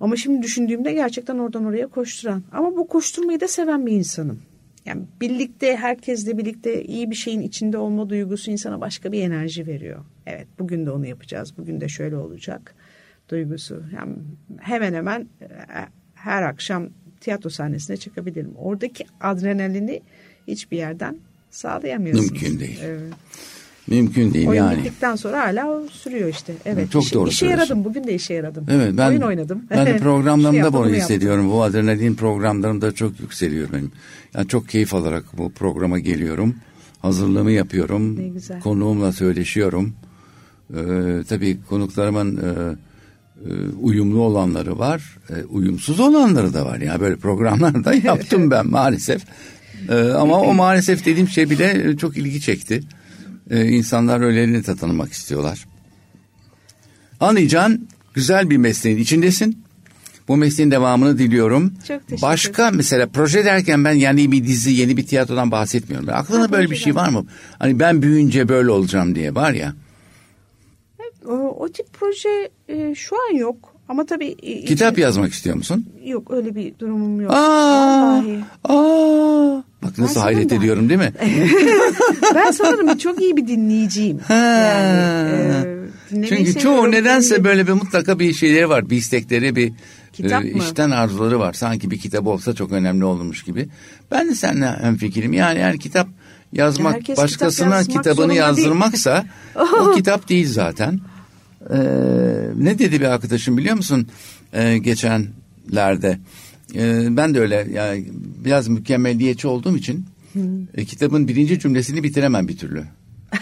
Ama 0.00 0.16
şimdi 0.16 0.42
düşündüğümde 0.42 0.92
gerçekten 0.92 1.38
oradan 1.38 1.64
oraya 1.64 1.86
koşturan. 1.86 2.42
Ama 2.52 2.76
bu 2.76 2.88
koşturmayı 2.88 3.40
da 3.40 3.48
seven 3.48 3.86
bir 3.86 3.92
insanım. 3.92 4.40
Yani 4.84 5.02
birlikte 5.20 5.76
herkesle 5.76 6.38
birlikte 6.38 6.84
iyi 6.84 7.10
bir 7.10 7.16
şeyin 7.16 7.40
içinde 7.40 7.78
olma 7.78 8.10
duygusu 8.10 8.50
insana 8.50 8.80
başka 8.80 9.12
bir 9.12 9.22
enerji 9.22 9.66
veriyor. 9.66 10.04
Evet 10.26 10.46
bugün 10.58 10.86
de 10.86 10.90
onu 10.90 11.06
yapacağız. 11.06 11.54
Bugün 11.58 11.80
de 11.80 11.88
şöyle 11.88 12.16
olacak 12.16 12.74
duygusu. 13.28 13.82
Yani 13.96 14.14
hemen 14.60 14.94
hemen 14.94 15.28
e, 15.40 15.46
her 16.26 16.42
akşam 16.42 16.88
tiyatro 17.20 17.50
sahnesine 17.50 17.96
çıkabilirim. 17.96 18.52
Oradaki 18.58 19.04
adrenalini 19.20 20.00
hiçbir 20.48 20.76
yerden 20.76 21.16
sağlayamıyorsunuz. 21.50 22.30
Mümkün 22.32 22.60
değil. 22.60 22.78
Evet. 22.84 23.12
Mümkün 23.86 24.34
değil 24.34 24.48
Oyun 24.48 24.62
yani. 24.62 24.78
bittikten 24.78 25.16
sonra 25.16 25.40
hala 25.40 25.70
o 25.70 25.86
sürüyor 25.88 26.28
işte. 26.28 26.52
Evet. 26.64 26.90
Çok 26.90 27.02
işe, 27.04 27.14
doğru 27.14 27.28
işe 27.28 27.46
yaradım. 27.46 27.84
Bugün 27.84 28.04
de 28.04 28.14
işe 28.14 28.34
yaradım. 28.34 28.66
Evet 28.70 28.94
ben 28.96 29.08
Oyun 29.08 29.20
oynadım. 29.20 29.62
Ben 29.70 29.86
de 29.86 29.90
Şey 29.90 29.98
programlarımda 29.98 30.56
yaptım, 30.56 30.74
bunu 30.74 30.82
bunu 30.84 30.96
yaptım. 30.96 31.02
hissediyorum. 31.02 31.50
Bu 31.50 31.62
adrenalin 31.62 32.14
programlarımda 32.14 32.92
çok 32.92 33.20
yükseliyor 33.20 33.68
benim. 33.72 33.92
Yani 34.34 34.48
çok 34.48 34.68
keyif 34.68 34.94
alarak 34.94 35.24
bu 35.38 35.52
programa 35.52 35.98
geliyorum. 35.98 36.54
Hazırlığımı 37.02 37.52
yapıyorum. 37.52 38.18
Ne 38.20 38.28
güzel. 38.28 38.60
Konuğumla 38.60 39.12
söyleşiyorum. 39.12 39.94
Ee, 40.74 40.76
tabii 41.28 41.58
konuklarımın 41.68 42.36
e, 42.36 42.76
uyumlu 43.80 44.20
olanları 44.20 44.78
var. 44.78 45.18
e, 45.30 45.44
uyumsuz 45.44 46.00
olanları 46.00 46.54
da 46.54 46.66
var. 46.66 46.78
Yani 46.78 47.00
böyle 47.00 47.16
programlarda 47.16 47.94
yaptım 47.94 48.50
ben 48.50 48.70
maalesef. 48.70 49.22
Ee, 49.88 49.94
ama 49.94 50.40
o 50.40 50.54
maalesef 50.54 51.04
dediğim 51.04 51.28
şey 51.28 51.50
bile 51.50 51.90
e, 51.90 51.96
çok 51.96 52.16
ilgi 52.16 52.40
çekti. 52.40 52.80
İnsanlar 53.50 54.20
öylelerini 54.20 54.66
de 54.66 54.76
tanımak 54.76 55.12
istiyorlar. 55.12 55.66
Anlayacağın 57.20 57.88
güzel 58.14 58.50
bir 58.50 58.56
mesleğin 58.56 58.98
içindesin. 58.98 59.62
Bu 60.28 60.36
mesleğin 60.36 60.70
devamını 60.70 61.18
diliyorum. 61.18 61.72
Çok 61.88 62.06
teşekkür 62.06 62.22
Başka 62.22 62.70
mesela 62.70 63.06
proje 63.06 63.44
derken 63.44 63.84
ben 63.84 63.92
yani 63.92 64.32
bir 64.32 64.44
dizi, 64.44 64.72
yeni 64.72 64.96
bir 64.96 65.06
tiyatrodan 65.06 65.50
bahsetmiyorum. 65.50 66.08
Aklında 66.12 66.42
Ha, 66.42 66.52
böyle 66.52 66.70
bir 66.70 66.76
şey 66.76 66.94
var 66.94 67.08
mı? 67.08 67.26
Hani 67.58 67.78
ben 67.78 68.02
büyüyünce 68.02 68.48
böyle 68.48 68.70
olacağım 68.70 69.14
diye 69.14 69.34
var 69.34 69.52
ya. 69.52 69.74
O, 71.26 71.32
o 71.32 71.68
tip 71.68 71.86
proje 71.92 72.50
e, 72.68 72.94
şu 72.94 73.16
an 73.16 73.36
yok. 73.36 73.72
Ama 73.88 74.06
tabii... 74.06 74.36
e, 74.42 74.64
Kitap 74.64 74.92
içi- 74.92 75.00
yazmak 75.00 75.32
istiyor 75.32 75.56
musun? 75.56 75.86
Yok 76.04 76.30
öyle 76.30 76.54
bir 76.54 76.78
durumum 76.78 77.20
yok. 77.20 77.32
Aa, 77.32 77.36
Vallahi. 77.36 78.44
aa. 78.64 79.62
Bak 79.82 79.98
nasıl 79.98 80.16
Ben 80.16 80.20
hayret 80.20 80.50
da- 80.50 80.54
ediyorum 80.54 80.88
değil 80.88 81.00
mi? 81.00 81.12
Ben 82.34 82.50
sanırım 82.50 82.98
çok 82.98 83.20
iyi 83.22 83.36
bir 83.36 83.46
dinleyiciyim. 83.46 84.18
Ha. 84.18 84.34
Yani, 84.34 86.24
e, 86.24 86.26
Çünkü 86.28 86.58
çoğu 86.58 86.90
nedense 86.90 87.34
Dinlemeyi- 87.34 87.44
böyle 87.44 87.66
bir 87.66 87.72
mutlaka 87.72 88.18
bir 88.18 88.32
şeyleri 88.32 88.68
var. 88.68 88.90
Bir 88.90 88.96
istekleri, 88.96 89.56
bir 89.56 89.72
Kitap 90.12 90.44
e, 90.44 90.50
mı? 90.52 90.58
işten 90.58 90.90
arzuları 90.90 91.38
var. 91.38 91.52
Sanki 91.52 91.90
bir 91.90 91.98
kitap 91.98 92.26
olsa 92.26 92.54
çok 92.54 92.72
önemli 92.72 93.04
olurmuş 93.04 93.42
gibi. 93.42 93.68
Ben 94.10 94.28
de 94.28 94.34
seninle 94.34 94.66
hemfikirim. 94.66 95.32
Yani 95.32 95.58
eğer 95.58 95.78
kitap 95.78 96.08
yazmak, 96.52 96.94
Herkes 96.94 97.06
kitap 97.08 97.24
başkasına 97.24 97.76
yazmak 97.76 97.96
kitabını 98.04 98.34
yazdırmaksa 98.34 99.24
o 99.80 99.90
kitap 99.92 100.28
değil 100.28 100.48
zaten. 100.52 101.00
Ee, 101.70 101.76
ne 102.56 102.78
dedi 102.78 103.00
bir 103.00 103.06
arkadaşım 103.06 103.56
biliyor 103.56 103.76
musun? 103.76 104.08
Ee, 104.52 104.78
geçenlerde. 104.78 106.18
Ee, 106.74 107.16
ben 107.16 107.34
de 107.34 107.40
öyle 107.40 107.68
yani 107.72 108.04
biraz 108.44 108.68
mükemmelliyetçi 108.68 109.48
olduğum 109.48 109.76
için 109.76 110.06
e, 110.74 110.84
kitabın 110.84 111.28
birinci 111.28 111.58
cümlesini 111.58 112.02
bitiremem 112.02 112.48
bir 112.48 112.56
türlü. 112.56 112.84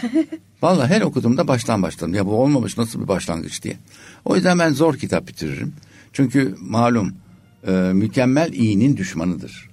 Vallahi 0.61 0.93
her 0.93 1.01
okuduğumda 1.01 1.47
baştan 1.47 1.83
başladım. 1.83 2.13
Ya 2.13 2.25
bu 2.25 2.31
olmamış 2.31 2.77
nasıl 2.77 3.01
bir 3.01 3.07
başlangıç 3.07 3.63
diye. 3.63 3.77
O 4.25 4.35
yüzden 4.35 4.59
ben 4.59 4.73
zor 4.73 4.95
kitap 4.97 5.27
bitiririm. 5.27 5.73
Çünkü 6.13 6.55
malum 6.61 7.13
e, 7.67 7.71
mükemmel 7.71 8.53
iyinin 8.53 8.97
düşmanıdır. 8.97 9.69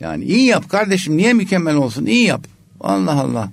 Yani 0.00 0.24
iyi 0.24 0.46
yap 0.46 0.68
kardeşim 0.70 1.16
niye 1.16 1.32
mükemmel 1.32 1.76
olsun 1.76 2.06
iyi 2.06 2.24
yap. 2.24 2.46
Allah 2.80 3.20
Allah. 3.20 3.52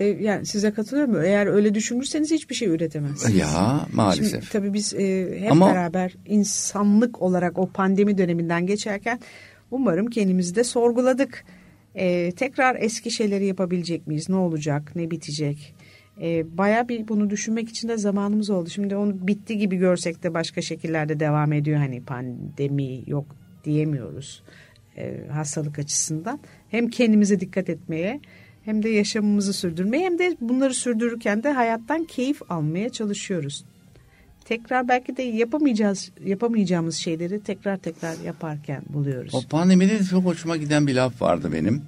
E, 0.00 0.04
yani 0.04 0.46
size 0.46 0.70
katılıyorum. 0.70 1.16
Eğer 1.24 1.46
öyle 1.46 1.74
düşünürseniz 1.74 2.30
hiçbir 2.30 2.54
şey 2.54 2.68
üretemezsiniz. 2.68 3.36
Ya 3.36 3.86
maalesef. 3.92 4.30
Şimdi, 4.30 4.52
tabii 4.52 4.72
biz 4.72 4.94
e, 4.94 5.36
hep 5.40 5.52
Ama- 5.52 5.70
beraber 5.74 6.14
insanlık 6.26 7.22
olarak 7.22 7.58
o 7.58 7.66
pandemi 7.66 8.18
döneminden 8.18 8.66
geçerken 8.66 9.20
umarım 9.70 10.06
kendimizi 10.06 10.54
de 10.54 10.64
sorguladık. 10.64 11.44
E, 11.94 12.32
tekrar 12.32 12.76
eski 12.80 13.10
şeyleri 13.10 13.46
yapabilecek 13.46 14.06
miyiz? 14.06 14.28
Ne 14.28 14.36
olacak? 14.36 14.92
Ne 14.96 15.10
bitecek? 15.10 15.74
E, 16.22 16.58
Baya 16.58 16.88
bir 16.88 17.08
bunu 17.08 17.30
düşünmek 17.30 17.68
için 17.68 17.88
de 17.88 17.96
zamanımız 17.96 18.50
oldu. 18.50 18.70
Şimdi 18.70 18.96
onu 18.96 19.26
bitti 19.26 19.58
gibi 19.58 19.76
görsek 19.76 20.22
de 20.22 20.34
başka 20.34 20.62
şekillerde 20.62 21.20
devam 21.20 21.52
ediyor. 21.52 21.78
Hani 21.78 22.02
pandemi 22.02 23.02
yok 23.06 23.26
diyemiyoruz 23.64 24.42
e, 24.98 25.26
hastalık 25.32 25.78
açısından. 25.78 26.40
Hem 26.68 26.88
kendimize 26.90 27.40
dikkat 27.40 27.68
etmeye 27.68 28.20
hem 28.66 28.82
de 28.82 28.88
yaşamımızı 28.88 29.52
sürdürmeye 29.52 30.04
hem 30.04 30.18
de 30.18 30.36
bunları 30.40 30.74
sürdürürken 30.74 31.42
de 31.42 31.52
hayattan 31.52 32.04
keyif 32.04 32.50
almaya 32.50 32.88
çalışıyoruz. 32.88 33.64
Tekrar 34.44 34.88
belki 34.88 35.16
de 35.16 35.22
yapamayacağız 35.22 36.10
yapamayacağımız 36.24 36.96
şeyleri 36.96 37.42
tekrar 37.42 37.76
tekrar 37.76 38.20
yaparken 38.20 38.82
buluyoruz. 38.88 39.34
O 39.34 39.42
pandemide 39.42 39.98
de 40.00 40.04
çok 40.04 40.24
hoşuma 40.24 40.56
giden 40.56 40.86
bir 40.86 40.94
laf 40.94 41.22
vardı 41.22 41.50
benim. 41.52 41.82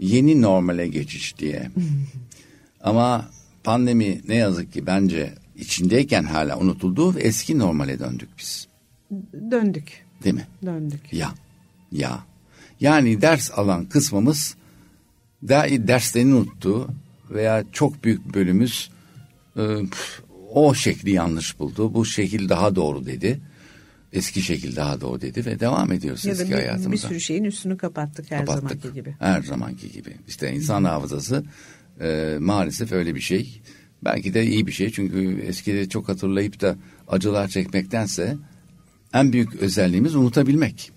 Yeni 0.00 0.42
normale 0.42 0.88
geçiş 0.88 1.38
diye. 1.38 1.70
Ama 2.80 3.30
pandemi 3.64 4.20
ne 4.28 4.34
yazık 4.34 4.72
ki 4.72 4.86
bence 4.86 5.32
içindeyken 5.56 6.22
hala 6.24 6.58
unutuldu 6.58 7.14
ve 7.14 7.20
eski 7.20 7.58
normale 7.58 7.98
döndük 7.98 8.28
biz. 8.38 8.68
Döndük, 9.50 10.04
Değil 10.24 10.34
mi? 10.34 10.46
döndük. 10.66 11.12
Ya, 11.12 11.34
ya. 11.92 12.18
Yani 12.80 13.22
ders 13.22 13.50
alan 13.58 13.84
kısmımız 13.84 14.56
da 15.48 15.66
derslerini 15.88 16.34
unuttu 16.34 16.88
veya 17.30 17.64
çok 17.72 18.04
büyük 18.04 18.34
bölümümüz 18.34 18.90
e, 19.56 19.62
o 20.52 20.74
şekli 20.74 21.10
yanlış 21.10 21.58
buldu. 21.58 21.94
Bu 21.94 22.04
şekil 22.04 22.48
daha 22.48 22.74
doğru 22.76 23.06
dedi. 23.06 23.40
Eski 24.12 24.42
şekil 24.42 24.76
daha 24.76 25.00
doğru 25.00 25.20
dedi 25.20 25.46
ve 25.46 25.60
devam 25.60 25.92
ediyoruz 25.92 26.24
Ya 26.24 26.32
eski 26.32 26.48
bir, 26.50 26.54
hayatımıza. 26.54 26.92
bir 26.92 26.96
sürü 26.98 27.20
şeyin 27.20 27.44
üstünü 27.44 27.76
kapattık 27.76 28.30
her 28.30 28.38
Kapattık. 28.46 28.68
zamanki 28.70 28.92
gibi. 28.92 29.14
Her 29.18 29.42
zamanki 29.42 29.92
gibi. 29.92 30.16
İşte 30.28 30.52
insan 30.52 30.84
hafızası 30.84 31.44
e, 32.00 32.36
maalesef 32.40 32.92
öyle 32.92 33.14
bir 33.14 33.20
şey. 33.20 33.60
Belki 34.04 34.34
de 34.34 34.46
iyi 34.46 34.66
bir 34.66 34.72
şey 34.72 34.90
çünkü 34.90 35.40
eskide 35.46 35.88
çok 35.88 36.08
hatırlayıp 36.08 36.60
da 36.60 36.76
acılar 37.08 37.48
çekmektense 37.48 38.36
en 39.14 39.32
büyük 39.32 39.54
özelliğimiz 39.56 40.14
unutabilmek. 40.14 40.90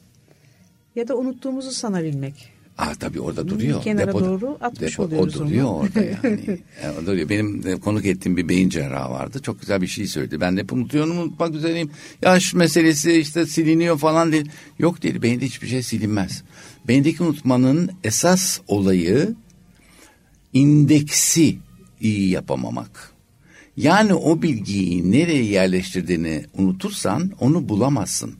Ya 0.96 1.08
da 1.08 1.18
unuttuğumuzu 1.18 1.72
sanabilmek. 1.72 2.50
Aa 2.82 2.96
tabii 2.96 3.20
orada 3.20 3.48
duruyor. 3.48 3.84
kenara 3.84 4.14
doğru 4.14 4.58
atmış 4.62 5.00
oluyoruz 5.00 5.36
O 5.36 5.40
duruyor 5.46 5.66
onu. 5.66 5.78
orada 5.78 6.00
yani. 6.02 6.60
Yani 6.84 6.98
o 7.04 7.06
duruyor. 7.06 7.30
Benim 7.30 7.68
e, 7.68 7.80
konuk 7.80 8.06
ettiğim 8.06 8.38
bir 8.38 8.50
beyin 8.50 8.70
cerrahı 8.70 9.12
vardı. 9.12 9.40
Çok 9.42 9.60
güzel 9.60 9.82
bir 9.82 9.88
şey 9.88 10.08
söyledi. 10.08 10.42
Ben 10.42 10.58
de 10.58 10.62
hep 10.62 10.74
unutuyorum 10.74 11.18
unutmak 11.18 11.56
üzereyim. 11.56 11.92
Yaş 12.22 12.54
meselesi 12.54 13.14
işte 13.14 13.46
siliniyor 13.46 13.98
falan 13.98 14.32
değil. 14.32 14.50
Yok 14.80 15.04
dedi 15.04 15.22
beyinde 15.22 15.46
hiçbir 15.46 15.68
şey 15.68 15.84
silinmez. 15.84 16.44
Beyindeki 16.88 17.24
unutmanın 17.24 17.92
esas 18.04 18.60
olayı 18.68 19.36
indeksi 20.54 21.58
iyi 22.02 22.30
yapamamak. 22.30 23.12
Yani 23.78 24.14
o 24.14 24.42
bilgiyi 24.42 25.12
nereye 25.12 25.44
yerleştirdiğini 25.46 26.46
unutursan 26.58 27.32
onu 27.40 27.70
bulamazsın. 27.70 28.36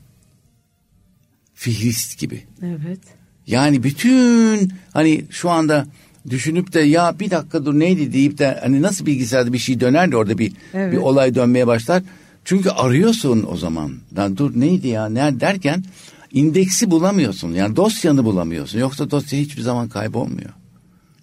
Fihrist 1.54 2.18
gibi. 2.18 2.44
Evet. 2.62 3.00
Yani 3.46 3.82
bütün 3.82 4.72
hani 4.92 5.24
şu 5.30 5.50
anda 5.50 5.86
düşünüp 6.30 6.72
de 6.72 6.80
ya 6.80 7.18
bir 7.20 7.30
dakika 7.30 7.64
dur 7.64 7.78
neydi 7.78 8.12
deyip 8.12 8.38
de 8.38 8.58
hani 8.62 8.82
nasıl 8.82 9.06
bilgisayarda 9.06 9.52
bir 9.52 9.58
şey 9.58 9.80
döner 9.80 10.12
de 10.12 10.16
orada 10.16 10.38
bir 10.38 10.52
Evet. 10.74 10.92
bir 10.92 10.96
olay 10.98 11.34
dönmeye 11.34 11.66
başlar. 11.66 12.02
Çünkü 12.44 12.70
arıyorsun 12.70 13.46
o 13.50 13.56
zaman. 13.56 13.92
Lan 14.16 14.36
dur 14.36 14.60
neydi 14.60 14.88
ya 14.88 15.08
ne 15.08 15.40
derken 15.40 15.84
indeksi 16.32 16.90
bulamıyorsun. 16.90 17.52
Yani 17.52 17.76
dosyanı 17.76 18.24
bulamıyorsun. 18.24 18.78
Yoksa 18.78 19.10
dosya 19.10 19.38
hiçbir 19.38 19.62
zaman 19.62 19.88
kaybolmuyor. 19.88 20.50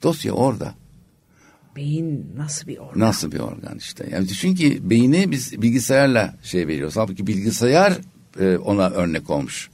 Dosya 0.03 0.33
orada. 0.33 0.73
Beyin 1.75 2.31
nasıl 2.37 2.67
bir 2.67 2.77
organ? 2.77 2.99
Nasıl 2.99 3.31
bir 3.31 3.39
organ 3.39 3.77
işte. 3.77 4.09
Yani 4.11 4.27
ki 4.55 4.79
beyni 4.83 5.31
biz 5.31 5.61
bilgisayarla 5.61 6.35
şey 6.43 6.67
veriyoruz. 6.67 6.97
Halbuki 6.97 7.27
bilgisayar 7.27 7.97
e, 8.39 8.57
ona 8.57 8.89
örnek 8.89 9.29
olmuş. 9.29 9.69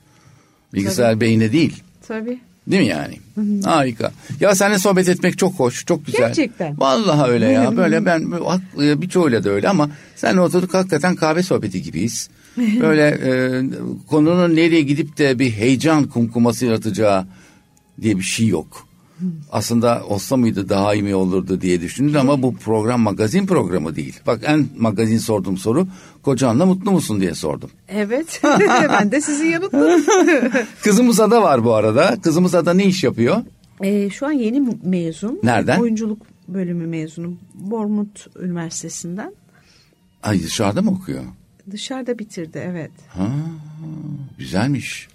Bilgisayar 0.73 1.21
beyne 1.21 1.51
değil. 1.51 1.83
Tabii. 2.07 2.39
Değil 2.67 2.81
mi 2.81 2.87
yani? 2.87 3.19
Harika. 3.65 4.11
Ya 4.39 4.55
seninle 4.55 4.79
sohbet 4.79 5.09
etmek 5.09 5.37
çok 5.37 5.53
hoş, 5.53 5.85
çok 5.85 6.05
güzel. 6.05 6.19
Gerçekten. 6.19 6.79
Vallahi 6.79 7.31
öyle 7.31 7.45
ya. 7.45 7.77
Böyle 7.77 8.05
ben 8.05 8.31
e, 8.81 9.01
birçoğuyla 9.01 9.43
da 9.43 9.49
öyle 9.49 9.69
ama 9.69 9.89
seninle 10.15 10.41
oturduk 10.41 10.73
hakikaten 10.73 11.15
kahve 11.15 11.43
sohbeti 11.43 11.81
gibiyiz. 11.81 12.29
Böyle 12.57 13.07
e, 13.07 13.63
konunun 14.07 14.55
nereye 14.55 14.81
gidip 14.81 15.17
de 15.17 15.39
bir 15.39 15.51
heyecan 15.51 16.03
kumkuması 16.03 16.65
yaratacağı 16.65 17.25
diye 18.01 18.17
bir 18.17 18.23
şey 18.23 18.47
yok. 18.47 18.84
Aslında 19.51 20.03
olsa 20.09 20.37
mıydı 20.37 20.69
daha 20.69 20.93
iyi 20.93 21.03
mi 21.03 21.15
olurdu 21.15 21.61
diye 21.61 21.81
düşündüm 21.81 22.19
ama 22.19 22.41
bu 22.41 22.55
program 22.55 23.01
magazin 23.01 23.47
programı 23.47 23.95
değil. 23.95 24.19
Bak 24.27 24.39
en 24.43 24.67
magazin 24.77 25.17
sorduğum 25.17 25.57
soru 25.57 25.87
kocanla 26.23 26.65
mutlu 26.65 26.91
musun 26.91 27.21
diye 27.21 27.35
sordum. 27.35 27.69
Evet. 27.89 28.41
ben 28.89 29.11
de 29.11 29.21
sizi 29.21 29.45
yanıtladım. 29.45 30.03
Kızımız 30.83 31.19
Ada 31.19 31.41
var 31.41 31.63
bu 31.63 31.73
arada. 31.73 32.17
Kızımız 32.21 32.55
Ada 32.55 32.73
ne 32.73 32.85
iş 32.85 33.03
yapıyor? 33.03 33.37
Ee, 33.83 34.09
şu 34.09 34.25
an 34.25 34.31
yeni 34.31 34.77
mezun. 34.83 35.39
Nereden? 35.43 35.79
Oyunculuk 35.79 36.21
bölümü 36.47 36.87
mezunu. 36.87 37.33
Bournemouth 37.53 38.37
Üniversitesi'nden. 38.39 39.33
Ay 40.23 40.43
dışarıda 40.43 40.81
mı 40.81 40.91
okuyor? 40.91 41.23
Dışarıda 41.71 42.19
bitirdi 42.19 42.63
evet. 42.65 42.91
Ha, 43.09 43.29
güzelmiş. 44.37 45.07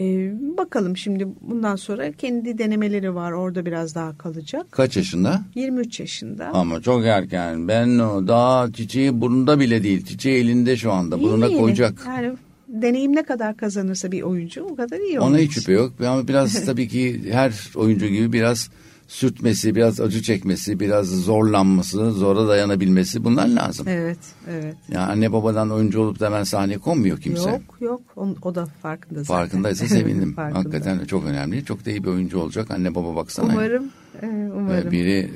Ee, 0.00 0.32
bakalım 0.58 0.96
şimdi 0.96 1.28
bundan 1.40 1.76
sonra 1.76 2.12
kendi 2.12 2.58
denemeleri 2.58 3.14
var. 3.14 3.32
Orada 3.32 3.66
biraz 3.66 3.94
daha 3.94 4.18
kalacak. 4.18 4.66
Kaç 4.70 4.96
yaşında? 4.96 5.42
23 5.54 6.00
yaşında. 6.00 6.46
Ama 6.52 6.80
çok 6.80 7.04
erken. 7.04 7.68
Ben 7.68 7.98
o 7.98 8.28
daha 8.28 8.72
çiçeği 8.72 9.20
burnunda 9.20 9.60
bile 9.60 9.82
değil. 9.82 10.04
Çiçeği 10.06 10.44
elinde 10.44 10.76
şu 10.76 10.92
anda. 10.92 11.16
İyi 11.16 11.22
Burnuna 11.22 11.48
mi? 11.48 11.58
koyacak. 11.58 12.02
Yani 12.06 12.32
deneyim 12.68 13.16
ne 13.16 13.22
kadar 13.22 13.56
kazanırsa 13.56 14.12
bir 14.12 14.22
oyuncu 14.22 14.62
o 14.64 14.76
kadar 14.76 14.98
iyi 14.98 15.20
Ona 15.20 15.28
olur. 15.30 15.38
hiç 15.38 15.52
şüphe 15.52 15.72
yok. 15.72 15.92
Ama 16.06 16.28
biraz 16.28 16.64
tabii 16.66 16.88
ki 16.88 17.20
her 17.30 17.52
oyuncu 17.74 18.06
gibi 18.06 18.32
biraz 18.32 18.70
sürtmesi, 19.08 19.74
biraz 19.74 20.00
acı 20.00 20.22
çekmesi, 20.22 20.80
biraz 20.80 21.06
zorlanması, 21.06 22.12
zora 22.12 22.48
dayanabilmesi 22.48 23.24
bunlar 23.24 23.46
lazım. 23.48 23.86
Evet, 23.88 24.18
evet. 24.50 24.76
Yani 24.88 25.12
anne 25.12 25.32
babadan 25.32 25.70
oyuncu 25.70 26.00
olup 26.00 26.20
da 26.20 26.26
hemen 26.26 26.44
sahneye 26.44 26.78
konmuyor 26.78 27.20
kimse. 27.20 27.50
Yok, 27.50 27.62
yok. 27.80 28.00
O, 28.16 28.34
o 28.42 28.54
da 28.54 28.66
farkında 28.82 29.24
zaten. 29.24 29.42
Farkındaysa 29.42 29.86
sevindim. 29.88 30.34
Farkında. 30.34 30.58
Hakikaten 30.58 31.04
çok 31.04 31.24
önemli. 31.24 31.64
Çok 31.64 31.86
da 31.86 31.90
iyi 31.90 32.04
bir 32.04 32.08
oyuncu 32.08 32.38
olacak. 32.38 32.70
Anne 32.70 32.94
baba 32.94 33.16
baksana. 33.16 33.52
Umarım, 33.52 33.90
e, 34.22 34.26
umarım. 34.56 34.92
Biri 34.92 35.30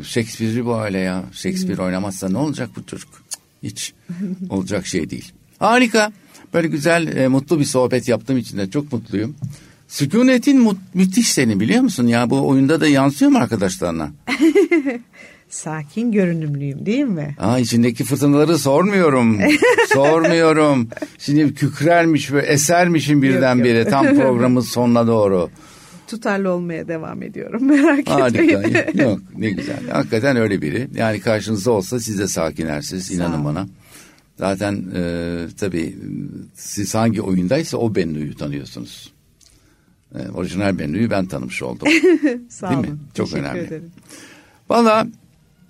e, 0.00 0.02
Shakespeare'i 0.02 0.66
bu 0.66 0.80
öyle 0.80 0.98
ya. 0.98 1.24
Shakespeare 1.32 1.82
oynamazsa 1.82 2.28
ne 2.28 2.38
olacak 2.38 2.70
bu 2.76 2.86
çocuk? 2.86 3.10
Hiç 3.62 3.94
olacak 4.50 4.86
şey 4.86 5.10
değil. 5.10 5.32
Harika. 5.58 6.12
Böyle 6.54 6.68
güzel, 6.68 7.16
e, 7.16 7.28
mutlu 7.28 7.60
bir 7.60 7.64
sohbet 7.64 8.08
yaptığım 8.08 8.38
için 8.38 8.58
de 8.58 8.70
çok 8.70 8.92
mutluyum. 8.92 9.34
Sükunetin 9.92 10.60
mut, 10.60 10.78
müthiş 10.94 11.32
seni 11.32 11.60
biliyor 11.60 11.82
musun 11.82 12.06
ya? 12.06 12.30
Bu 12.30 12.48
oyunda 12.48 12.80
da 12.80 12.86
yansıyor 12.86 13.30
mu 13.30 13.38
arkadaşlarına? 13.38 14.10
Sakin 15.48 16.12
görünümlüyüm 16.12 16.86
değil 16.86 17.04
mi? 17.04 17.36
Aa 17.38 17.58
içindeki 17.58 18.04
fırtınaları 18.04 18.58
sormuyorum. 18.58 19.38
sormuyorum. 19.92 20.88
Şimdi 21.18 21.54
kükrermiş 21.54 22.32
ve 22.32 22.40
esermişim 22.40 23.22
birdenbire 23.22 23.84
tam 23.84 24.06
programın 24.16 24.60
sonuna 24.60 25.06
doğru. 25.06 25.50
Tutarlı 26.06 26.50
olmaya 26.50 26.88
devam 26.88 27.22
ediyorum. 27.22 27.64
Merak 27.64 27.98
etmeyin. 27.98 28.62
Harika. 28.62 29.02
Yok 29.02 29.18
ne 29.36 29.50
güzel. 29.50 29.88
Hakikaten 29.90 30.36
öyle 30.36 30.62
biri. 30.62 30.88
Yani 30.94 31.20
karşınızda 31.20 31.70
olsa 31.70 32.00
siz 32.00 32.18
de 32.18 32.28
sakinersiniz 32.28 33.10
inanın 33.10 33.44
bana. 33.44 33.66
Zaten 34.38 34.84
e, 34.96 35.02
tabii 35.60 35.96
siz 36.54 36.94
hangi 36.94 37.22
oyundaysa 37.22 37.76
o 37.76 37.94
Bennu'yu 37.94 38.36
tanıyorsunuz. 38.36 39.11
E, 40.14 40.28
orijinal 40.34 40.78
Bennu'yu 40.78 41.10
ben 41.10 41.26
tanımış 41.26 41.62
oldum. 41.62 41.88
Sağ 42.48 42.68
Değil 42.70 42.80
mi? 42.80 42.86
olun. 42.86 43.00
Çok 43.14 43.26
Teşekkür 43.26 43.44
önemli. 43.46 43.60
ederim. 43.66 43.90
Valla 44.70 45.06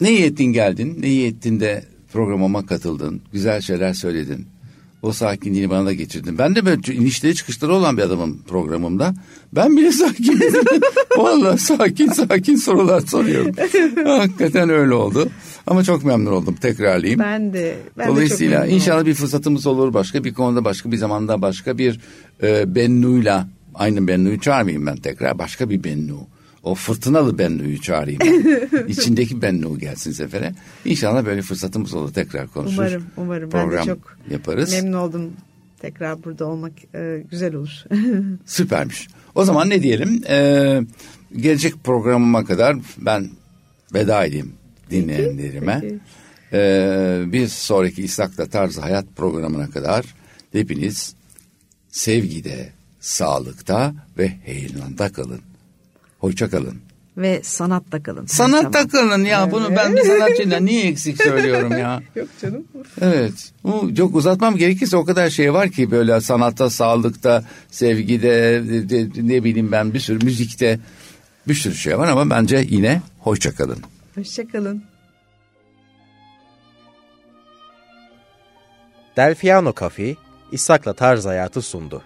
ne 0.01 0.11
iyi 0.12 0.22
ettin 0.22 0.45
geldin. 0.53 0.97
Ne 1.01 1.09
iyi 1.09 1.26
ettin 1.26 1.61
de 1.61 1.84
programıma 2.12 2.66
katıldın. 2.66 3.20
Güzel 3.32 3.61
şeyler 3.61 3.93
söyledin. 3.95 4.47
O 5.03 5.12
sakinliğini 5.12 5.70
bana 5.70 5.86
da 5.86 5.93
getirdin. 5.93 6.38
Ben 6.38 6.55
de 6.55 6.66
böyle 6.66 6.95
inişleri 6.95 7.34
çıkışları 7.34 7.74
olan 7.74 7.97
bir 7.97 8.03
adamım 8.03 8.43
programımda. 8.49 9.14
Ben 9.53 9.76
bile 9.76 9.93
sakin. 10.03 10.40
Valla 11.16 11.57
sakin 11.59 12.09
sakin 12.12 12.57
sorular 12.57 13.01
soruyorum. 13.01 13.55
Hakikaten 14.05 14.68
öyle 14.70 14.95
oldu. 14.95 15.28
Ama 15.66 15.84
çok 15.84 16.05
memnun 16.05 16.32
oldum 16.32 16.55
tekrarlayayım. 16.61 17.20
Ben 17.20 17.53
de. 17.53 17.76
Ben 17.99 18.09
Dolayısıyla 18.09 18.61
de 18.62 18.64
çok 18.66 18.74
inşallah 18.74 18.97
oldum. 18.97 19.07
bir 19.07 19.14
fırsatımız 19.14 19.66
olur 19.66 19.95
başka 19.95 20.24
bir 20.24 20.34
konuda 20.34 20.64
başka 20.64 20.93
bir 20.93 20.97
zamanda 20.97 21.43
başka 21.43 21.78
bir 21.78 22.01
e, 22.43 22.74
Bennu'yla 22.74 23.49
aynı 23.75 24.09
Bennu'yu 24.09 24.41
çağırmayayım 24.41 24.87
ben 24.87 24.97
tekrar 24.97 25.39
başka 25.39 25.70
bir 25.70 25.85
Bennu. 25.85 26.27
O 26.62 26.75
fırtınalı 26.75 27.39
Bennu'yu 27.39 27.81
çağırayım. 27.81 28.20
ben. 28.20 28.87
İçindeki 28.89 29.43
Bennu 29.43 29.79
gelsin 29.79 30.12
sefere. 30.12 30.55
İnşallah 30.85 31.27
böyle 31.27 31.43
fırsatımız 31.43 31.95
olur 31.95 32.12
tekrar 32.12 32.49
konuşur. 32.49 32.79
Umarım, 32.79 33.05
umarım. 33.16 33.53
Ben 33.53 33.61
de 33.61 33.64
Program 33.64 33.87
çok 33.87 34.18
yaparız. 34.31 34.73
memnun 34.73 34.93
oldum. 34.93 35.31
Tekrar 35.81 36.25
burada 36.25 36.47
olmak 36.47 36.73
e, 36.95 37.23
güzel 37.31 37.55
olur. 37.55 37.85
Süpermiş. 38.47 39.09
O 39.35 39.45
zaman 39.45 39.70
ne 39.70 39.83
diyelim? 39.83 40.23
Ee, 40.29 40.81
gelecek 41.37 41.75
programıma 41.85 42.45
kadar 42.45 42.77
ben 42.99 43.29
veda 43.95 44.25
edeyim 44.25 44.53
dinleyenlerime. 44.91 45.83
Ee, 46.53 47.23
bir 47.27 47.47
sonraki 47.49 48.03
İstak'ta 48.03 48.47
Tarzı 48.47 48.81
Hayat 48.81 49.05
programına 49.16 49.70
kadar 49.70 50.05
hepiniz 50.53 51.14
sevgide, 51.89 52.73
sağlıkta 53.03 53.94
ve 54.18 54.28
heyelanda 54.44 55.12
kalın. 55.12 55.40
Hoşça 56.18 56.50
kalın. 56.50 56.80
Ve 57.16 57.40
sanatta 57.42 58.03
kalın. 58.03 58.26
Sanatta 58.26 58.70
zaman. 58.82 58.88
kalın 58.88 59.24
ya. 59.24 59.50
Bunu 59.50 59.76
ben 59.76 59.96
bir 59.96 60.03
sanatçıyla 60.03 60.61
niye 60.61 60.86
eksik 60.86 61.22
söylüyorum 61.22 61.72
ya? 61.72 62.03
Yok 62.14 62.28
canım. 62.42 62.64
Evet. 63.00 63.53
Bu 63.64 63.94
çok 63.94 64.14
uzatmam 64.16 64.57
gerekirse 64.57 64.96
o 64.96 65.05
kadar 65.05 65.30
şey 65.30 65.53
var 65.55 65.68
ki 65.70 65.90
böyle 65.90 66.20
sanatta, 66.20 66.70
sağlıkta, 66.70 67.44
sevgide, 67.70 68.62
de- 68.68 68.88
de- 69.14 69.28
ne 69.28 69.44
bileyim 69.44 69.72
ben 69.72 69.94
bir 69.94 70.00
sürü 70.00 70.24
müzikte 70.24 70.80
bir 71.48 71.55
sürü 71.55 71.74
şey 71.74 71.98
var 71.98 72.09
ama 72.09 72.30
bence 72.30 72.66
yine 72.70 73.03
hoşça 73.18 73.55
kalın. 73.55 73.78
Hoşçakalın. 74.14 74.82
Delfiano 79.16 79.72
Cafe, 79.80 80.16
İshak'la 80.53 80.92
Tarz 80.92 81.24
Hayatı 81.26 81.62
sundu. 81.62 82.03